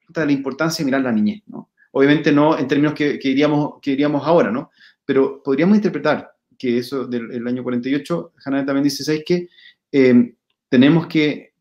de 0.08 0.26
la 0.26 0.32
importancia 0.32 0.84
de 0.84 0.86
mirar 0.86 1.02
la 1.02 1.12
niñez. 1.12 1.44
¿no? 1.48 1.72
Obviamente 1.92 2.32
no 2.32 2.58
en 2.58 2.70
términos 2.70 2.94
que, 2.94 3.20
que, 3.20 3.28
diríamos, 3.28 3.74
que 3.82 3.92
diríamos 3.92 4.26
ahora, 4.26 4.52
¿no? 4.52 4.72
pero 5.04 5.44
podríamos 5.44 5.76
interpretar 5.76 6.31
que 6.62 6.78
eso 6.78 7.08
del 7.08 7.48
año 7.48 7.64
48, 7.64 8.34
Hannah 8.46 8.64
también 8.64 8.84
dice, 8.84 9.04
¿sabes 9.04 9.24
qué? 9.26 9.50
Eh, 9.92 10.36
tenemos 10.70 11.08
que 11.08 11.54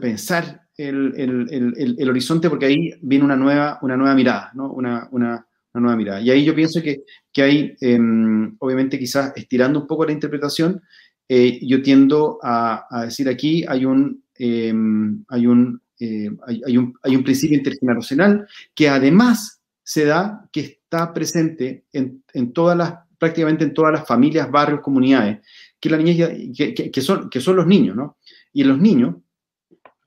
pensar 0.00 0.62
el, 0.78 1.12
el, 1.14 1.96
el, 1.98 2.08
horizonte 2.08 2.48
porque 2.48 2.64
ahí 2.64 2.94
viene 3.02 3.26
una 3.26 3.36
nueva, 3.36 3.78
una 3.82 3.98
nueva 3.98 4.14
mirada, 4.14 4.50
¿no? 4.54 4.72
Una, 4.72 5.08
una, 5.10 5.46
una 5.74 5.80
nueva 5.82 5.96
mirada. 5.96 6.20
Y 6.22 6.30
ahí 6.30 6.42
yo 6.42 6.54
pienso 6.54 6.82
que, 6.82 7.02
que 7.30 7.42
hay, 7.42 7.76
em, 7.82 8.56
obviamente 8.58 8.98
quizás 8.98 9.34
estirando 9.36 9.80
un 9.80 9.86
poco 9.86 10.06
la 10.06 10.12
interpretación, 10.12 10.80
eh, 11.28 11.60
yo 11.62 11.82
tiendo 11.82 12.38
a, 12.42 12.86
a, 12.90 13.04
decir 13.04 13.28
aquí 13.28 13.62
hay 13.68 13.84
un, 13.84 14.22
em, 14.36 15.22
hay, 15.28 15.46
un, 15.46 15.82
eh, 16.00 16.30
hay, 16.46 16.78
un, 16.78 16.94
hay 17.02 17.14
un 17.14 17.24
principio 17.24 17.58
intergeneracional 17.58 18.46
que 18.74 18.88
además 18.88 19.60
se 19.82 20.06
da, 20.06 20.48
que 20.50 20.60
está 20.60 21.12
presente 21.12 21.84
en, 21.92 22.22
en 22.32 22.52
todas 22.52 22.76
las, 22.76 23.05
prácticamente 23.18 23.64
en 23.64 23.74
todas 23.74 23.92
las 23.92 24.06
familias, 24.06 24.50
barrios, 24.50 24.80
comunidades, 24.80 25.38
que, 25.80 25.90
la 25.90 25.96
niñez 25.98 26.54
que, 26.56 26.90
que, 26.90 27.00
son, 27.00 27.28
que 27.30 27.40
son 27.40 27.56
los 27.56 27.66
niños, 27.66 27.96
¿no? 27.96 28.18
Y 28.52 28.62
en 28.62 28.68
los 28.68 28.78
niños, 28.78 29.16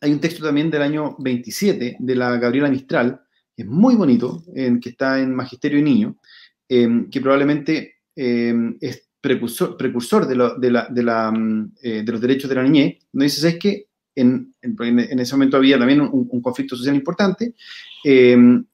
hay 0.01 0.11
un 0.11 0.19
texto 0.19 0.43
también 0.43 0.69
del 0.69 0.81
año 0.81 1.15
27 1.19 1.97
de 1.99 2.15
la 2.15 2.37
Gabriela 2.37 2.69
Mistral, 2.69 3.21
que 3.55 3.63
es 3.63 3.67
muy 3.67 3.95
bonito, 3.95 4.43
en, 4.55 4.79
que 4.79 4.89
está 4.89 5.19
en 5.19 5.35
Magisterio 5.35 5.79
y 5.79 5.83
Niño, 5.83 6.17
em, 6.67 7.09
que 7.09 7.21
probablemente 7.21 7.95
em, 8.15 8.77
es 8.79 9.09
precursor, 9.19 9.75
precursor 9.75 10.25
de, 10.27 10.35
lo, 10.35 10.57
de, 10.57 10.71
la, 10.71 10.87
de, 10.89 11.03
la, 11.03 11.31
mm, 11.31 11.73
eh, 11.81 12.03
de, 12.03 12.11
los 12.11 12.21
derechos 12.21 12.49
de 12.49 12.55
la 12.55 12.63
niñez, 12.63 12.99
donde 13.11 13.25
dice, 13.25 13.49
es 13.49 13.59
que 13.59 13.87
en, 14.15 14.53
en, 14.61 15.19
ese 15.19 15.35
momento 15.35 15.57
había 15.57 15.77
también 15.77 16.01
un, 16.01 16.27
un 16.29 16.41
conflicto 16.41 16.75
social 16.75 16.95
importante, 16.95 17.53
em, 18.03 18.65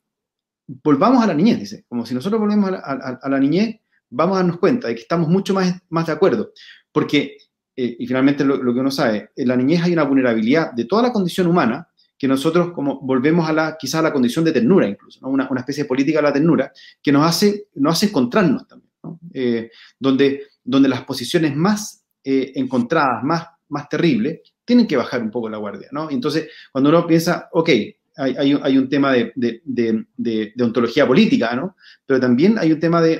volvamos 0.67 1.23
a 1.23 1.27
la 1.27 1.33
niñez, 1.33 1.59
dice, 1.59 1.85
como 1.87 2.05
si 2.05 2.13
nosotros 2.13 2.39
volvemos 2.39 2.69
a 2.69 2.71
la, 2.71 2.77
a, 2.79 3.19
a 3.21 3.29
la, 3.29 3.39
niñez, 3.39 3.79
vamos 4.09 4.35
a 4.35 4.39
darnos 4.39 4.59
cuenta 4.59 4.87
de 4.87 4.95
que 4.95 5.01
estamos 5.01 5.27
mucho 5.27 5.53
más, 5.53 5.81
más 5.89 6.05
de 6.05 6.13
acuerdo, 6.13 6.51
porque 6.91 7.37
eh, 7.75 7.97
y 7.99 8.07
finalmente 8.07 8.45
lo, 8.45 8.57
lo, 8.57 8.73
que 8.73 8.79
uno 8.79 8.91
sabe, 8.91 9.31
en 9.35 9.47
la 9.47 9.57
niñez 9.57 9.83
hay 9.83 9.93
una 9.93 10.03
vulnerabilidad 10.03 10.71
de 10.71 10.85
toda 10.85 11.03
la 11.03 11.11
condición 11.11 11.47
humana 11.47 11.89
que 12.17 12.27
nosotros 12.27 12.71
como 12.71 13.01
volvemos 13.01 13.49
a 13.49 13.53
la, 13.53 13.75
quizás 13.77 13.99
a 13.99 14.03
la 14.03 14.13
condición 14.13 14.45
de 14.45 14.53
ternura 14.53 14.87
incluso, 14.87 15.19
¿no? 15.21 15.27
una, 15.29 15.47
una, 15.49 15.59
especie 15.59 15.83
de 15.83 15.87
política 15.89 16.19
de 16.19 16.23
la 16.23 16.33
ternura 16.33 16.71
que 17.01 17.11
nos 17.11 17.27
hace, 17.27 17.67
nos 17.75 17.93
hace 17.93 18.05
encontrarnos 18.05 18.65
también, 18.67 18.91
¿no? 19.03 19.19
eh, 19.33 19.69
donde, 19.99 20.47
donde 20.63 20.87
las 20.87 21.03
posiciones 21.03 21.53
más 21.55 22.05
eh, 22.23 22.53
encontradas, 22.55 23.23
más, 23.23 23.45
más 23.67 23.89
terribles, 23.89 24.39
tienen 24.63 24.87
que 24.87 24.97
bajar 24.97 25.21
un 25.21 25.29
poco 25.29 25.49
la 25.49 25.57
guardia, 25.57 25.89
¿no? 25.91 26.09
Entonces, 26.09 26.49
cuando 26.71 26.89
uno 26.89 27.05
piensa, 27.05 27.49
ok, 27.51 27.69
hay, 28.17 28.35
hay, 28.37 28.59
hay 28.61 28.77
un 28.77 28.89
tema 28.89 29.11
de, 29.11 29.33
de, 29.35 30.53
ontología 30.61 31.05
política, 31.05 31.55
¿no? 31.55 31.75
Pero 32.05 32.19
también 32.19 32.57
hay 32.57 32.71
un 32.71 32.79
tema 32.79 33.01
de, 33.01 33.19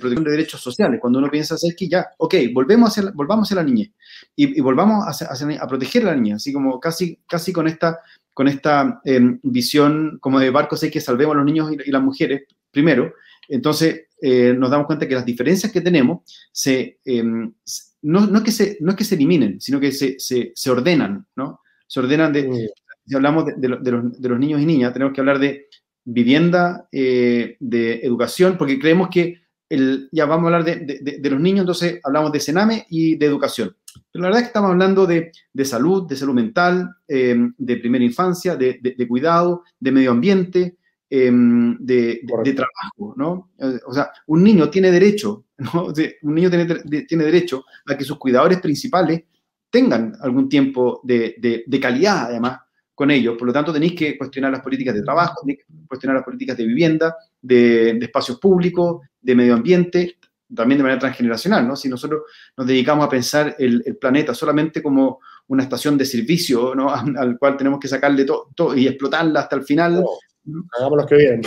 protección 0.00 0.24
de 0.24 0.30
derechos 0.30 0.60
sociales. 0.60 0.98
Cuando 1.00 1.18
uno 1.18 1.30
piensa, 1.30 1.54
es 1.54 1.74
que 1.76 1.88
ya, 1.88 2.06
ok, 2.18 2.34
volvemos 2.52 2.88
a 2.88 2.92
hacer, 3.00 3.12
volvamos 3.14 3.50
a 3.52 3.54
la 3.54 3.62
niñez 3.62 3.90
y, 4.34 4.60
volvamos 4.60 5.22
a, 5.22 5.68
proteger 5.68 6.02
a 6.04 6.12
la 6.12 6.16
niña, 6.16 6.36
así 6.36 6.52
como 6.52 6.80
casi, 6.80 7.20
casi 7.28 7.52
con 7.52 7.68
esta, 7.68 7.98
con 8.32 8.48
esta 8.48 9.00
eh, 9.04 9.20
visión 9.42 10.18
como 10.20 10.40
de 10.40 10.50
barcos, 10.50 10.82
hay 10.82 10.90
que 10.90 11.00
salvemos 11.00 11.34
a 11.34 11.38
los 11.38 11.46
niños 11.46 11.70
y, 11.72 11.90
las 11.90 12.02
mujeres 12.02 12.42
primero. 12.70 13.14
Entonces, 13.48 14.06
eh, 14.20 14.54
nos 14.56 14.70
damos 14.70 14.86
cuenta 14.86 15.06
que 15.06 15.14
las 15.14 15.24
diferencias 15.24 15.70
que 15.70 15.80
tenemos 15.80 16.22
se, 16.50 16.98
eh, 17.04 17.22
no, 17.22 18.26
no, 18.26 18.38
es 18.38 18.44
que 18.44 18.52
se, 18.52 18.78
no 18.80 18.90
es 18.90 18.96
que 18.96 19.04
se 19.04 19.14
eliminen, 19.14 19.60
sino 19.60 19.78
que 19.78 19.92
se, 19.92 20.18
se, 20.18 20.52
se 20.54 20.70
ordenan, 20.70 21.26
¿no? 21.36 21.60
Se 21.86 22.00
ordenan 22.00 22.32
de, 22.32 22.70
si 23.06 23.14
hablamos 23.14 23.46
de, 23.46 23.54
de, 23.56 23.78
de, 23.80 23.90
los, 23.90 24.20
de, 24.20 24.28
los, 24.28 24.38
niños 24.38 24.60
y 24.60 24.66
niñas, 24.66 24.92
tenemos 24.92 25.14
que 25.14 25.20
hablar 25.20 25.38
de 25.38 25.66
vivienda, 26.06 26.88
eh, 26.92 27.56
de 27.58 28.00
educación, 28.02 28.56
porque 28.56 28.78
creemos 28.78 29.08
que 29.10 29.40
el, 29.68 30.08
ya 30.12 30.24
vamos 30.24 30.44
a 30.44 30.56
hablar 30.56 30.64
de, 30.64 31.30
los 31.30 31.40
niños, 31.40 31.60
entonces 31.60 32.00
hablamos 32.04 32.30
de 32.30 32.40
Sename 32.40 32.86
y 32.88 33.16
de 33.16 33.26
educación. 33.26 33.76
Pero 34.12 34.22
la 34.22 34.28
verdad 34.28 34.40
es 34.40 34.44
que 34.44 34.50
estamos 34.50 34.70
hablando 34.70 35.06
de, 35.06 35.32
salud, 35.64 36.06
de 36.08 36.16
salud 36.16 36.34
mental, 36.34 36.94
eh, 37.08 37.36
de 37.58 37.76
primera 37.78 38.04
infancia, 38.04 38.54
de, 38.54 39.06
cuidado, 39.08 39.64
de 39.80 39.90
medio 39.92 40.12
ambiente, 40.12 40.76
eh, 41.10 41.30
de, 41.32 42.54
trabajo, 42.54 43.14
¿no? 43.16 43.50
O 43.86 43.92
sea, 43.92 44.10
un 44.28 44.44
niño 44.44 44.70
tiene 44.70 44.92
derecho, 44.92 45.46
¿no? 45.58 45.92
Un 46.22 46.34
niño 46.34 46.50
tiene, 46.50 47.04
tiene 47.04 47.24
derecho 47.24 47.64
a 47.86 47.96
que 47.96 48.04
sus 48.04 48.18
cuidadores 48.18 48.60
principales 48.60 49.24
tengan 49.70 50.16
algún 50.20 50.48
tiempo 50.48 51.00
de, 51.02 51.64
de 51.66 51.80
calidad, 51.80 52.26
además, 52.26 52.60
con 52.96 53.10
ellos. 53.10 53.36
Por 53.38 53.46
lo 53.46 53.52
tanto, 53.52 53.72
tenéis 53.72 53.94
que 53.94 54.18
cuestionar 54.18 54.50
las 54.50 54.62
políticas 54.62 54.94
de 54.94 55.02
trabajo, 55.02 55.42
tenéis 55.42 55.60
que 55.60 55.86
cuestionar 55.86 56.16
las 56.16 56.24
políticas 56.24 56.56
de 56.56 56.64
vivienda, 56.64 57.14
de, 57.40 57.94
de, 57.94 58.06
espacios 58.06 58.40
públicos, 58.40 59.02
de 59.20 59.34
medio 59.34 59.54
ambiente, 59.54 60.16
también 60.54 60.78
de 60.78 60.82
manera 60.82 61.00
transgeneracional, 61.00 61.68
¿no? 61.68 61.76
Si 61.76 61.88
nosotros 61.88 62.22
nos 62.56 62.66
dedicamos 62.66 63.04
a 63.04 63.10
pensar 63.10 63.54
el, 63.58 63.82
el 63.84 63.96
planeta 63.96 64.32
solamente 64.32 64.82
como 64.82 65.20
una 65.48 65.62
estación 65.62 65.98
de 65.98 66.06
servicio, 66.06 66.74
¿no? 66.74 66.88
Al, 67.18 67.38
cual 67.38 67.56
tenemos 67.56 67.78
que 67.78 67.88
sacarle 67.88 68.24
todo 68.24 68.48
to, 68.54 68.74
y 68.74 68.86
explotarla 68.86 69.40
hasta 69.40 69.56
el 69.56 69.64
final. 69.64 70.02
No, 70.44 70.64
hagamos 70.78 70.98
los 70.98 71.06
que 71.06 71.16
vienen. 71.16 71.42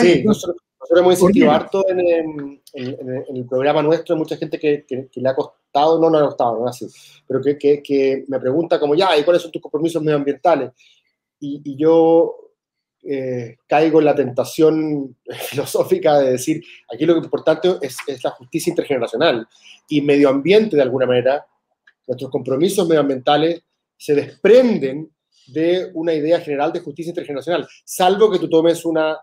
sí, 0.00 0.22
nosotros, 0.24 0.62
nosotros 0.84 1.00
hemos 1.00 1.20
insistido 1.20 1.50
harto 1.50 1.88
en, 1.88 2.00
en, 2.00 2.62
en, 2.74 3.24
en, 3.26 3.36
el 3.36 3.46
programa 3.46 3.82
nuestro, 3.82 4.16
mucha 4.16 4.36
gente 4.36 4.58
que, 4.58 4.84
que, 4.86 5.08
que, 5.10 5.20
le 5.20 5.28
ha 5.30 5.34
costado, 5.34 5.98
no, 5.98 6.10
no 6.10 6.18
le 6.18 6.24
ha 6.24 6.28
costado, 6.28 6.58
no 6.58 6.68
así, 6.68 6.86
pero 7.26 7.40
que, 7.40 7.82
que, 7.82 8.24
me 8.28 8.38
pregunta 8.38 8.78
como, 8.78 8.94
ya, 8.94 9.16
¿y 9.16 9.24
cuáles 9.24 9.40
son 9.40 9.50
tus 9.50 9.62
compromisos 9.62 10.02
medioambientales? 10.02 10.72
Y, 11.40 11.62
y 11.64 11.76
yo 11.76 12.36
eh, 13.02 13.56
caigo 13.66 14.00
en 14.00 14.04
la 14.04 14.14
tentación 14.14 15.16
filosófica 15.48 16.18
de 16.18 16.32
decir, 16.32 16.62
aquí 16.92 17.06
lo 17.06 17.14
que 17.14 17.20
es 17.20 17.24
importante 17.24 17.76
es, 17.80 17.96
es 18.06 18.22
la 18.22 18.32
justicia 18.32 18.70
intergeneracional 18.70 19.48
y 19.88 20.02
medio 20.02 20.28
ambiente 20.28 20.76
de 20.76 20.82
alguna 20.82 21.06
manera, 21.06 21.46
nuestros 22.06 22.30
compromisos 22.30 22.86
medioambientales 22.86 23.62
se 23.96 24.14
desprenden 24.14 25.10
de 25.46 25.90
una 25.94 26.12
idea 26.12 26.40
general 26.40 26.74
de 26.74 26.80
justicia 26.80 27.08
intergeneracional, 27.08 27.66
salvo 27.86 28.30
que 28.30 28.38
tú 28.38 28.50
tomes 28.50 28.84
una 28.84 29.18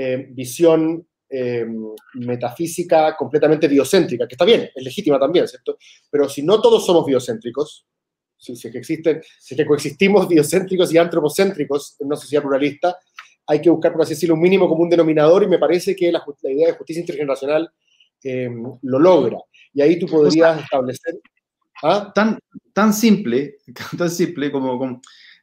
eh, 0.00 0.28
visión 0.30 1.04
eh, 1.28 1.66
metafísica 2.14 3.16
completamente 3.16 3.66
biocéntrica, 3.66 4.28
que 4.28 4.36
está 4.36 4.44
bien, 4.44 4.70
es 4.72 4.84
legítima 4.84 5.18
también, 5.18 5.48
¿cierto? 5.48 5.76
Pero 6.08 6.28
si 6.28 6.42
no 6.42 6.60
todos 6.60 6.86
somos 6.86 7.04
biocéntricos, 7.04 7.84
si, 8.36 8.54
si, 8.54 8.68
es 8.68 8.72
que 8.72 8.78
existen, 8.78 9.20
si 9.40 9.54
es 9.54 9.58
que 9.58 9.66
coexistimos 9.66 10.28
biocéntricos 10.28 10.92
y 10.92 10.98
antropocéntricos 10.98 11.96
en 11.98 12.06
una 12.06 12.14
sociedad 12.14 12.42
pluralista, 12.42 12.96
hay 13.48 13.60
que 13.60 13.70
buscar, 13.70 13.92
por 13.92 14.02
así 14.02 14.14
decirlo, 14.14 14.36
un 14.36 14.40
mínimo 14.40 14.68
común 14.68 14.88
denominador 14.88 15.42
y 15.42 15.48
me 15.48 15.58
parece 15.58 15.96
que 15.96 16.12
la, 16.12 16.22
la 16.42 16.52
idea 16.52 16.68
de 16.68 16.74
justicia 16.74 17.00
intergeneracional 17.00 17.68
eh, 18.22 18.48
lo 18.82 18.98
logra. 19.00 19.38
Y 19.74 19.82
ahí 19.82 19.98
tú 19.98 20.06
podrías 20.06 20.52
o 20.52 20.54
sea, 20.54 20.62
establecer... 20.62 21.14
¿ah? 21.82 22.12
Tan, 22.14 22.38
tan 22.72 22.94
simple, 22.94 23.56
tan 23.98 24.10
simple 24.10 24.52
como, 24.52 24.78
como 24.78 25.00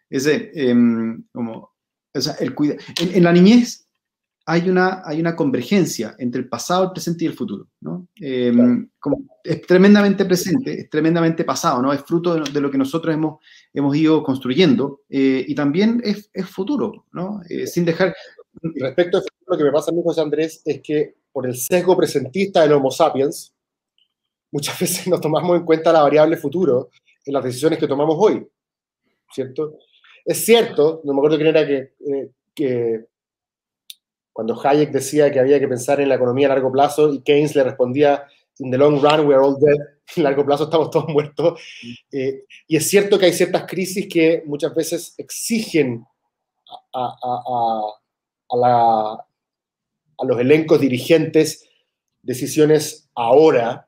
ese, 0.09 0.49
eh, 0.55 0.73
como, 1.33 1.73
o 2.13 2.21
sea, 2.21 2.35
el 2.39 2.55
cuida 2.55 2.77
en, 3.01 3.15
en 3.15 3.23
la 3.25 3.33
niñez 3.33 3.84
hay 4.47 4.69
una, 4.69 5.01
hay 5.03 5.19
una 5.19 5.35
convergencia 5.35 6.15
entre 6.19 6.41
el 6.41 6.47
pasado, 6.47 6.83
el 6.83 6.91
presente 6.91 7.23
y 7.23 7.27
el 7.27 7.33
futuro. 7.33 7.67
¿no? 7.81 8.07
Eh, 8.21 8.51
claro. 8.53 8.87
como 8.99 9.25
es 9.43 9.61
tremendamente 9.61 10.23
presente, 10.25 10.81
es 10.81 10.89
tremendamente 10.89 11.43
pasado, 11.43 11.81
¿no? 11.81 11.91
es 11.91 12.01
fruto 12.01 12.35
de, 12.35 12.51
de 12.51 12.61
lo 12.61 12.69
que 12.69 12.77
nosotros 12.77 13.13
hemos, 13.13 13.39
hemos 13.73 13.95
ido 13.95 14.23
construyendo 14.23 15.01
eh, 15.09 15.43
y 15.47 15.55
también 15.55 15.99
es, 16.03 16.29
es 16.33 16.47
futuro, 16.47 17.05
¿no? 17.11 17.41
Eh, 17.49 17.65
sin 17.67 17.85
dejar... 17.85 18.15
Respecto 18.61 19.17
a 19.17 19.21
lo 19.47 19.57
que 19.57 19.63
me 19.63 19.71
pasa 19.71 19.91
a 19.91 19.93
mí, 19.93 20.01
José 20.03 20.21
Andrés, 20.21 20.61
es 20.63 20.81
que 20.81 21.15
por 21.31 21.45
el 21.45 21.55
sesgo 21.55 21.97
presentista 21.97 22.61
del 22.61 22.73
Homo 22.73 22.91
sapiens, 22.91 23.53
muchas 24.51 24.79
veces 24.79 25.07
no 25.07 25.19
tomamos 25.19 25.57
en 25.57 25.65
cuenta 25.65 25.91
la 25.91 26.03
variable 26.03 26.37
futuro 26.37 26.89
en 27.25 27.33
las 27.33 27.43
decisiones 27.43 27.79
que 27.79 27.87
tomamos 27.87 28.15
hoy, 28.19 28.47
¿cierto? 29.33 29.79
Es 30.23 30.45
cierto, 30.45 31.01
no 31.03 31.13
me 31.13 31.19
acuerdo 31.19 31.37
quién 31.37 31.49
era 31.49 31.65
que, 31.65 31.93
eh, 31.99 32.29
que 32.53 33.05
cuando 34.35 34.59
Hayek 34.61 34.91
decía 34.91 35.31
que 35.31 35.39
había 35.39 35.61
que 35.61 35.67
pensar 35.69 36.01
en 36.01 36.09
la 36.09 36.15
economía 36.15 36.47
a 36.47 36.49
largo 36.49 36.69
plazo 36.69 37.13
y 37.13 37.21
Keynes 37.21 37.55
le 37.55 37.63
respondía, 37.63 38.27
in 38.59 38.69
the 38.69 38.77
long 38.77 39.01
run 39.01 39.25
we 39.25 39.33
are 39.33 39.41
all 39.41 39.57
dead, 39.57 39.77
en 40.17 40.23
largo 40.23 40.45
plazo 40.45 40.65
estamos 40.65 40.89
todos 40.89 41.07
muertos. 41.07 41.57
Eh, 42.11 42.43
y 42.67 42.75
es 42.75 42.85
cierto 42.85 43.17
que 43.17 43.27
hay 43.27 43.31
ciertas 43.31 43.63
crisis 43.65 44.09
que 44.11 44.43
muchas 44.45 44.75
veces 44.75 45.15
exigen 45.17 46.05
a, 46.93 47.15
a, 47.23 47.43
a, 47.47 47.81
a 48.49 48.57
la, 48.57 49.25
los 50.27 50.37
elencos 50.37 50.81
dirigentes 50.81 51.69
decisiones 52.21 53.09
ahora 53.15 53.87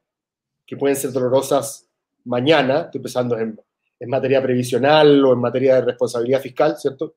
que 0.65 0.77
pueden 0.77 0.95
ser 0.95 1.11
dolorosas 1.11 1.89
mañana, 2.23 2.83
estoy 2.83 3.01
pensando 3.01 3.37
en, 3.37 3.59
en 3.99 4.09
materia 4.09 4.41
previsional 4.41 5.25
o 5.25 5.33
en 5.33 5.39
materia 5.39 5.75
de 5.75 5.81
responsabilidad 5.81 6.39
fiscal, 6.39 6.77
¿cierto? 6.77 7.15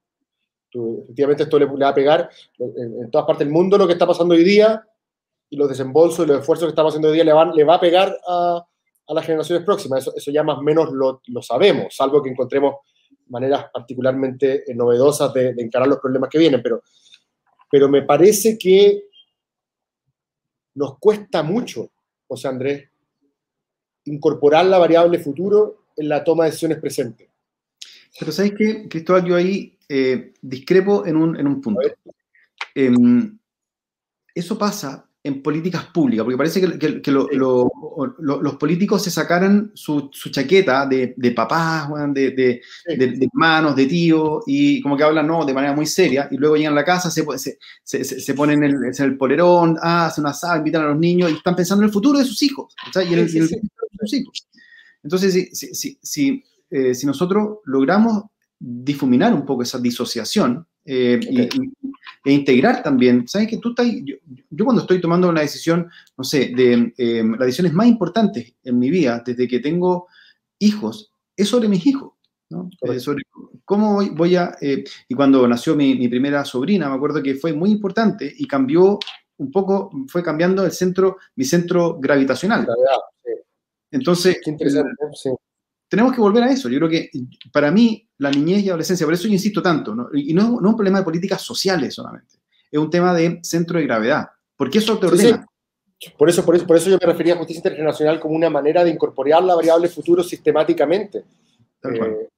Efectivamente 0.73 1.43
esto 1.45 1.59
le, 1.59 1.67
va 1.67 1.89
a 1.89 1.95
pegar 1.95 2.31
en, 2.59 3.11
todas 3.11 3.27
partes 3.27 3.47
del 3.47 3.53
mundo 3.53 3.77
lo 3.77 3.87
que 3.87 3.95
está 3.95 4.07
pasando 4.07 4.35
hoy 4.35 4.45
día 4.45 4.87
y 5.49 5.57
los 5.57 5.69
desembolsos 5.69 6.25
y 6.25 6.29
los 6.29 6.41
esfuerzos 6.41 6.67
que 6.67 6.71
estamos 6.71 6.93
haciendo 6.93 7.09
hoy 7.09 7.15
día 7.15 7.25
le, 7.25 7.33
van, 7.33 7.55
le 7.55 7.65
va 7.65 7.75
a 7.75 7.81
pegar 7.81 8.17
a, 8.27 8.65
a 9.07 9.15
las 9.15 9.27
generaciones 9.27 9.65
próximas. 9.65 10.03
Eso, 10.03 10.13
eso 10.15 10.31
ya 10.31 10.43
más 10.45 10.59
o 10.59 10.63
menos 10.63 10.93
lo, 10.93 11.21
lo, 11.27 11.43
sabemos, 11.43 11.95
salvo 11.95 12.23
que 12.23 12.31
encontremos 12.31 12.77
maneras 13.27 13.67
particularmente 13.73 14.71
eh, 14.71 14.75
novedosas 14.75 15.33
de, 15.35 15.55
de, 15.55 15.63
encarar 15.63 15.89
los 15.89 15.99
problemas 15.99 16.31
que 16.31 16.39
vienen. 16.39 16.63
Pero, 16.63 16.83
pero 17.71 17.89
me 17.89 18.03
parece 18.03 18.57
que 18.57 19.05
nos 20.75 20.99
cuesta 20.99 21.43
mucho 21.43 21.91
José 22.29 22.47
Andrés, 22.47 22.89
incorporar 24.05 24.67
la 24.67 24.79
variable 24.79 25.19
futuro 25.19 25.87
en 25.97 26.09
la 26.09 26.23
toma 26.23 26.45
de 26.45 26.51
decisiones 26.51 26.79
presentes. 26.79 27.29
Pero 28.19 28.33
¿sabes 28.33 28.53
qué, 28.57 28.89
Cristóbal? 28.89 29.25
Yo 29.25 29.35
ahí 29.35 29.77
eh, 29.93 30.35
discrepo 30.41 31.05
en 31.05 31.17
un, 31.17 31.37
en 31.37 31.49
un 31.49 31.61
punto. 31.61 31.81
Em, 32.77 33.37
eso 34.33 34.57
pasa 34.57 35.05
en 35.23 35.43
políticas 35.43 35.87
públicas, 35.87 36.23
porque 36.23 36.39
parece 36.39 36.61
que, 36.61 37.11
los 37.11 38.55
políticos 38.55 39.03
se 39.03 39.11
sacaran 39.11 39.73
su, 39.75 40.11
chaqueta 40.31 40.87
de, 40.87 41.13
de 41.17 41.33
papás, 41.33 41.91
de, 42.15 42.31
de, 42.31 42.61
de, 42.87 43.29
hermanos, 43.33 43.75
de 43.75 43.87
tíos, 43.87 44.45
y 44.47 44.81
como 44.81 44.97
que 44.97 45.03
hablan 45.03 45.27
no, 45.27 45.45
de 45.45 45.53
manera 45.53 45.75
muy 45.75 45.87
seria, 45.87 46.29
y 46.31 46.37
luego 46.37 46.57
llegan 46.57 46.73
a 46.73 46.77
la 46.77 46.85
casa, 46.85 47.11
se, 47.11 47.27
se, 47.83 48.05
se, 48.05 48.35
ponen 48.35 48.63
el, 48.63 48.77
el 48.97 49.17
polerón, 49.19 49.77
ah, 49.83 50.07
hacen 50.07 50.23
una 50.23 50.31
asada, 50.31 50.59
invitan 50.59 50.83
a 50.85 50.89
los 50.91 50.99
niños, 50.99 51.33
y 51.33 51.35
están 51.35 51.57
pensando 51.57 51.83
en 51.83 51.89
el 51.89 51.93
futuro 51.93 52.21
de 52.21 52.25
sus 52.25 52.41
hijos, 52.45 52.73
y 52.95 53.13
en 53.13 53.19
el, 53.19 53.29
futuro 53.29 53.49
de 53.91 53.99
sus 53.99 54.15
hijos. 54.15 54.49
Entonces, 55.03 55.35
si, 55.35 55.75
si, 55.75 55.99
si, 56.01 56.45
eh, 56.71 56.95
si 56.95 57.07
nosotros 57.07 57.59
logramos 57.65 58.23
difuminar 58.61 59.33
un 59.33 59.47
poco 59.47 59.63
esa 59.63 59.79
disociación, 59.79 60.67
eh, 60.85 61.19
e 62.25 62.33
integrar 62.33 62.83
también, 62.83 63.27
¿sabes 63.27 63.49
que 63.49 63.57
tú 63.57 63.71
estás, 63.71 63.87
yo, 64.05 64.65
cuando 64.65 64.83
estoy 64.83 65.01
tomando 65.01 65.29
una 65.29 65.41
decisión, 65.41 65.89
no 66.17 66.25
sé, 66.25 66.53
de 66.55 66.93
eh, 66.99 67.23
las 67.25 67.47
decisiones 67.47 67.73
más 67.73 67.87
importantes 67.87 68.55
en 68.63 68.79
mi 68.79 68.91
vida, 68.91 69.23
desde 69.25 69.49
que 69.49 69.61
tengo 69.61 70.09
hijos, 70.59 71.13
es 71.35 71.49
sobre 71.49 71.69
mis 71.69 71.87
hijos, 71.87 72.13
¿no? 72.51 72.69
sobre 72.99 73.23
cómo 73.65 74.05
voy, 74.13 74.37
a, 74.37 74.57
eh, 74.61 74.85
y 75.09 75.15
cuando 75.15 75.47
nació 75.49 75.75
mi, 75.75 76.09
primera 76.09 76.45
sobrina, 76.45 76.91
me 76.91 76.97
acuerdo 76.97 77.23
que 77.23 77.37
fue 77.37 77.55
muy 77.55 77.71
importante 77.71 78.31
y 78.37 78.47
cambió 78.47 78.99
un 79.39 79.51
poco, 79.51 79.91
fue 80.09 80.23
cambiando 80.23 80.65
el 80.67 80.73
centro, 80.73 81.17
mi 81.37 81.45
centro 81.45 81.99
gravitacional. 81.99 82.67
Entonces, 83.91 84.39
tenemos 85.91 86.15
que 86.15 86.21
volver 86.21 86.45
a 86.45 86.53
eso. 86.53 86.69
Yo 86.69 86.79
creo 86.79 86.89
que 86.89 87.11
para 87.53 87.71
mí 87.71 88.09
la 88.19 88.31
niñez 88.31 88.63
y 88.63 88.69
adolescencia, 88.69 89.05
por 89.05 89.13
eso 89.13 89.25
yo 89.25 89.35
insisto 89.35 89.61
tanto, 89.61 89.95
y 90.15 90.33
no, 90.33 90.43
es 90.43 90.49
un 90.49 90.77
problema 90.77 90.99
de 90.99 91.05
políticas 91.05 91.43
sociales 91.43 91.95
solamente, 91.95 92.37
es 92.71 92.79
un 92.79 92.89
tema 92.89 93.13
de 93.13 93.41
centro 93.43 93.79
de 93.79 93.87
gravedad, 93.87 94.29
porque 94.57 94.79
eso 94.79 94.99
te 94.99 95.09
ordena. 95.09 95.45
Por, 96.17 96.31
eso, 96.31 96.47
por, 96.47 96.57
eso, 96.57 96.67
por 96.67 96.77
eso 96.77 96.89
yo 96.89 96.99
me 96.99 97.07
refería 97.07 97.35
a 97.35 97.39
justicia 97.39 97.69
internacional 97.69 98.21
como 98.21 98.35
una 98.35 98.49
manera 98.49 98.85
de 98.85 98.91
incorporar 98.91 99.43
la 99.43 99.55
variable 99.55 99.89
futuro 99.89 100.23
sistemáticamente 100.23 101.25
eh, 101.83 102.29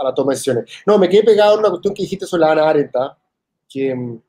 a, 0.00 0.04
la, 0.04 0.14
toma 0.14 0.32
de 0.32 0.36
decisiones. 0.36 0.64
No, 0.86 0.98
me 0.98 1.08
quedé 1.08 1.22
pegado 1.22 1.54
en 1.54 1.60
una 1.60 1.70
cuestión 1.70 1.94
que 1.94 2.02
dijiste 2.02 2.26
sobre 2.26 2.40
la 2.40 2.52
Ana 2.52 2.70
Arendt, 2.70 2.96
que 3.68 3.94
mm, 3.94 4.22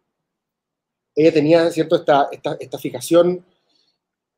ella 1.15 1.33
tenía, 1.33 1.71
¿cierto?, 1.71 1.95
esta, 1.95 2.27
esta, 2.31 2.57
esta 2.59 2.77
fijación 2.77 3.43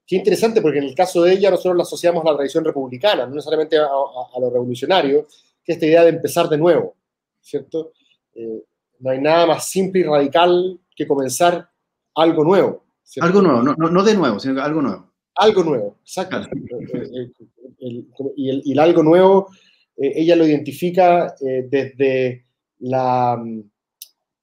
Qué 0.08 0.16
interesante, 0.16 0.62
porque 0.62 0.78
en 0.78 0.86
el 0.86 0.96
caso 0.96 1.24
de 1.24 1.34
ella 1.34 1.50
nosotros 1.50 1.78
la 1.78 1.84
asociamos 1.84 2.24
a 2.24 2.30
la 2.30 2.36
tradición 2.36 2.64
republicana, 2.64 3.26
no 3.26 3.34
necesariamente 3.34 3.78
a, 3.78 4.40
lo 4.40 4.50
revolucionario, 4.52 5.28
que 5.64 5.72
es 5.72 5.78
esta 5.78 5.86
idea 5.88 6.04
de 6.04 6.10
empezar 6.10 6.48
de 6.48 6.58
nuevo, 6.58 6.96
¿cierto? 7.42 7.94
Eh, 8.36 8.64
no 9.00 9.10
hay 9.10 9.20
nada 9.20 9.48
más 9.48 9.68
simple 9.68 10.02
y 10.02 10.04
radical 10.04 10.80
que 10.96 11.08
comenzar 11.08 11.68
algo 12.14 12.44
nuevo. 12.44 12.84
Algo 13.20 13.42
nuevo, 13.42 13.64
no, 13.64 13.74
no, 13.76 14.04
de 14.04 14.16
nuevo, 14.16 14.40
sino 14.40 14.62
algo 14.62 14.82
nuevo. 14.82 15.12
Algo 15.36 15.64
nuevo, 15.64 15.98
exacto. 16.02 16.42
Eh, 16.42 17.32
eh, 17.80 18.06
y, 18.36 18.72
el, 18.72 18.80
algo 18.80 19.02
nuevo, 19.02 19.50
ella 19.98 20.36
lo 20.36 20.46
identifica 20.46 21.34
desde 21.40 22.46
la, 22.80 23.44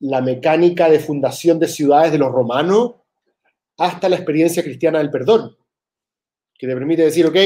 la 0.01 0.21
mecánica 0.21 0.91
de 0.91 0.99
fundación 0.99 1.59
de 1.61 1.69
ciudades 1.69 2.11
de 2.11 2.19
los 2.19 2.33
romanos 2.33 2.95
hasta 3.83 4.09
la 4.09 4.17
experiencia 4.17 4.63
cristiana 4.63 4.99
del 4.99 5.11
perdón, 5.11 5.57
que 6.57 6.69
te 6.69 6.75
permite 6.75 7.03
decir, 7.03 7.27
ok, 7.27 7.37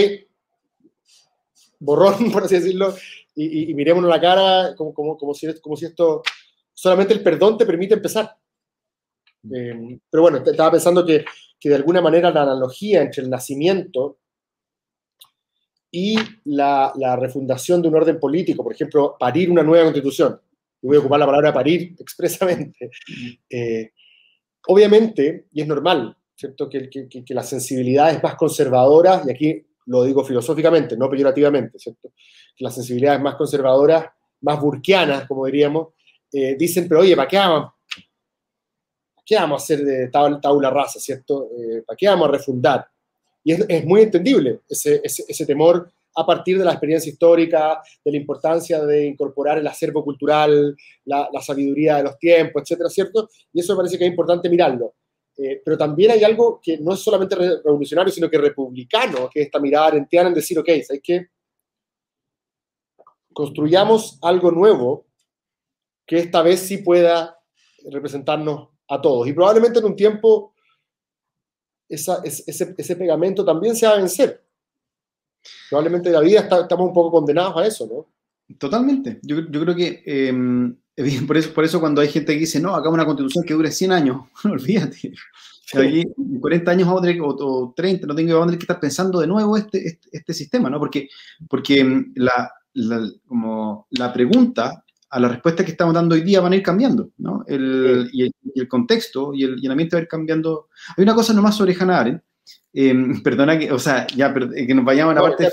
borrón, 1.78 2.30
por 2.32 2.44
así 2.44 2.56
decirlo, 2.56 2.94
y, 3.34 3.70
y, 3.70 3.74
mirémonos 3.74 4.10
la 4.10 4.20
cara 4.20 4.74
como, 4.76 4.92
como, 4.92 5.16
como, 5.16 5.34
si, 5.34 5.58
como 5.60 5.76
si 5.76 5.86
esto, 5.86 6.22
solamente 6.74 7.14
el 7.14 7.22
perdón 7.22 7.56
te 7.56 7.66
permite 7.66 7.94
empezar. 7.94 8.36
Eh, 9.54 9.98
pero 10.10 10.22
bueno, 10.22 10.38
estaba 10.38 10.72
pensando 10.72 11.06
que, 11.06 11.24
que, 11.58 11.68
de 11.68 11.74
alguna 11.74 12.00
manera 12.00 12.30
la 12.30 12.42
analogía 12.42 13.02
entre 13.02 13.22
el 13.22 13.30
nacimiento 13.30 14.18
y 15.90 16.18
la, 16.44 16.92
la, 16.96 17.16
refundación 17.16 17.80
de 17.80 17.88
un 17.88 17.94
orden 17.94 18.18
político, 18.18 18.62
por 18.62 18.74
ejemplo, 18.74 19.16
parir 19.18 19.50
una 19.50 19.62
nueva 19.62 19.84
constitución, 19.84 20.38
y 20.82 20.86
voy 20.86 20.96
a 20.96 21.00
ocupar 21.00 21.20
la 21.20 21.26
palabra 21.26 21.54
parir 21.54 21.94
expresamente, 21.98 22.90
eh, 23.48 23.92
obviamente, 24.66 25.46
y 25.52 25.62
es 25.62 25.66
normal, 25.66 26.16
¿cierto? 26.36 26.68
Que, 26.68 26.88
que, 26.90 27.08
que, 27.08 27.34
las 27.34 27.48
sensibilidades 27.48 28.22
más 28.22 28.34
conservadoras, 28.34 29.26
y 29.26 29.30
aquí 29.30 29.66
lo 29.86 30.04
digo 30.04 30.22
filosóficamente, 30.22 30.96
no 30.96 31.08
peyorativamente, 31.08 31.78
¿cierto? 31.78 32.12
Que 32.54 32.64
las 32.64 32.74
sensibilidades 32.74 33.20
más 33.20 33.36
conservadoras, 33.36 34.06
más 34.42 34.60
burquianas, 34.60 35.26
como 35.26 35.46
diríamos, 35.46 35.88
eh, 36.32 36.56
dicen, 36.58 36.86
pero 36.88 37.00
oye, 37.00 37.16
¿para 37.16 37.28
qué 37.28 37.36
vamos? 37.38 37.72
qué 39.26 39.34
vamos 39.34 39.60
a 39.60 39.64
hacer 39.64 39.84
de 39.84 40.08
tabla, 40.08 40.70
rasa, 40.70 41.00
¿cierto? 41.00 41.50
Eh, 41.58 41.82
¿Para 41.84 41.96
qué 41.96 42.06
vamos 42.06 42.28
a 42.28 42.32
refundar? 42.32 42.86
Y 43.42 43.52
es, 43.52 43.84
muy 43.84 44.02
entendible 44.02 44.60
ese, 44.68 45.46
temor 45.46 45.90
a 46.14 46.24
partir 46.24 46.58
de 46.58 46.64
la 46.64 46.72
experiencia 46.72 47.10
histórica, 47.10 47.82
de 48.04 48.12
la 48.12 48.16
importancia 48.16 48.84
de 48.84 49.06
incorporar 49.06 49.58
el 49.58 49.66
acervo 49.66 50.04
cultural, 50.04 50.76
la, 51.04 51.28
la 51.32 51.42
sabiduría 51.42 51.96
de 51.96 52.04
los 52.04 52.18
tiempos, 52.18 52.62
etcétera, 52.62 52.88
¿cierto? 52.88 53.28
Y 53.52 53.60
eso 53.60 53.72
me 53.74 53.78
parece 53.78 53.98
que 53.98 54.04
es 54.04 54.10
importante 54.10 54.48
mirarlo. 54.48 54.94
Eh, 55.38 55.60
pero 55.64 55.76
también 55.76 56.12
hay 56.12 56.24
algo 56.24 56.60
que 56.62 56.78
no 56.78 56.94
es 56.94 57.00
solamente 57.00 57.34
revolucionario, 57.34 58.12
sino 58.12 58.30
que 58.30 58.38
republicano, 58.38 59.28
que 59.30 59.40
es 59.40 59.46
esta 59.46 59.60
mirada 59.60 59.88
arentiana 59.88 60.28
en 60.28 60.34
decir, 60.34 60.58
ok, 60.58 60.68
¿sabes 60.86 61.02
qué? 61.02 61.28
Construyamos 63.32 64.18
algo 64.22 64.50
nuevo 64.50 65.06
que 66.06 66.18
esta 66.18 66.40
vez 66.40 66.60
sí 66.60 66.78
pueda 66.78 67.38
representarnos 67.90 68.70
a 68.88 69.00
todos. 69.00 69.28
Y 69.28 69.32
probablemente 69.34 69.78
en 69.78 69.84
un 69.84 69.96
tiempo 69.96 70.54
esa, 71.88 72.22
ese, 72.24 72.74
ese, 72.76 72.96
pegamento 72.96 73.44
también 73.44 73.76
se 73.76 73.86
va 73.86 73.94
a 73.94 73.98
vencer. 73.98 74.42
Probablemente 75.68 76.10
la 76.10 76.20
vida 76.20 76.40
estamos 76.40 76.88
un 76.88 76.94
poco 76.94 77.10
condenados 77.10 77.56
a 77.56 77.66
eso, 77.66 77.86
¿no? 77.86 78.56
Totalmente. 78.56 79.20
Yo, 79.22 79.40
yo 79.50 79.60
creo 79.60 79.74
que 79.74 80.02
em, 80.06 80.76
por 81.26 81.36
eso, 81.36 81.52
por 81.52 81.64
eso 81.64 81.80
cuando 81.80 82.00
hay 82.00 82.08
gente 82.08 82.32
que 82.32 82.40
dice, 82.40 82.60
no, 82.60 82.74
hagamos 82.74 82.94
una 82.94 83.04
constitución 83.04 83.44
que 83.44 83.54
dure 83.54 83.70
100 83.70 83.92
años, 83.92 84.22
no 84.44 84.52
olvídate. 84.52 85.12
Aquí, 85.74 86.04
40 86.40 86.70
años 86.70 86.88
o, 86.88 86.94
o 86.94 87.74
30, 87.76 88.06
no 88.06 88.14
tengo 88.14 88.38
que 88.38 88.44
tener 88.44 88.58
que 88.58 88.62
estar 88.62 88.80
pensando 88.80 89.18
de 89.20 89.26
nuevo 89.26 89.56
este, 89.56 89.84
este, 89.84 90.08
este 90.12 90.32
sistema, 90.32 90.70
¿no? 90.70 90.78
Porque, 90.78 91.08
porque 91.48 91.82
mm, 91.82 92.12
la, 92.14 92.52
la, 92.74 93.10
como 93.26 93.88
la 93.90 94.12
pregunta 94.12 94.84
a 95.10 95.20
la 95.20 95.28
respuesta 95.28 95.64
que 95.64 95.72
estamos 95.72 95.94
dando 95.94 96.14
hoy 96.14 96.22
día 96.22 96.40
van 96.40 96.52
a 96.52 96.56
ir 96.56 96.62
cambiando, 96.62 97.10
¿no? 97.18 97.44
El, 97.46 98.08
y, 98.12 98.32
el, 98.54 98.68
contexto 98.68 99.34
y 99.34 99.44
el, 99.44 99.58
y 99.60 99.66
el, 99.66 99.72
ambiente 99.72 99.96
va 99.96 100.00
a 100.00 100.02
ir 100.02 100.08
cambiando. 100.08 100.68
Hay 100.96 101.02
una 101.02 101.14
cosa 101.14 101.32
nomás 101.32 101.56
sobre 101.56 101.74
Hannah 101.74 102.00
Arendt, 102.00 102.22
em, 102.72 103.20
perdona 103.22 103.58
que, 103.58 103.72
o 103.72 103.78
sea, 103.78 104.06
ya, 104.08 104.32
que 104.32 104.74
nos 104.74 104.84
vayamos 104.84 105.12
a 105.12 105.14
la 105.16 105.22
parte 105.22 105.50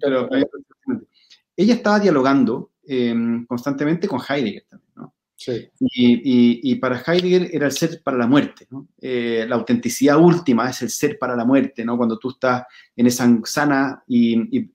pero, 0.00 0.28
ella 1.56 1.74
estaba 1.74 2.00
dialogando 2.00 2.69
Em, 2.92 3.46
constantemente 3.46 4.08
con 4.08 4.18
Heidegger 4.18 4.64
también, 4.68 4.92
¿no? 4.96 5.14
Sí. 5.36 5.70
Y, 5.78 6.72
y, 6.72 6.74
para 6.74 7.00
Heidegger 7.00 7.48
era 7.52 7.66
el 7.66 7.72
ser 7.72 8.02
para 8.02 8.18
la 8.18 8.26
muerte, 8.26 8.66
¿no? 8.68 8.88
Eh, 9.00 9.46
la 9.48 9.54
autenticidad 9.54 10.18
última 10.18 10.68
es 10.68 10.82
el 10.82 10.90
ser 10.90 11.16
para 11.16 11.36
la 11.36 11.44
muerte, 11.44 11.84
¿no? 11.84 11.96
Cuando 11.96 12.18
tú 12.18 12.30
estás 12.30 12.64
en 12.96 13.06
esa 13.06 13.32
sana 13.44 14.02
y, 14.08 14.72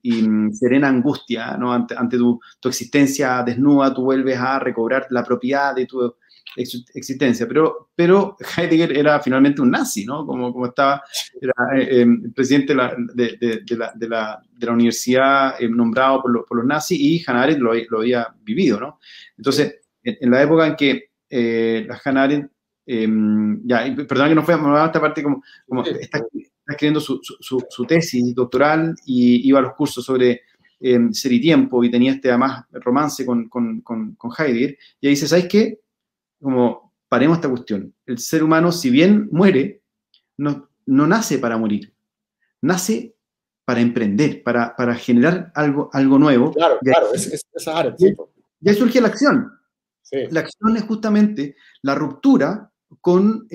serena 0.54 0.88
angustia, 0.88 1.58
¿no? 1.58 1.74
Ante, 1.74 1.94
ante 1.94 2.16
tu, 2.16 2.40
tu, 2.58 2.70
existencia 2.70 3.42
desnuda, 3.42 3.92
tú 3.92 4.04
vuelves 4.04 4.38
a 4.38 4.60
recobrar 4.60 5.06
la 5.10 5.22
propiedad 5.22 5.74
de 5.74 5.84
tu, 5.84 6.16
existencia. 6.56 7.46
Pero, 7.46 7.90
pero 7.94 8.36
Heidegger 8.56 8.96
era 8.96 9.20
finalmente 9.20 9.60
un 9.60 9.70
nazi, 9.70 10.04
¿no? 10.04 10.26
Como, 10.26 10.52
como 10.52 10.66
estaba, 10.66 11.02
era 11.40 11.52
eh, 11.78 12.00
em, 12.00 12.32
presidente 12.32 12.72
de 12.72 12.76
la, 12.76 12.96
de, 13.14 13.36
de, 13.36 13.76
la, 13.76 13.92
de, 13.94 14.08
la, 14.08 14.42
de 14.52 14.66
la, 14.66 14.72
universidad 14.72 15.60
eh, 15.60 15.68
nombrado 15.68 16.22
por, 16.22 16.46
por, 16.46 16.58
los 16.58 16.66
nazis 16.66 16.98
y 16.98 17.22
Hannah 17.26 17.42
Arendt 17.42 17.60
lo, 17.60 17.74
lo 17.74 17.98
había 17.98 18.34
vivido, 18.42 18.80
¿no? 18.80 18.98
Entonces, 19.36 19.80
en, 20.02 20.30
la 20.30 20.42
época 20.42 20.66
en 20.66 20.76
que 20.76 21.10
eh, 21.28 21.84
la 21.88 22.00
Hannah 22.02 22.22
Arendt, 22.22 22.50
em, 22.86 23.66
ya, 23.66 23.84
perdón 24.08 24.28
que 24.28 24.34
no 24.34 24.42
fue 24.42 24.54
a 24.54 24.86
esta 24.86 25.00
parte, 25.00 25.22
como, 25.22 25.42
como 25.66 25.84
está, 25.84 26.20
escribiendo 26.68 27.00
su, 27.00 27.20
su, 27.22 27.64
su, 27.68 27.84
tesis 27.84 28.34
doctoral 28.34 28.94
y 29.04 29.46
iba 29.46 29.60
a 29.60 29.62
los 29.62 29.74
cursos 29.74 30.04
sobre 30.04 30.42
em, 30.80 31.12
ser 31.12 31.32
y 31.32 31.40
tiempo 31.40 31.84
y 31.84 31.90
tenía 31.90 32.12
este 32.12 32.28
además 32.28 32.64
romance 32.72 33.24
con, 33.24 33.48
con, 33.48 33.82
con, 33.82 34.14
con 34.14 34.30
Heidegger, 34.36 34.76
y 35.00 35.06
ahí 35.06 35.12
dice, 35.12 35.28
¿sabes 35.28 35.46
qué? 35.48 35.80
Como 36.40 36.94
paremos 37.08 37.38
esta 37.38 37.48
cuestión. 37.48 37.94
El 38.04 38.18
ser 38.18 38.42
humano, 38.42 38.72
si 38.72 38.90
bien 38.90 39.28
muere, 39.30 39.82
no, 40.36 40.68
no 40.86 41.06
nace 41.06 41.38
para 41.38 41.56
morir, 41.56 41.94
nace 42.62 43.14
para 43.64 43.80
emprender, 43.80 44.42
para, 44.42 44.76
para 44.76 44.94
generar 44.94 45.50
algo, 45.54 45.90
algo 45.92 46.18
nuevo. 46.18 46.52
Claro, 46.52 46.78
claro, 46.80 47.12
es, 47.12 47.26
es, 47.26 47.42
esa 47.52 47.78
área. 47.78 47.94
Y, 47.98 48.68
ahí 48.68 48.74
surge 48.74 49.00
la 49.00 49.08
acción. 49.08 49.52
La 50.30 50.40
acción 50.40 50.76
es 50.76 50.84
justamente 50.84 51.56
la 51.82 51.96
ruptura 51.96 52.70
con, 53.00 53.48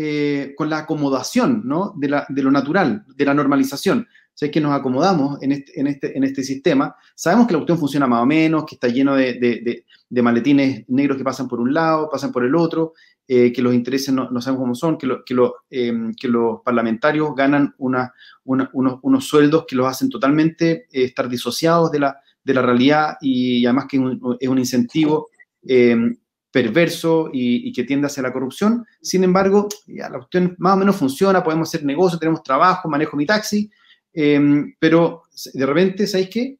con 0.58 0.70
la 0.70 0.80
acomodación 0.80 1.62
¿no? 1.66 1.94
de, 1.98 2.10
la, 2.10 2.26
de, 2.28 2.44
lo 2.44 2.52
natural, 2.52 3.06
de 3.08 3.26
la 3.26 3.34
normalización. 3.34 4.06
Es 4.40 4.50
que 4.50 4.60
nos 4.60 4.74
acomodamos 4.74 5.42
en 5.44 5.52
este, 5.52 5.80
en, 5.80 5.86
este, 5.86 6.18
en 6.18 6.24
este 6.24 6.44
sistema. 6.44 6.96
Sabemos 7.14 7.46
que 7.46 7.54
la 7.54 7.60
cuestión 7.60 7.78
funciona 7.78 8.08
más 8.08 8.24
o 8.24 8.26
menos, 8.26 8.66
que 8.66 8.74
está 8.74 8.88
lleno 8.88 9.16
de, 9.16 9.34
de, 9.34 9.86
de 10.10 10.22
maletines 10.22 10.84
negros 10.90 11.18
que 11.18 11.24
pasan 11.24 11.48
por 11.48 11.60
un 11.60 11.74
lado, 11.74 12.10
pasan 12.10 12.32
por 12.32 12.44
el 12.44 12.56
otro, 12.56 12.94
eh, 13.28 13.54
que 13.54 13.62
los 13.62 13.74
intereses 13.74 14.14
no, 14.14 14.30
no, 14.30 14.42
sabemos 14.42 14.64
cómo 14.64 14.76
son, 14.76 14.98
que, 14.98 15.08
lo, 15.08 15.24
que, 15.24 15.36
em, 15.70 16.12
los 16.24 16.62
parlamentarios 16.66 17.34
ganan 17.34 17.74
una, 17.78 18.14
unos, 18.44 18.68
unos, 18.74 19.26
sueldos 19.26 19.64
que 19.66 19.78
los 19.78 19.88
hacen 19.88 20.10
totalmente 20.10 20.88
eh, 20.92 21.06
estar 21.06 21.30
disociados 21.30 21.92
de 21.92 22.00
la, 22.00 22.20
de 22.44 22.54
la 22.54 22.62
realidad 22.62 23.16
y, 23.22 23.66
además 23.66 23.86
que 23.88 23.96
es 23.96 24.04
un, 24.04 24.38
es 24.38 24.50
un 24.50 24.60
incentivo 24.60 25.30
em, 25.64 26.18
perverso 26.52 27.30
y, 27.32 27.70
y, 27.70 27.72
que 27.72 27.86
tiende 27.86 28.08
hacia 28.08 28.22
la 28.22 28.34
corrupción. 28.34 28.86
Sin 29.02 29.24
embargo, 29.24 29.70
ya 29.88 30.10
la 30.10 30.18
cuestión 30.18 30.54
más 30.58 30.74
o 30.74 30.78
menos 30.78 30.98
funciona, 30.98 31.42
podemos 31.42 31.70
hacer 31.70 31.86
negocio, 31.86 32.20
tenemos 32.20 32.44
trabajo, 32.44 32.90
manejo 32.90 33.16
mi 33.16 33.26
taxi, 33.26 33.72
em, 34.14 34.76
pero 34.80 35.24
de 35.54 35.66
repente, 35.66 36.08
¿sabéis 36.08 36.30
qué? 36.30 36.58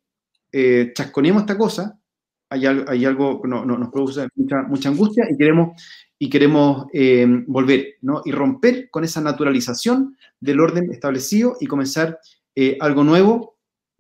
Eh, 0.52 0.92
chasconeamos 0.94 1.44
esta 1.44 1.58
cosa, 1.58 2.00
hay, 2.50 2.66
hay 2.66 3.06
algo 3.06 3.42
que 3.42 3.48
no, 3.48 3.66
no, 3.66 3.78
nos 3.78 3.90
produce 3.90 4.28
mucha, 4.36 4.64
mucha 4.64 4.90
angustia 4.90 5.26
y 5.30 5.38
queremos 5.38 5.82
y 6.20 6.30
queremos 6.30 6.86
eh, 6.94 7.26
volver, 7.48 7.96
¿no? 8.02 8.22
Y 8.26 8.32
romper 8.32 8.92
con 8.92 9.04
esa 9.04 9.22
naturalización 9.22 10.18
del 10.40 10.60
orden 10.60 10.92
establecido 10.92 11.58
y 11.60 11.66
comenzar 11.66 12.20
eh, 12.54 12.78
algo 12.80 13.04
nuevo 13.04 13.58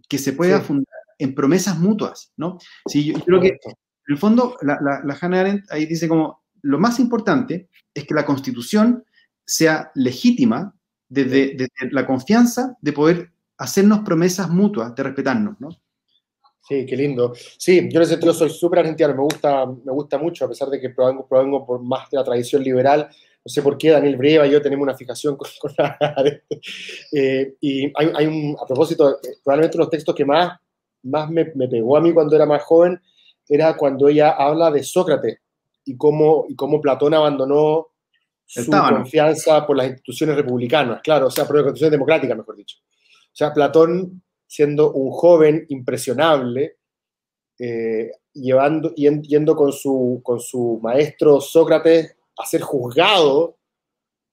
que 0.08 0.20
se 0.20 0.34
pueda 0.34 0.60
sí. 0.60 0.66
fundar 0.68 0.94
en 1.18 1.34
promesas 1.34 1.80
mutuas, 1.80 2.32
¿no? 2.38 2.60
Sí, 2.86 3.06
yo, 3.06 3.18
yo 3.18 3.26
creo 3.26 3.42
que, 3.42 3.48
en 3.48 3.74
el 4.08 4.18
fondo, 4.18 4.56
la, 4.62 4.78
la, 4.82 5.02
la, 5.04 5.18
Hannah 5.20 5.40
Arendt 5.40 5.72
ahí 5.72 5.88
dice 5.88 6.08
como, 6.08 6.44
lo 6.62 6.78
más 6.78 7.00
importante 7.00 7.70
es 7.94 8.06
que 8.06 8.14
la 8.14 8.26
constitución 8.26 9.04
sea 9.44 9.92
legítima 9.96 10.76
desde, 11.10 11.56
desde 11.56 11.92
la 11.92 12.06
confianza 12.06 12.78
de 12.82 12.94
poder 12.94 13.32
hacernos 13.62 14.00
promesas 14.00 14.50
mutuas, 14.50 14.96
de 14.96 15.04
respetarnos, 15.04 15.60
¿no? 15.60 15.70
Sí, 16.68 16.86
qué 16.86 16.96
lindo. 16.96 17.34
Sí, 17.58 17.90
yo 17.92 17.98
en 17.98 18.02
ese 18.02 18.12
sentido 18.14 18.34
soy 18.34 18.50
súper 18.50 18.80
argentino, 18.80 19.10
me 19.10 19.22
gusta, 19.22 19.66
me 19.66 19.92
gusta 19.92 20.18
mucho, 20.18 20.46
a 20.46 20.48
pesar 20.48 20.70
de 20.70 20.80
que 20.80 20.90
provengo, 20.90 21.28
provengo 21.28 21.66
por 21.66 21.82
más 21.82 22.10
de 22.10 22.18
la 22.18 22.24
tradición 22.24 22.64
liberal. 22.64 23.08
No 23.44 23.50
sé 23.50 23.62
por 23.62 23.78
qué 23.78 23.92
Daniel 23.92 24.18
Breva 24.18 24.48
y 24.48 24.52
yo 24.52 24.62
tenemos 24.62 24.84
una 24.84 24.96
fijación 24.96 25.36
con, 25.38 25.50
con 25.60 25.74
la 25.78 25.98
eh, 27.12 27.56
Y 27.62 27.86
hay, 27.96 28.12
hay, 28.16 28.26
un, 28.26 28.58
a 28.60 28.66
propósito, 28.66 29.20
probablemente 29.44 29.78
los 29.78 29.90
textos 29.90 30.16
que 30.16 30.26
más, 30.26 30.60
más 31.04 31.30
me, 31.30 31.52
me, 31.56 31.68
pegó 31.68 31.98
a 31.98 32.02
mí 32.02 32.14
cuando 32.14 32.36
era 32.36 32.46
más 32.46 32.64
joven 32.64 33.00
era 33.48 33.76
cuando 33.76 34.08
ella 34.08 34.32
habla 34.32 34.72
de 34.72 34.82
Sócrates 34.82 35.40
y 35.86 35.98
cómo, 35.98 36.46
y 36.48 36.56
cómo 36.56 36.80
Platón 36.80 37.14
abandonó 37.14 37.90
su 38.46 38.62
Estaban. 38.62 38.96
confianza 38.96 39.66
por 39.68 39.78
las 39.78 39.88
instituciones 39.88 40.36
republicanas, 40.36 41.02
claro, 41.02 41.28
o 41.28 41.32
sea, 41.32 41.46
por 41.46 41.56
las 41.56 41.64
instituciones 41.64 41.92
democráticas, 41.92 42.38
mejor 42.38 42.56
dicho. 42.56 42.78
O 43.32 43.36
sea, 43.36 43.54
Platón 43.54 44.22
siendo 44.46 44.92
un 44.92 45.12
joven 45.12 45.66
impresionable, 45.70 46.78
eh, 47.58 48.12
llevando, 48.34 48.94
yendo 48.96 49.56
con 49.56 49.72
su, 49.72 50.20
con 50.24 50.42
su 50.42 50.80
maestro 50.84 51.40
Sócrates 51.40 52.18
a 52.38 52.46
ser 52.46 52.62
juzgado 52.62 53.58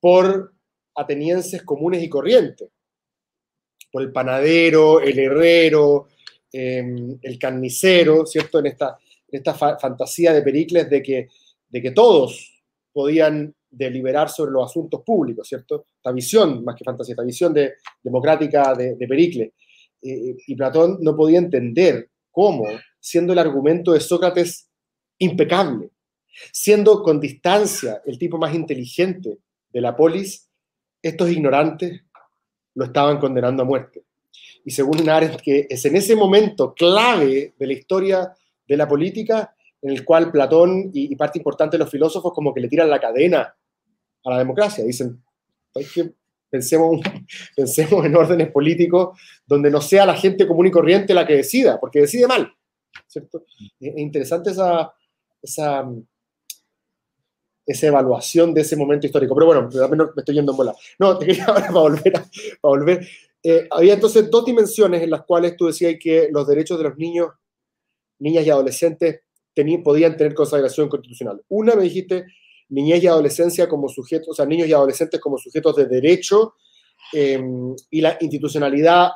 por 0.01 0.53
atenienses 0.97 1.63
comunes 1.63 2.03
y 2.03 2.09
corrientes, 2.09 2.69
por 3.93 4.03
el 4.03 4.11
panadero, 4.11 5.01
el 5.01 5.19
herrero, 5.19 6.09
eh, 6.53 7.19
el 7.23 7.39
carnicero, 7.39 8.27
¿cierto? 8.27 8.59
En 8.59 8.67
esta, 8.67 8.99
en 9.29 9.39
esta 9.39 9.55
fa 9.55 9.79
fantasía 9.79 10.33
de 10.33 10.43
Pericles 10.43 10.91
de 10.91 11.03
que, 11.03 11.29
de 11.69 11.83
que 11.83 11.91
todos 11.93 12.61
podían 12.93 13.55
deliberar 13.71 14.29
sobre 14.31 14.53
los 14.53 14.71
asuntos 14.71 15.03
públicos, 15.05 15.47
¿cierto? 15.47 15.87
Esta 15.97 16.13
visión, 16.13 16.65
más 16.65 16.75
que 16.75 16.85
fantasía, 16.85 17.13
esta 17.13 17.25
visión 17.25 17.53
de, 17.53 17.75
democrática 18.03 18.75
de, 18.75 18.95
de 18.97 19.07
Pericles 19.07 19.53
eh, 20.03 20.37
y 20.47 20.55
Platón 20.55 20.99
no 21.01 21.17
podía 21.17 21.39
entender 21.39 22.11
cómo, 22.31 22.65
siendo 23.01 23.33
el 23.33 23.39
argumento 23.39 23.93
de 23.93 24.01
Sócrates 24.01 24.69
impecable, 25.19 25.91
siendo 26.53 27.03
con 27.03 27.21
distancia 27.21 28.01
el 28.07 28.19
tipo 28.19 28.39
más 28.39 28.55
inteligente 28.55 29.39
de 29.71 29.81
la 29.81 29.97
polis, 29.97 30.49
estos 31.03 31.31
ignorantes 31.31 32.03
lo 32.75 32.85
estaban 32.85 33.19
condenando 33.19 33.63
a 33.63 33.67
muerte. 33.67 34.05
Y 34.65 34.71
según 34.71 35.09
Arendt, 35.09 35.41
que 35.41 35.67
es 35.69 35.85
en 35.85 35.97
ese 35.97 36.15
momento 36.15 36.75
clave 36.75 37.55
de 37.59 37.67
la 37.67 37.73
historia 37.73 38.33
de 38.67 38.77
la 38.77 38.87
política 38.87 39.55
en 39.81 39.91
el 39.91 40.05
cual 40.05 40.31
Platón 40.31 40.91
y, 40.93 41.13
y 41.13 41.17
parte 41.17 41.39
importante 41.39 41.77
de 41.77 41.85
los 41.85 41.91
filósofos 41.91 42.33
como 42.33 42.53
que 42.53 42.61
le 42.61 42.69
tiran 42.69 42.91
la 42.91 43.01
cadena 43.01 43.55
a 44.25 44.31
la 44.31 44.39
democracia. 44.39 44.85
Dicen, 44.85 45.23
hay 45.75 45.85
que 45.85 46.13
Pensemos, 46.51 47.01
pensemos 47.57 48.05
en 48.05 48.17
órdenes 48.17 48.51
políticos 48.51 49.19
donde 49.47 49.71
no 49.71 49.81
sea 49.81 50.07
la 50.07 50.17
gente 50.17 50.47
común 50.47 50.67
y 50.67 50.71
corriente 50.71 51.15
la 51.15 51.27
que 51.27 51.37
decida, 51.37 51.79
porque 51.79 52.01
decide 52.01 52.27
mal. 52.27 52.53
¿cierto? 53.07 53.45
Es 53.81 53.97
interesante 53.97 54.51
esa, 54.51 54.93
esa, 55.43 55.89
esa 57.67 57.87
evaluación 57.87 58.55
de 58.55 58.63
ese 58.63 58.77
momento 58.77 59.07
histórico. 59.07 59.35
Pero 59.35 59.47
bueno, 59.47 59.69
me 60.15 60.21
estoy 60.21 60.35
yendo 60.35 60.53
en 60.53 60.59
bola. 60.59 60.75
No, 60.99 61.19
te 61.19 61.27
quería 61.27 61.45
ahora 61.49 61.67
para 61.67 61.81
volver. 61.81 62.17
A, 62.17 62.29
volver. 62.63 63.09
Eh, 63.43 63.69
había 63.71 63.95
entonces 63.95 64.31
dos 64.31 64.45
dimensiones 64.45 65.03
en 65.03 65.11
las 65.11 65.23
cuales 65.25 65.57
tú 65.57 65.67
decías 65.67 65.95
que 66.01 66.29
los 66.33 66.47
derechos 66.47 66.79
de 66.79 66.85
los 66.85 66.97
niños, 66.97 67.29
niñas 68.19 68.45
y 68.45 68.51
adolescentes 68.51 69.21
tenían, 69.55 69.83
podían 69.83 70.17
tener 70.17 70.35
consagración 70.35 70.89
constitucional. 70.89 71.43
Una, 71.49 71.75
me 71.75 71.85
dijiste, 71.85 72.27
niñez 72.71 73.03
y 73.03 73.07
adolescencia 73.07 73.69
como 73.69 73.89
sujetos, 73.89 74.29
o 74.31 74.35
sea, 74.35 74.47
niños 74.47 74.69
y 74.69 74.73
adolescentes 74.73 75.21
como 75.21 75.39
sujetos 75.39 75.77
de 75.77 75.87
derecho 75.87 76.55
eh, 77.13 77.43
y 77.91 78.01
la 78.01 78.17
institucionalidad 78.21 79.11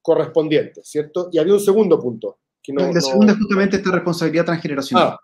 correspondiente, 0.00 0.82
¿cierto? 0.84 1.28
Y 1.32 1.38
había 1.38 1.54
un 1.54 1.60
segundo 1.60 2.00
punto. 2.00 2.38
Que 2.62 2.72
no, 2.72 2.92
la 2.92 3.00
segunda 3.00 3.32
es 3.32 3.38
justamente 3.38 3.76
esta 3.76 3.90
responsabilidad 3.90 4.44
transgeneracional. 4.44 5.08
Ah, 5.08 5.20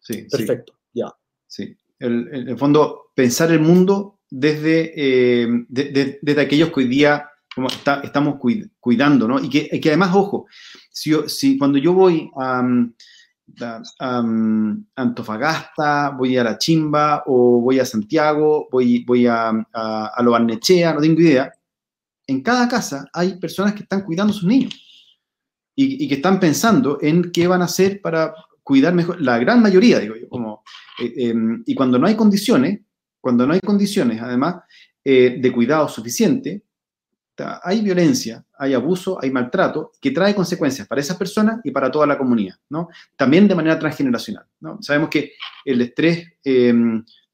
sí, 0.00 0.26
perfecto, 0.30 0.74
sí. 0.74 1.00
ya. 1.00 1.14
Sí, 1.46 1.76
el, 1.98 2.48
el, 2.48 2.58
fondo, 2.58 3.12
pensar 3.14 3.50
el 3.52 3.60
mundo 3.60 4.20
desde, 4.30 4.92
eh, 4.96 5.46
de, 5.68 5.84
de, 5.84 6.18
desde 6.20 6.40
aquellos 6.40 6.70
que 6.70 6.80
hoy 6.80 6.88
día 6.88 7.30
como 7.54 7.68
está, 7.68 8.00
estamos 8.00 8.36
cuidando, 8.80 9.28
¿no? 9.28 9.38
Y 9.42 9.48
que, 9.48 9.80
que 9.80 9.88
además, 9.88 10.10
ojo, 10.14 10.46
si, 10.90 11.10
yo, 11.10 11.28
si 11.28 11.56
cuando 11.56 11.78
yo 11.78 11.92
voy 11.92 12.30
a... 12.36 12.60
Um, 12.60 12.92
Antofagasta, 14.96 16.10
voy 16.10 16.36
a 16.36 16.44
La 16.44 16.58
Chimba 16.58 17.22
o 17.26 17.60
voy 17.60 17.78
a 17.78 17.84
Santiago, 17.84 18.68
voy, 18.70 19.04
voy 19.04 19.26
a, 19.26 19.48
a, 19.72 20.06
a 20.06 20.22
Lo 20.22 20.38
no 20.38 20.58
tengo 20.58 21.20
idea. 21.20 21.52
En 22.26 22.42
cada 22.42 22.66
casa 22.68 23.06
hay 23.12 23.38
personas 23.38 23.74
que 23.74 23.82
están 23.82 24.02
cuidando 24.02 24.32
a 24.32 24.36
sus 24.36 24.44
niños 24.44 24.74
y, 25.76 26.08
que 26.08 26.14
están 26.14 26.40
pensando 26.40 26.98
en 27.00 27.30
qué 27.32 27.46
van 27.46 27.62
a 27.62 27.66
hacer 27.66 28.00
para 28.00 28.34
cuidar 28.62 28.94
mejor, 28.94 29.20
la 29.20 29.38
gran 29.38 29.60
mayoría, 29.60 30.00
digo 30.00 30.14
yo, 30.16 30.62
eh, 31.00 31.12
eh, 31.16 31.34
y 31.66 31.74
cuando 31.74 31.98
no 31.98 32.06
hay 32.06 32.14
condiciones, 32.14 32.80
cuando 33.20 33.46
no 33.46 33.54
hay 33.54 33.60
condiciones, 33.60 34.20
además, 34.22 34.56
eh, 35.04 35.38
de 35.40 35.52
cuidado 35.52 35.88
suficiente, 35.88 36.63
hay 37.62 37.80
violencia, 37.80 38.44
hay 38.58 38.74
abuso, 38.74 39.18
hay 39.20 39.30
maltrato, 39.30 39.92
que 40.00 40.10
trae 40.10 40.34
consecuencias 40.34 40.86
para 40.86 41.00
esas 41.00 41.16
personas 41.16 41.60
y 41.64 41.70
para 41.70 41.90
toda 41.90 42.06
la 42.06 42.16
comunidad, 42.16 42.56
¿no? 42.70 42.88
También 43.16 43.48
de 43.48 43.54
manera 43.54 43.78
transgeneracional, 43.78 44.44
¿no? 44.60 44.78
Sabemos 44.80 45.08
que 45.10 45.32
el 45.64 45.80
estrés 45.80 46.32
eh, 46.44 46.72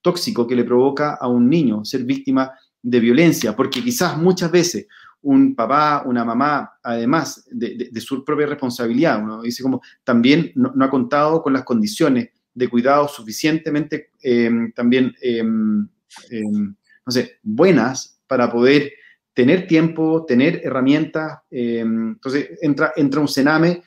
tóxico 0.00 0.46
que 0.46 0.56
le 0.56 0.64
provoca 0.64 1.14
a 1.14 1.28
un 1.28 1.48
niño 1.48 1.84
ser 1.84 2.04
víctima 2.04 2.52
de 2.82 3.00
violencia, 3.00 3.54
porque 3.54 3.82
quizás 3.82 4.16
muchas 4.16 4.50
veces 4.50 4.86
un 5.22 5.54
papá, 5.54 6.02
una 6.06 6.24
mamá, 6.24 6.78
además 6.82 7.46
de, 7.50 7.90
su 8.00 8.24
propia 8.24 8.46
responsabilidad, 8.46 9.22
uno 9.22 9.42
dice 9.42 9.62
como 9.62 9.82
también 10.02 10.50
no, 10.54 10.72
ha 10.82 10.90
contado 10.90 11.42
con 11.42 11.52
las 11.52 11.64
condiciones 11.64 12.30
de 12.54 12.68
cuidado 12.68 13.06
suficientemente 13.06 14.10
eh, 14.22 14.50
también, 14.74 15.14
eh, 15.20 15.42
no 15.44 17.12
sé, 17.12 17.38
buenas 17.42 18.18
para 18.26 18.50
poder 18.50 18.92
tener 19.34 19.66
tiempo, 19.66 20.24
tener 20.26 20.60
herramientas. 20.64 21.40
Eh, 21.50 21.80
entonces 21.80 22.58
entra, 22.60 22.92
entra 22.96 23.20
un 23.20 23.28
cename 23.28 23.82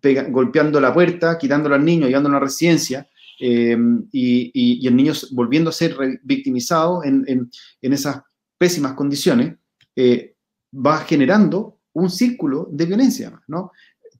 pega, 0.00 0.24
golpeando 0.24 0.80
la 0.80 0.92
puerta, 0.92 1.38
quitándolo 1.38 1.74
al 1.74 1.84
niño, 1.84 2.06
llevándolo 2.06 2.36
a 2.36 2.38
una 2.38 2.46
residencia, 2.46 3.08
eh, 3.40 3.76
y, 4.12 4.50
y, 4.52 4.84
y, 4.84 4.86
el 4.86 4.94
niño 4.94 5.12
volviendo 5.32 5.70
a 5.70 5.72
ser 5.72 5.96
victimizado 6.22 7.02
en, 7.02 7.24
en, 7.26 7.50
en 7.80 7.92
esas 7.92 8.22
pésimas 8.58 8.92
condiciones, 8.92 9.56
eh, 9.96 10.36
va 10.74 10.98
generando 10.98 11.78
un 11.94 12.10
círculo 12.10 12.68
de 12.70 12.86
violencia, 12.86 13.40
¿no? 13.48 13.72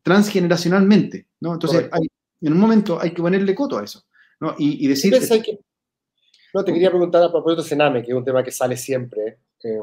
Transgeneracionalmente, 0.02 1.28
¿no? 1.40 1.54
Entonces, 1.54 1.88
hay, 1.92 2.08
en 2.40 2.52
un 2.52 2.58
momento 2.58 3.00
hay 3.00 3.10
que 3.10 3.22
ponerle 3.22 3.54
coto 3.54 3.78
a 3.78 3.84
eso, 3.84 4.04
¿no? 4.40 4.54
Y, 4.58 4.84
y 4.84 4.88
decir... 4.88 5.12
Que... 5.12 5.58
No, 6.54 6.64
te 6.64 6.72
quería 6.72 6.90
preguntar 6.90 7.22
a 7.22 7.30
propósito 7.30 7.62
de 7.62 7.68
Sename, 7.68 8.02
que 8.02 8.10
es 8.10 8.16
un 8.16 8.24
tema 8.24 8.42
que 8.42 8.50
sale 8.50 8.76
siempre. 8.76 9.38
Eh, 9.62 9.78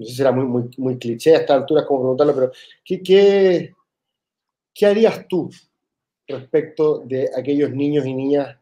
no 0.00 0.06
sé 0.06 0.14
si 0.14 0.22
era 0.22 0.32
muy, 0.32 0.46
muy, 0.46 0.70
muy 0.78 0.98
cliché 0.98 1.34
a 1.34 1.40
esta 1.40 1.54
altura 1.54 1.84
como 1.84 2.00
preguntarlo, 2.00 2.34
pero 2.34 2.52
¿qué, 2.82 3.02
qué, 3.02 3.74
¿qué 4.72 4.86
harías 4.86 5.28
tú 5.28 5.50
respecto 6.26 7.00
de 7.00 7.28
aquellos 7.36 7.70
niños 7.70 8.06
y 8.06 8.14
niñas 8.14 8.56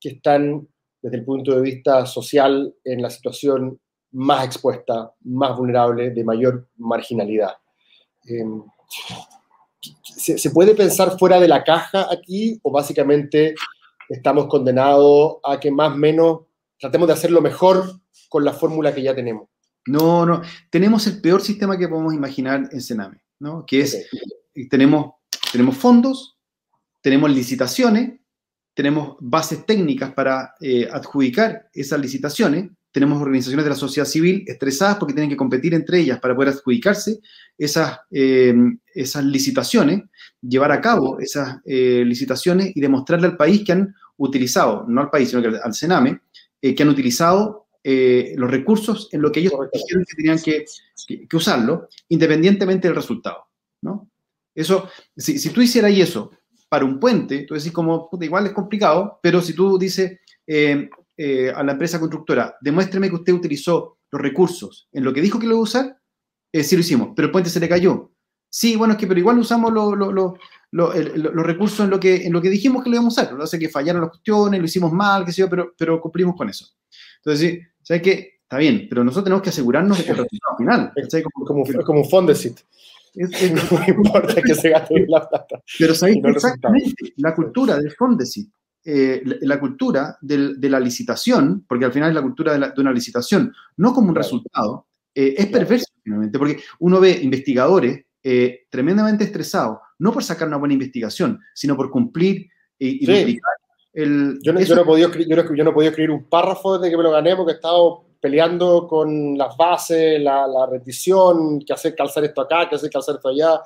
que 0.00 0.08
están 0.08 0.66
desde 1.02 1.18
el 1.18 1.24
punto 1.26 1.54
de 1.54 1.60
vista 1.60 2.06
social 2.06 2.74
en 2.82 3.02
la 3.02 3.10
situación 3.10 3.78
más 4.12 4.46
expuesta, 4.46 5.12
más 5.20 5.54
vulnerable, 5.54 6.10
de 6.10 6.24
mayor 6.24 6.66
marginalidad. 6.78 7.56
Em, 8.24 8.62
¿se, 10.02 10.50
puede 10.50 10.74
pensar 10.74 11.18
fuera 11.18 11.38
de 11.38 11.48
la 11.48 11.62
caja 11.62 12.08
aquí 12.10 12.58
o 12.62 12.70
básicamente 12.70 13.54
estamos 14.08 14.46
condenados 14.46 15.36
a 15.44 15.60
que 15.60 15.70
más 15.70 15.92
o 15.92 15.96
menos 15.96 16.40
tratemos 16.78 17.06
de 17.06 17.14
hacerlo 17.14 17.42
mejor 17.42 18.00
con 18.30 18.44
la 18.44 18.54
fórmula 18.54 18.94
que 18.94 19.02
ya 19.02 19.14
tenemos? 19.14 19.48
No, 19.86 20.26
no. 20.26 20.42
Tenemos 20.68 21.06
el 21.06 21.20
peor 21.20 21.40
sistema 21.40 21.78
que 21.78 21.88
podemos 21.88 22.14
imaginar 22.14 22.68
en 22.70 22.80
Sename, 22.80 23.22
¿no? 23.38 23.64
Que 23.66 23.80
es, 23.80 24.06
tenemos, 24.68 25.14
tenemos 25.52 25.76
fondos, 25.76 26.36
tenemos 27.00 27.30
licitaciones, 27.30 28.20
tenemos 28.74 29.16
bases 29.20 29.64
técnicas 29.66 30.12
para 30.12 30.54
eh, 30.60 30.88
adjudicar 30.90 31.68
esas 31.72 32.00
licitaciones, 32.00 32.70
tenemos 32.92 33.22
organizaciones 33.22 33.64
de 33.64 33.70
la 33.70 33.76
sociedad 33.76 34.06
civil 34.06 34.44
estresadas 34.46 34.96
porque 34.96 35.14
tienen 35.14 35.30
que 35.30 35.36
competir 35.36 35.74
entre 35.74 36.00
ellas 36.00 36.18
para 36.18 36.34
poder 36.34 36.54
adjudicarse 36.54 37.20
esas, 37.56 37.98
eh, 38.10 38.54
esas 38.94 39.24
licitaciones, 39.24 40.02
llevar 40.40 40.72
a 40.72 40.80
cabo 40.80 41.20
esas 41.20 41.58
eh, 41.64 42.02
licitaciones 42.04 42.72
y 42.74 42.80
demostrarle 42.80 43.28
al 43.28 43.36
país 43.36 43.62
que 43.64 43.72
han 43.72 43.94
utilizado, 44.16 44.84
no 44.88 45.00
al 45.02 45.10
país, 45.10 45.30
sino 45.30 45.42
que 45.42 45.56
al 45.62 45.74
Sename, 45.74 46.20
que 46.60 46.82
han 46.82 46.88
utilizado 46.90 47.59
los 47.82 48.50
recursos 48.50 49.08
en 49.12 49.22
lo 49.22 49.32
que 49.32 49.40
ellos 49.40 49.52
dijeron 49.72 50.04
que 50.04 50.16
tenían 50.16 50.38
que, 50.38 50.66
que, 51.28 51.36
usarlo, 51.36 51.88
independientemente 52.08 52.88
del 52.88 52.94
resultado. 52.94 53.46
¿no? 53.82 54.10
Eso, 54.54 54.88
si, 55.16 55.38
si 55.38 55.50
tú 55.50 55.62
hicieras 55.62 55.92
eso 55.92 56.30
para 56.70 56.84
un 56.84 57.00
puente, 57.00 57.44
tú 57.44 57.54
decís 57.54 57.72
como, 57.72 58.08
puta, 58.08 58.24
igual 58.24 58.46
es 58.46 58.52
complicado, 58.52 59.18
pero 59.20 59.42
si 59.42 59.54
tú 59.54 59.76
dices 59.76 60.20
eh, 60.46 60.88
eh, 61.16 61.52
a 61.54 61.64
la 61.64 61.72
empresa 61.72 61.98
constructora, 61.98 62.56
demuéstreme 62.60 63.08
que 63.08 63.16
usted 63.16 63.32
utilizó 63.32 63.98
los 64.08 64.22
recursos 64.22 64.88
en 64.92 65.02
lo 65.02 65.12
que 65.12 65.20
dijo 65.20 65.38
que 65.38 65.46
lo 65.46 65.54
iba 65.54 65.60
a 65.60 65.64
usar, 65.64 65.96
eh, 66.52 66.62
sí 66.62 66.76
lo 66.76 66.80
hicimos, 66.80 67.08
pero 67.16 67.26
el 67.26 67.32
puente 67.32 67.50
se 67.50 67.58
le 67.58 67.68
cayó. 67.68 68.12
Sí, 68.48 68.76
bueno, 68.76 68.94
es 68.94 69.00
que 69.00 69.08
pero 69.08 69.18
igual 69.18 69.38
usamos 69.38 69.72
los 70.72 71.46
recursos 71.46 71.80
en 71.80 71.90
lo, 71.90 71.98
que, 71.98 72.26
en 72.26 72.32
lo 72.32 72.40
que 72.40 72.50
dijimos 72.50 72.82
que 72.82 72.90
lo 72.90 72.96
íbamos 72.96 73.18
a 73.18 73.22
usar. 73.22 73.34
Lo 73.34 73.44
hace 73.44 73.58
que 73.58 73.68
fallaron 73.68 74.02
las 74.02 74.10
cuestiones, 74.10 74.60
lo 74.60 74.66
hicimos 74.66 74.92
mal, 74.92 75.24
qué 75.24 75.32
sé 75.32 75.40
yo, 75.42 75.50
pero, 75.50 75.74
pero 75.76 76.00
cumplimos 76.00 76.36
con 76.36 76.48
eso. 76.48 76.66
Entonces, 77.18 77.50
sí, 77.50 77.60
¿sabes 77.82 78.02
qué? 78.02 78.40
Está 78.42 78.58
bien, 78.58 78.86
pero 78.88 79.04
nosotros 79.04 79.24
tenemos 79.24 79.42
que 79.42 79.50
asegurarnos 79.50 79.98
del 79.98 80.16
resultado 80.16 80.56
final. 80.58 80.92
Como, 81.32 81.46
como, 81.46 81.84
como 81.84 82.00
un 82.00 82.08
Fondesit. 82.08 82.58
Es, 83.14 83.30
no 83.72 83.84
importa 83.86 84.40
que 84.42 84.54
se 84.54 84.70
gaste 84.70 85.06
la 85.08 85.28
plata. 85.28 85.62
Pero 85.78 85.94
sabéis 85.94 86.18
exactamente 86.24 87.12
la 87.16 87.34
cultura 87.34 87.76
del 87.76 87.92
Fondesit, 87.92 88.50
eh, 88.84 89.22
la, 89.42 89.60
cultura 89.60 90.16
de 90.20 90.68
la 90.68 90.80
licitación, 90.80 91.64
porque 91.68 91.84
al 91.84 91.92
final 91.92 92.08
es 92.08 92.14
la 92.14 92.22
cultura 92.22 92.56
de, 92.56 92.80
una 92.80 92.92
licitación, 92.92 93.52
no 93.76 93.92
como 93.92 94.08
un 94.08 94.14
resultado, 94.14 94.86
eh, 95.14 95.34
es 95.36 95.46
perverso 95.46 95.92
finalmente, 96.02 96.38
porque 96.38 96.60
uno 96.78 97.00
ve 97.00 97.18
investigadores 97.22 98.04
eh, 98.22 98.66
tremendamente 98.70 99.24
estresados, 99.24 99.78
no 100.00 100.12
por 100.12 100.24
sacar 100.24 100.48
una 100.48 100.56
buena 100.56 100.74
investigación, 100.74 101.38
sino 101.54 101.76
por 101.76 101.90
cumplir 101.90 102.48
y, 102.78 103.38
el... 103.92 104.38
Yo 104.42 104.52
no, 104.52 104.60
yo, 104.60 104.76
no 104.76 104.84
podía, 104.84 105.10
yo, 105.10 105.36
no, 105.36 105.54
yo 105.54 105.64
no 105.64 105.74
podía 105.74 105.90
escribir 105.90 106.10
un 106.10 106.28
párrafo 106.28 106.78
desde 106.78 106.90
que 106.90 106.96
me 106.96 107.02
lo 107.02 107.10
gané 107.10 107.34
porque 107.36 107.52
he 107.52 107.54
estado 107.56 108.04
peleando 108.20 108.86
con 108.86 109.36
las 109.36 109.56
bases, 109.56 110.20
la, 110.20 110.46
la 110.46 110.66
rendición, 110.66 111.60
que 111.60 111.72
hacer 111.72 111.94
calzar 111.94 112.24
esto 112.24 112.42
acá, 112.42 112.68
que 112.68 112.76
hacer 112.76 112.90
calzar 112.90 113.16
esto 113.16 113.28
allá. 113.28 113.60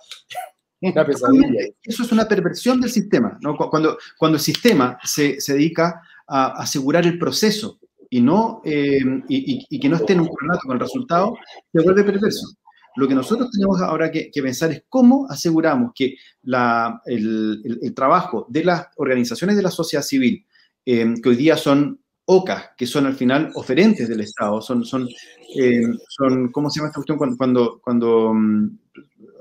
Una 0.81 1.05
pesadilla. 1.07 1.61
Eso 1.83 2.03
es 2.03 2.13
una 2.13 2.29
perversión 2.29 2.79
del 2.79 2.91
sistema, 2.91 3.39
¿no? 3.41 3.57
Cuando, 3.57 3.97
cuando 4.19 4.37
el 4.37 4.43
sistema 4.43 4.99
se, 5.03 5.41
se 5.41 5.55
dedica 5.55 6.03
a 6.27 6.61
asegurar 6.61 7.07
el 7.07 7.19
proceso 7.19 7.79
y, 8.11 8.21
no, 8.21 8.61
eh, 8.67 9.01
y, 9.29 9.67
y, 9.71 9.81
que 9.81 9.89
no 9.89 9.97
esté 9.97 10.13
en 10.13 10.21
un 10.21 10.29
coordinato 10.29 10.61
con 10.67 10.75
el 10.75 10.81
resultado, 10.81 11.35
se 11.73 11.83
vuelve 11.83 12.05
perverso. 12.05 12.55
Lo 12.97 13.09
que 13.09 13.15
nosotros 13.15 13.51
tenemos 13.51 13.81
ahora 13.81 14.11
que, 14.11 14.31
que 14.31 14.43
pensar 14.43 14.71
es 14.71 14.85
cómo 14.89 15.27
aseguramos 15.29 15.93
que 15.95 16.17
la, 16.43 17.01
el, 17.07 17.79
el, 17.83 17.95
trabajo 17.95 18.47
de 18.49 18.65
las 18.65 18.87
organizaciones 18.97 19.57
de 19.57 19.63
la 19.63 19.71
sociedad 19.71 20.05
civil, 20.05 20.47
eh, 20.87 21.15
que 21.23 21.29
hoy 21.29 21.37
día 21.37 21.57
son 21.57 21.99
OCA, 22.27 22.75
que 22.77 22.87
son 22.87 23.07
al 23.07 23.15
final 23.15 23.51
oferentes 23.55 24.09
del 24.09 24.21
Estado, 24.21 24.61
son, 24.61 24.85
son, 24.85 25.09
eh, 25.57 25.83
son 26.09 26.51
¿cómo 26.51 26.71
se 26.71 26.79
llama 26.79 26.89
esta 26.89 26.99
cuestión? 26.99 27.19
Cuando, 27.19 27.37
cuando, 27.37 27.81
cuando 27.83 28.33
mm, 28.35 28.79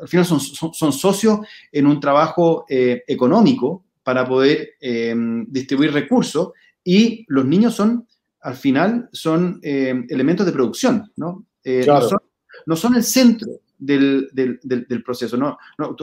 al 0.02 0.08
final 0.08 0.26
son, 0.26 0.40
son, 0.40 0.92
socios 0.92 1.40
en 1.72 1.88
un 1.88 2.00
trabajo 2.00 2.66
eh, 2.68 3.04
económico 3.08 3.86
para 4.04 4.28
poder 4.28 4.72
eh, 4.82 5.16
distribuir 5.48 5.94
recursos 5.94 6.52
y 6.84 7.24
los 7.30 7.46
niños 7.46 7.74
son, 7.74 8.06
al 8.42 8.56
final, 8.56 9.10
son 9.14 9.62
elementos 9.64 10.46
de 10.46 10.52
producción, 10.52 11.10
¿no? 11.16 11.46
No 11.64 12.02
son, 12.02 12.20
el 12.66 13.04
centro 13.04 13.50
del, 13.78 14.30
del, 14.32 14.60
del, 14.64 15.04
proceso, 15.04 15.36
¿no? 15.38 15.58
no 15.78 15.96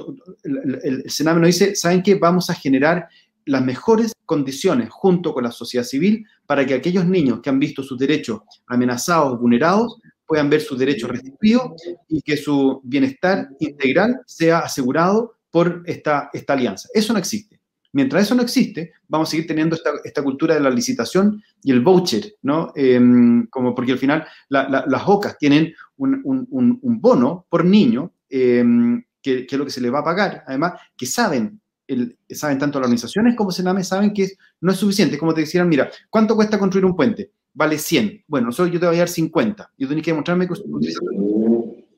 el, 0.44 0.80
el, 0.82 1.10
Sename 1.10 1.40
nos 1.40 1.48
dice, 1.48 1.74
¿saben 1.74 2.02
qué? 2.02 2.14
Vamos 2.16 2.50
a 2.50 2.54
generar 2.54 3.08
las 3.46 3.64
mejores 3.64 4.12
condiciones 4.26 4.88
junto 4.90 5.32
con 5.32 5.44
la 5.44 5.50
sociedad 5.50 5.84
civil 5.84 6.26
para 6.46 6.66
que 6.66 6.74
aquellos 6.74 7.06
niños 7.06 7.40
que 7.40 7.50
han 7.50 7.58
visto 7.58 7.82
sus 7.82 7.98
derechos 7.98 8.40
amenazados, 8.66 9.40
vulnerados, 9.40 10.00
puedan 10.26 10.48
ver 10.48 10.60
sus 10.60 10.78
derechos 10.78 11.10
restituidos 11.10 11.72
y 12.08 12.22
que 12.22 12.36
su 12.36 12.80
bienestar 12.84 13.48
integral 13.58 14.20
sea 14.26 14.60
asegurado 14.60 15.34
por 15.50 15.82
esta, 15.86 16.30
esta 16.32 16.52
alianza. 16.52 16.88
Eso 16.94 17.12
no 17.12 17.18
existe. 17.18 17.59
Mientras 17.92 18.22
eso 18.22 18.34
no 18.34 18.42
existe, 18.42 18.92
vamos 19.08 19.28
a 19.28 19.30
seguir 19.32 19.46
teniendo 19.46 19.76
esta, 20.04 20.22
cultura 20.22 20.54
de 20.54 20.60
la 20.60 20.70
licitación 20.70 21.42
y 21.62 21.72
el 21.72 21.80
voucher, 21.80 22.34
¿no? 22.42 22.72
Em, 22.76 23.46
como 23.48 23.74
porque 23.74 23.92
al 23.92 23.98
final 23.98 24.26
las 24.48 25.02
OCAS 25.06 25.38
tienen 25.38 25.74
un, 25.96 27.00
bono 27.00 27.46
por 27.48 27.64
niño, 27.64 28.12
em, 28.28 29.02
que, 29.20 29.46
que, 29.46 29.54
es 29.54 29.58
lo 29.58 29.64
que 29.64 29.72
se 29.72 29.80
le 29.80 29.90
va 29.90 30.00
a 30.00 30.04
pagar, 30.04 30.44
además, 30.46 30.74
que 30.96 31.06
saben 31.06 31.60
saben 32.30 32.58
tanto 32.58 32.78
las 32.78 32.86
organizaciones 32.86 33.34
como 33.34 33.50
Sename, 33.50 33.84
saben 33.84 34.12
que 34.12 34.32
no 34.60 34.72
es 34.72 34.78
suficiente. 34.78 35.18
Como 35.18 35.34
te 35.34 35.42
decían, 35.42 35.68
mira, 35.68 35.90
¿cuánto 36.08 36.36
cuesta 36.36 36.58
construir 36.58 36.84
un 36.84 36.96
puente? 36.96 37.32
Vale 37.52 37.78
100. 37.78 38.24
Bueno, 38.26 38.46
nosotros 38.46 38.72
yo 38.72 38.80
te 38.80 38.86
voy 38.86 38.96
a 38.96 39.00
dar 39.00 39.08
50. 39.08 39.72
Yo 39.76 39.88
tengo 39.88 40.02
que 40.02 40.10
demostrarme 40.10 40.46
que 40.46 40.54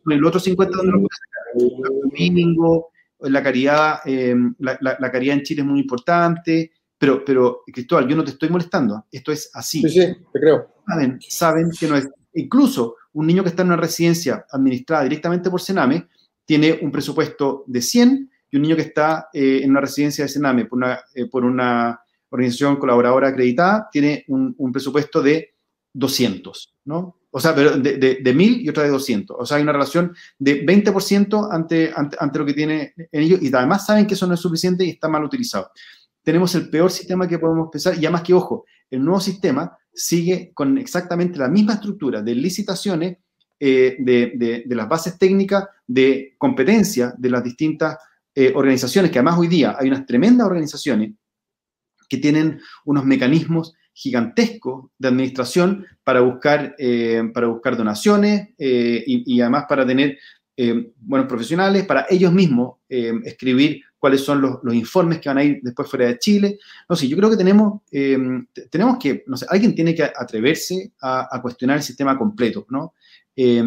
el 0.07 0.25
otro 0.25 0.41
50 0.41 0.77
¿dónde 0.77 0.93
lo 0.93 0.99
puedes 1.01 1.19
sacar? 1.19 2.13
Mínimo, 2.13 2.87
la 3.23 3.43
caridad, 3.43 4.01
eh, 4.05 4.35
la, 4.59 5.11
caridad 5.11 5.37
en 5.37 5.43
Chile 5.43 5.63
es 5.63 5.67
muy 5.67 5.81
importante, 5.81 6.73
pero, 6.99 7.25
pero, 7.25 7.63
Cristóbal, 7.67 8.09
yo 8.09 8.17
no 8.17 8.25
te 8.25 8.31
estoy 8.31 8.49
molestando, 8.49 9.07
esto 9.11 9.33
es 9.33 9.51
así. 9.55 9.83
Sí, 9.83 9.89
sí, 9.89 10.17
te 10.33 10.41
creo. 10.41 10.69
Saben, 10.87 11.19
saben 11.21 11.71
que 11.79 11.89
no 11.89 11.97
es. 11.97 12.09
Incluso 12.35 12.97
un 13.13 13.27
niño 13.27 13.43
que 13.43 13.51
está 13.51 13.63
en 13.63 13.69
una 13.69 13.77
residencia 13.77 14.47
administrada 14.51 15.05
directamente 15.05 15.51
por 15.51 15.61
Sename 15.61 16.09
tiene 16.45 16.79
un 16.83 16.91
presupuesto 16.91 17.65
de 17.67 17.83
100 17.83 18.31
y 18.51 18.57
un 18.57 18.63
niño 18.63 18.77
que 18.77 18.83
está 18.83 19.29
eh, 19.33 19.61
en 19.63 19.71
una 19.71 19.81
residencia 19.81 20.25
de 20.25 20.29
Sename 20.29 20.67
por 20.67 20.79
una, 20.79 21.01
eh, 21.15 21.27
por 21.27 21.45
una 21.45 22.01
organización 22.31 22.77
colaboradora 22.77 23.29
acreditada 23.29 23.89
tiene 23.93 24.25
un, 24.29 24.73
presupuesto 24.73 25.23
de 25.23 25.55
200, 25.93 26.75
¿no? 26.87 27.19
O 27.35 27.41
sea, 27.41 27.55
pero 27.55 27.79
de, 27.79 27.97
de, 27.97 28.19
de, 28.23 28.35
1000 28.35 28.61
y 28.61 28.69
otra 28.69 28.83
de 28.83 28.91
200. 28.91 29.37
O 29.41 29.47
sea, 29.47 29.57
hay 29.57 29.63
una 29.63 29.73
relación 29.73 30.15
de 30.39 30.67
20% 30.67 31.49
ante, 31.51 31.91
ante, 31.97 32.17
ante, 32.21 32.39
lo 32.39 32.45
que 32.45 32.53
tiene 32.53 32.93
en 32.97 33.23
ellos 33.23 33.43
y 33.43 33.55
además 33.55 33.87
saben 33.87 34.07
que 34.07 34.15
eso 34.15 34.27
no 34.27 34.35
es 34.35 34.41
suficiente 34.41 34.85
y 34.85 34.91
está 34.91 35.09
mal 35.09 35.25
utilizado. 35.25 35.71
Tenemos 36.23 36.55
el 36.55 36.69
peor 36.69 36.91
sistema 36.91 37.27
que 37.27 37.39
podemos 37.39 37.71
pensar 37.73 37.95
y 37.95 38.05
además 38.05 38.23
que, 38.23 38.35
ojo, 38.35 38.67
el 38.91 39.03
nuevo 39.03 39.19
sistema 39.19 39.77
sigue 39.95 40.53
con 40.53 40.77
exactamente 40.77 41.39
la 41.39 41.49
misma 41.49 41.75
estructura 41.75 42.21
de 42.21 42.35
licitaciones, 42.35 43.17
eh, 43.59 43.97
de, 43.99 44.33
de, 44.35 44.65
de, 44.67 44.75
las 44.75 44.89
bases 44.89 45.19
técnicas, 45.19 45.65
de 45.87 46.35
competencia 46.37 47.15
de 47.17 47.31
las 47.31 47.43
distintas 47.43 47.97
eh, 48.35 48.53
organizaciones, 48.55 49.11
que 49.11 49.19
además 49.19 49.39
hoy 49.39 49.49
día 49.49 49.77
hay 49.79 49.89
unas 49.89 50.05
tremendas 50.05 50.47
organizaciones 50.47 51.13
que 52.09 52.19
tienen 52.19 52.61
unos 52.85 53.07
mecanismos 53.07 53.75
gigantescos 53.93 54.91
de 54.99 55.09
administración 55.09 55.87
para 56.03 56.21
buscar, 56.21 56.75
eh, 56.79 57.23
para 57.33 57.47
buscar 57.49 57.77
donaciones 57.77 58.51
eh, 58.59 59.05
y, 59.07 59.41
además 59.41 59.65
para 59.69 59.87
tener 59.87 60.19
buenos 61.01 61.27
profesionales, 61.27 61.85
para 61.87 62.07
ellos 62.09 62.33
mismos 62.33 62.77
escribir 62.89 63.83
cuáles 63.99 64.21
son 64.21 64.41
los, 64.41 64.59
los, 64.63 64.75
informes 64.75 65.19
que 65.19 65.29
van 65.29 65.39
a 65.39 65.45
ir 65.45 65.59
después 65.61 65.89
fuera 65.89 66.07
de 66.07 66.19
Chile. 66.19 66.59
No 66.89 66.95
sé, 66.95 67.09
yo 67.09 67.17
creo 67.17 67.31
que 67.31 67.37
tenemos, 67.37 67.81
tenemos 67.91 68.99
que, 69.01 69.25
no 69.27 69.37
sé, 69.37 69.47
alguien 69.49 69.75
tiene 69.75 69.93
que 69.93 70.05
atreverse 70.05 70.93
a, 71.01 71.41
cuestionar 71.43 71.79
el 71.79 71.83
sistema 71.83 72.17
completo, 72.17 72.67
¿no? 72.69 72.95
y, 73.35 73.65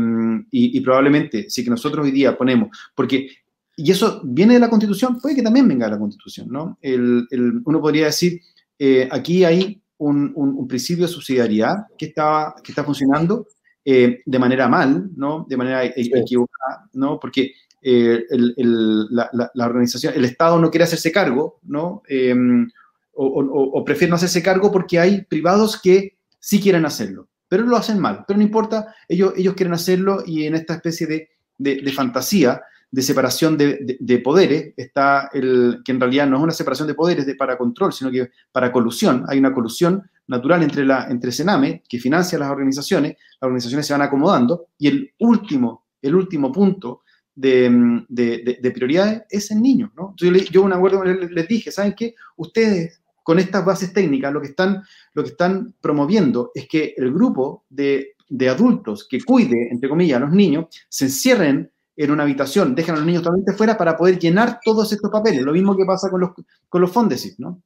y, 0.52 0.80
probablemente, 0.82 1.50
si 1.50 1.66
que 1.66 1.70
nosotros 1.70 2.06
hoy 2.06 2.12
día 2.12 2.38
ponemos, 2.38 2.70
porque 2.94 3.30
y 3.76 3.92
eso 3.92 4.22
viene 4.24 4.54
de 4.54 4.60
la 4.60 4.70
Constitución, 4.70 5.20
puede 5.20 5.36
que 5.36 5.42
también 5.42 5.68
venga 5.68 5.86
de 5.86 5.92
la 5.92 6.00
Constitución, 6.00 6.48
¿no? 6.50 6.78
El, 6.82 7.28
uno 7.66 7.82
podría 7.82 8.06
decir, 8.06 8.40
eh, 8.80 9.08
aquí 9.12 9.44
hay 9.44 9.82
un, 9.98 10.34
un, 10.36 10.68
principio 10.68 11.06
de 11.06 11.12
subsidiariedad 11.12 11.86
que 11.98 12.08
está, 12.08 12.54
que 12.64 12.72
está 12.72 12.84
funcionando 12.84 13.48
eh, 13.84 14.22
de 14.26 14.40
manera 14.40 14.68
mal, 14.68 15.10
¿no? 15.16 15.46
De 15.48 15.58
manera 15.58 15.86
e, 15.86 15.94
equivocada, 15.96 16.90
¿no? 16.94 17.20
Porque 17.20 17.54
eh, 17.82 18.24
el, 18.30 19.08
la, 19.12 19.30
la, 19.32 19.66
organización, 19.66 20.14
el 20.16 20.26
Estado 20.26 20.60
no 20.60 20.70
quiere 20.70 20.86
hacerse 20.86 21.12
cargo, 21.12 21.60
¿no? 21.64 22.02
Em, 22.08 22.70
o, 23.14 23.26
o, 23.26 23.80
o, 23.80 23.86
prefiere 23.86 24.10
no 24.10 24.16
hacerse 24.18 24.44
cargo 24.44 24.72
porque 24.72 25.00
hay 25.00 25.22
privados 25.22 25.80
que 25.82 26.18
sí 26.40 26.60
quieren 26.60 26.86
hacerlo, 26.86 27.30
pero 27.48 27.64
lo 27.64 27.78
hacen 27.78 28.00
mal. 28.00 28.26
Pero 28.28 28.38
no 28.38 28.44
importa, 28.44 28.94
ellos, 29.08 29.34
ellos 29.38 29.54
quieren 29.54 29.74
hacerlo 29.74 30.24
y 30.26 30.46
en 30.46 30.56
esta 30.56 30.76
especie 30.76 31.08
de, 31.08 31.30
de, 31.58 31.92
fantasía, 31.92 32.62
de 32.96 33.02
separación 33.02 33.58
de, 33.58 33.98
de, 34.00 34.20
poderes, 34.20 34.74
está 34.78 35.30
el 35.34 35.82
que 35.84 35.92
en 35.92 36.00
realidad 36.00 36.28
no 36.28 36.38
es 36.38 36.44
una 36.44 36.54
separación 36.54 36.88
de 36.88 36.94
poderes 36.94 37.26
de, 37.26 37.36
para 37.36 37.58
control, 37.58 37.92
sino 37.92 38.10
que 38.10 38.30
para 38.54 38.72
colusión. 38.72 39.26
Hay 39.28 39.38
una 39.38 39.54
colusión 39.54 40.02
natural 40.28 40.64
entre, 40.64 40.86
la, 40.86 41.08
entre 41.10 41.34
Sename, 41.34 41.84
que 41.90 42.00
financia 42.00 42.40
las 42.40 42.50
organizaciones, 42.50 43.18
las 43.42 43.48
organizaciones 43.48 43.86
se 43.86 43.92
van 43.92 44.02
acomodando, 44.02 44.68
y 44.78 44.88
el 44.88 45.14
último, 45.20 45.88
el 46.02 46.16
último 46.16 46.54
punto 46.54 47.02
de, 47.36 48.02
de, 48.08 48.60
de 48.62 48.72
prioridades 48.72 49.24
es 49.30 49.52
el 49.52 49.62
niño. 49.62 49.92
¿no? 49.98 50.14
Yo, 50.16 50.32
yo 50.32 50.62
un 50.62 50.72
acuerdo 50.72 51.04
les 51.04 51.48
dije, 51.50 51.72
¿saben 51.72 51.96
qué? 51.98 52.16
Ustedes 52.38 53.02
con 53.24 53.40
estas 53.40 53.66
bases 53.66 53.92
técnicas 53.92 54.32
lo 54.32 54.40
que 54.40 54.48
están, 54.48 54.84
lo 55.14 55.22
que 55.22 55.32
están 55.32 55.74
promoviendo 55.82 56.52
es 56.56 56.66
que 56.70 56.94
el 56.96 57.12
grupo 57.12 57.66
de, 57.68 58.16
de 58.30 58.48
adultos 58.48 59.06
que 59.10 59.22
cuide, 59.22 59.68
entre 59.70 59.90
comillas, 59.90 60.16
a 60.16 60.26
los 60.26 60.32
niños, 60.32 60.68
se 60.88 61.06
encierren 61.06 61.70
en 61.98 62.12
una 62.12 62.24
habitación, 62.24 62.76
dejan 62.76 62.96
a 62.96 62.98
los 63.00 63.08
niños 63.08 63.24
totalmente 63.24 63.54
fuera 63.54 63.78
para 63.78 63.96
poder 63.96 64.20
llenar 64.20 64.60
todos 64.64 64.92
estos 64.92 65.10
papeles. 65.10 65.42
Lo 65.42 65.54
mismo 65.54 65.76
que 65.76 65.86
pasa 65.86 66.10
con 66.10 66.22
los, 66.22 66.32
con 66.68 66.82
los 66.82 66.92
fondesis, 66.92 67.40
¿no? 67.40 67.62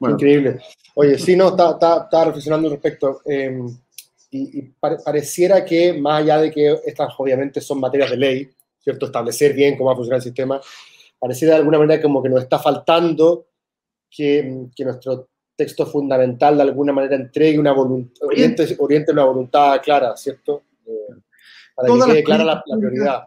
Increíble. 0.00 0.60
Oye, 0.94 1.18
sí, 1.18 1.36
no, 1.36 1.48
estaba 1.48 2.24
reflexionando 2.24 2.68
al 2.68 2.72
respecto. 2.72 3.20
Em, 3.24 3.66
y, 4.30 4.62
pareciera 4.80 5.64
que, 5.64 5.92
más 5.92 6.22
allá 6.22 6.40
de 6.40 6.50
que 6.50 6.78
estas 6.86 7.12
obviamente 7.18 7.60
son 7.60 7.80
materias 7.80 8.10
de 8.10 8.16
ley, 8.16 8.50
¿cierto? 8.78 9.06
Establecer 9.06 9.52
bien 9.54 9.76
cómo 9.76 9.88
va 9.88 9.94
a 9.94 9.96
funcionar 9.96 10.18
el 10.18 10.22
sistema, 10.22 10.60
pareciera 11.18 11.54
de 11.54 11.60
alguna 11.60 11.78
manera 11.78 12.00
como 12.00 12.22
que 12.22 12.28
nos 12.28 12.42
está 12.42 12.58
faltando 12.58 13.46
que, 14.10 14.66
que 14.74 14.84
nuestro 14.84 15.28
texto 15.56 15.84
fundamental 15.84 16.56
de 16.56 16.62
alguna 16.62 16.92
manera 16.92 17.16
entregue 17.16 17.58
una 17.58 17.72
voluntad, 17.72 18.26
oriente, 18.26 18.76
oriente, 18.78 19.12
una 19.12 19.24
voluntad 19.24 19.80
clara, 19.82 20.16
¿cierto? 20.16 20.62
Para 21.80 22.06
que 22.06 22.12
quede 22.12 22.24
clara 22.24 22.44
la, 22.44 22.62
prioridad. 22.62 23.22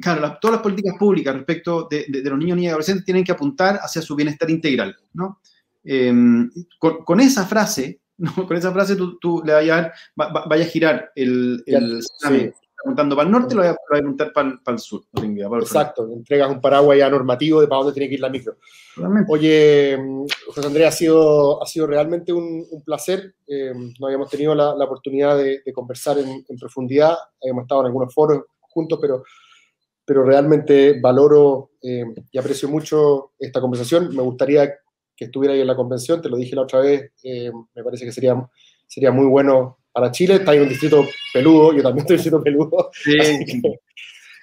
Claro, 0.00 0.38
todas 0.40 0.54
las 0.54 0.62
políticas 0.62 0.96
públicas 0.98 1.34
respecto 1.34 1.86
de, 1.90 2.06
de, 2.08 2.28
los 2.28 2.38
niños, 2.38 2.56
niñas 2.56 2.70
y 2.70 2.72
adolescentes 2.72 3.04
tienen 3.04 3.24
que 3.24 3.32
apuntar 3.32 3.78
hacia 3.82 4.00
su 4.00 4.16
bienestar 4.16 4.50
integral, 4.50 4.96
¿no? 5.12 5.40
Em, 5.84 6.50
con, 6.78 7.04
con, 7.04 7.20
esa 7.20 7.46
frase, 7.46 8.00
¿no? 8.18 8.34
con 8.34 8.56
esa 8.56 8.72
frase 8.72 8.96
tú, 8.96 9.18
tú 9.18 9.42
le 9.44 9.52
vayas 9.52 9.92
a, 10.16 10.46
vaya 10.48 10.64
a 10.64 10.68
girar 10.68 11.12
el, 11.14 11.62
el 11.66 12.02
apuntando 12.82 13.14
para 13.14 13.26
el 13.26 13.32
norte, 13.32 13.54
lo 13.54 13.62
voy 13.62 13.70
a, 13.70 13.98
apuntar 13.98 14.32
para, 14.32 14.60
para, 14.62 14.74
el 14.74 14.80
sur. 14.80 15.02
Exacto, 15.60 16.08
entregas 16.12 16.50
un 16.50 16.60
paraguas 16.60 16.98
ya 16.98 17.08
normativo 17.08 17.60
de 17.60 17.68
para 17.68 17.78
dónde 17.78 17.92
tiene 17.92 18.08
que 18.08 18.14
ir 18.14 18.20
la 18.20 18.28
micro. 18.28 18.56
Oye, 19.28 19.96
José 20.46 20.66
Andrés, 20.66 20.88
ha 20.88 20.92
sido, 20.92 21.62
ha 21.62 21.66
sido 21.66 21.86
realmente 21.86 22.32
un, 22.32 22.66
un 22.70 22.82
placer. 22.82 23.34
Eh, 23.46 23.72
no 23.98 24.06
habíamos 24.06 24.28
tenido 24.28 24.54
la, 24.54 24.74
la 24.74 24.84
oportunidad 24.84 25.36
de, 25.36 25.62
de 25.64 25.72
conversar 25.72 26.18
en, 26.18 26.44
en, 26.48 26.58
profundidad, 26.58 27.16
habíamos 27.40 27.62
estado 27.62 27.82
en 27.82 27.86
algunos 27.86 28.12
foros 28.12 28.42
juntos, 28.60 28.98
pero, 29.00 29.22
pero 30.04 30.24
realmente 30.24 30.98
valoro 31.00 31.70
eh, 31.82 32.04
y 32.30 32.38
aprecio 32.38 32.68
mucho 32.68 33.32
esta 33.38 33.60
conversación. 33.60 34.14
Me 34.14 34.22
gustaría 34.22 34.74
que 35.16 35.26
estuviera 35.26 35.54
ahí 35.54 35.60
en 35.60 35.66
la 35.66 35.76
convención, 35.76 36.20
te 36.20 36.28
lo 36.28 36.36
dije 36.36 36.56
la 36.56 36.62
otra 36.62 36.80
vez, 36.80 37.12
eh, 37.22 37.52
me 37.74 37.84
parece 37.84 38.04
que 38.04 38.12
sería, 38.12 38.34
sería 38.86 39.12
muy 39.12 39.26
bueno 39.26 39.78
para 39.92 40.10
Chile, 40.10 40.36
está 40.36 40.54
en 40.54 40.62
un 40.62 40.68
distrito 40.68 41.06
peludo, 41.32 41.74
yo 41.74 41.82
también 41.82 42.06
estoy 42.06 42.16
en 42.16 42.34
un 42.34 42.42
distrito 42.42 42.42
peludo. 42.42 42.90
Sí. 43.04 43.62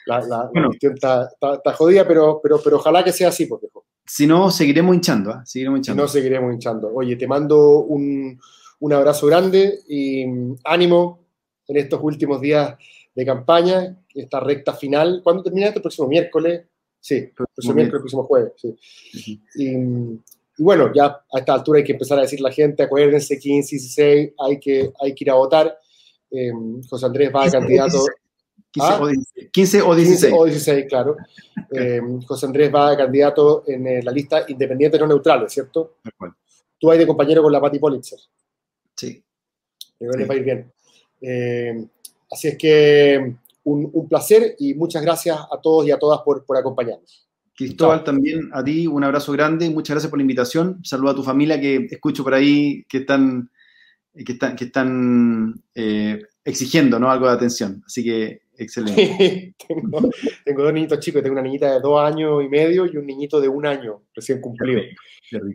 La, 0.05 0.21
la, 0.21 0.49
cuestión 0.65 0.93
está, 0.93 1.29
está, 1.39 1.73
jodida, 1.73 2.07
pero, 2.07 2.39
pero, 2.41 2.59
pero 2.63 2.77
ojalá 2.77 3.03
que 3.03 3.11
sea 3.11 3.27
así, 3.27 3.45
porque. 3.45 3.67
Si 4.05 4.25
no, 4.25 4.49
seguiremos 4.49 4.95
hinchando, 4.95 5.31
¿eh? 5.31 5.41
Seguiremos 5.45 5.77
hinchando. 5.77 6.01
Si 6.01 6.03
no, 6.03 6.07
seguiremos 6.07 6.53
hinchando. 6.53 6.91
Oye, 6.91 7.15
te 7.15 7.27
mando 7.27 7.81
un, 7.81 8.39
un 8.79 8.93
abrazo 8.93 9.27
grande 9.27 9.81
y 9.87 10.25
mm, 10.25 10.55
ánimo 10.63 11.19
en 11.67 11.77
estos 11.77 11.99
últimos 12.01 12.41
días 12.41 12.75
de 13.13 13.25
campaña, 13.25 13.97
esta 14.15 14.39
recta 14.39 14.73
final. 14.73 15.21
¿Cuándo 15.23 15.43
termina 15.43 15.67
esto? 15.67 15.77
El 15.77 15.83
próximo 15.83 16.07
miércoles. 16.07 16.65
Sí, 16.99 17.15
el 17.15 17.31
próximo 17.31 17.75
miércoles, 17.75 17.93
el 17.93 18.01
próximo 18.01 18.23
jueves. 18.23 18.53
Sí. 18.55 19.41
Y, 19.55 19.77
mm, 19.77 20.23
y 20.23 20.38
bueno, 20.63 20.91
ya 20.93 21.05
a 21.05 21.39
esta 21.39 21.53
altura 21.53 21.79
hay 21.79 21.85
que 21.85 21.93
empezar 21.93 22.17
a 22.17 22.23
decir 22.23 22.41
la 22.41 22.51
gente, 22.51 22.83
acuérdense, 22.83 23.39
15, 23.39 23.75
16, 23.75 24.33
hay 24.37 24.59
que, 24.59 24.91
hay 24.99 25.15
que 25.15 25.23
ir 25.23 25.31
a 25.31 25.35
votar. 25.35 25.77
Eh, 26.31 26.51
José 26.89 27.05
Andrés 27.05 27.31
va 27.33 27.45
a 27.45 27.51
candidato... 27.51 28.05
15, 28.71 28.93
o 29.01 29.07
16. 29.07 29.49
15 29.51 29.81
o 30.33 30.45
16, 30.45 30.85
claro. 30.87 31.17
Eh, 31.71 32.01
José 32.27 32.45
Andrés 32.45 32.73
va 32.73 32.91
a 32.91 32.97
candidato 32.97 33.63
en 33.65 33.87
eh, 33.87 34.03
la 34.03 34.11
lista 34.11 34.45
independiente 34.47 34.99
no 34.99 35.07
neutrales, 35.07 35.51
¿cierto? 35.51 35.95
Tú 36.77 36.91
hay 36.91 36.99
de 36.99 37.07
compañero 37.07 37.41
con 37.41 37.51
la 37.51 37.59
Patti 37.59 37.79
Politzer. 37.79 38.19
Sí. 38.95 39.23
Pero 39.97 40.13
sí. 40.13 40.19
les 40.19 40.29
va 40.29 40.33
a 40.33 40.37
ir 40.37 40.43
bien. 40.43 40.71
Eh, 41.21 41.85
así 42.31 42.49
es 42.49 42.57
que 42.57 43.35
un, 43.63 43.89
un, 43.91 44.07
placer 44.07 44.55
y 44.59 44.73
muchas 44.75 45.01
gracias 45.01 45.37
a 45.37 45.59
todos 45.61 45.85
y 45.87 45.91
a 45.91 45.97
todas 45.97 46.21
por, 46.21 46.45
por 46.45 46.55
acompañarnos. 46.55 47.28
Cristóbal, 47.59 48.05
también 48.05 48.49
a 48.53 48.63
ti 48.63 48.87
un 48.87 49.03
abrazo 49.03 49.33
grande, 49.33 49.69
muchas 49.69 49.95
gracias 49.95 50.09
por 50.09 50.17
la 50.17 50.23
invitación. 50.23 50.79
Saludo 50.81 51.11
a 51.11 51.15
tu 51.15 51.23
familia 51.23 51.59
que 51.59 51.89
escucho 51.91 52.23
por 52.23 52.33
ahí 52.33 52.85
que 52.87 52.99
están, 52.99 53.49
que 54.13 54.31
están, 54.31 54.55
que 54.55 54.63
están 54.63 55.61
eh, 55.75 56.21
exigiendo 56.45 56.97
¿no? 56.99 57.11
algo 57.11 57.27
de 57.27 57.33
atención. 57.33 57.83
Así 57.85 58.01
que 58.01 58.43
excelente. 58.57 59.55
tengo, 59.67 60.09
tengo, 60.45 60.63
dos 60.63 60.73
niñitos 60.73 61.01
chicos, 61.01 61.21
tengo 61.21 61.33
una 61.33 61.41
niñita 61.41 61.73
de 61.73 61.81
dos 61.81 61.99
años 61.99 62.41
y 62.45 62.47
medio 62.47 62.85
y 62.85 62.95
un 62.95 63.05
niñito 63.05 63.41
de 63.41 63.49
un 63.49 63.65
año 63.65 64.03
recién 64.15 64.39
cumplido. 64.39 64.81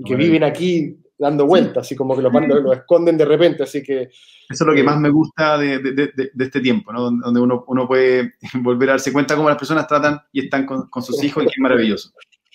que 0.04 0.14
viven 0.14 0.44
aquí 0.44 0.98
dando 1.18 1.46
vueltas, 1.46 1.86
así 1.86 1.94
como 1.94 2.16
que 2.16 2.22
lo, 2.22 2.72
esconden 2.72 3.16
de 3.16 3.24
repente, 3.24 3.62
así 3.62 3.82
que... 3.82 4.02
Eso 4.02 4.64
es 4.64 4.66
lo 4.66 4.74
que 4.74 4.80
eh, 4.80 4.84
más 4.84 4.98
me 4.98 5.10
gusta 5.10 5.56
de, 5.58 5.78
de, 5.78 5.92
de, 6.14 6.44
este 6.44 6.60
tiempo, 6.60 6.92
¿no? 6.92 7.02
Donde 7.10 7.40
uno, 7.40 7.64
uno, 7.68 7.86
puede 7.86 8.34
volver 8.60 8.90
a 8.90 8.92
darse 8.92 9.12
cuenta 9.12 9.36
cómo 9.36 9.48
las 9.48 9.58
personas 9.58 9.86
tratan 9.86 10.20
y 10.32 10.44
están 10.44 10.66
con, 10.66 10.88
con 10.88 11.02
sus 11.02 11.22
hijos 11.22 11.44
y 11.44 11.46
qué 11.46 11.60
maravilloso. 11.60 12.10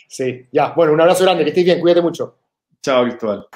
Sí, 0.07 0.47
ya, 0.51 0.73
bueno, 0.75 0.93
un 0.93 1.01
abrazo 1.01 1.23
grande, 1.23 1.43
que 1.43 1.49
estés 1.49 1.65
bien, 1.65 1.79
cuídate 1.79 2.01
mucho. 2.01 2.37
Chao, 2.81 3.03
Cristóbal. 3.03 3.47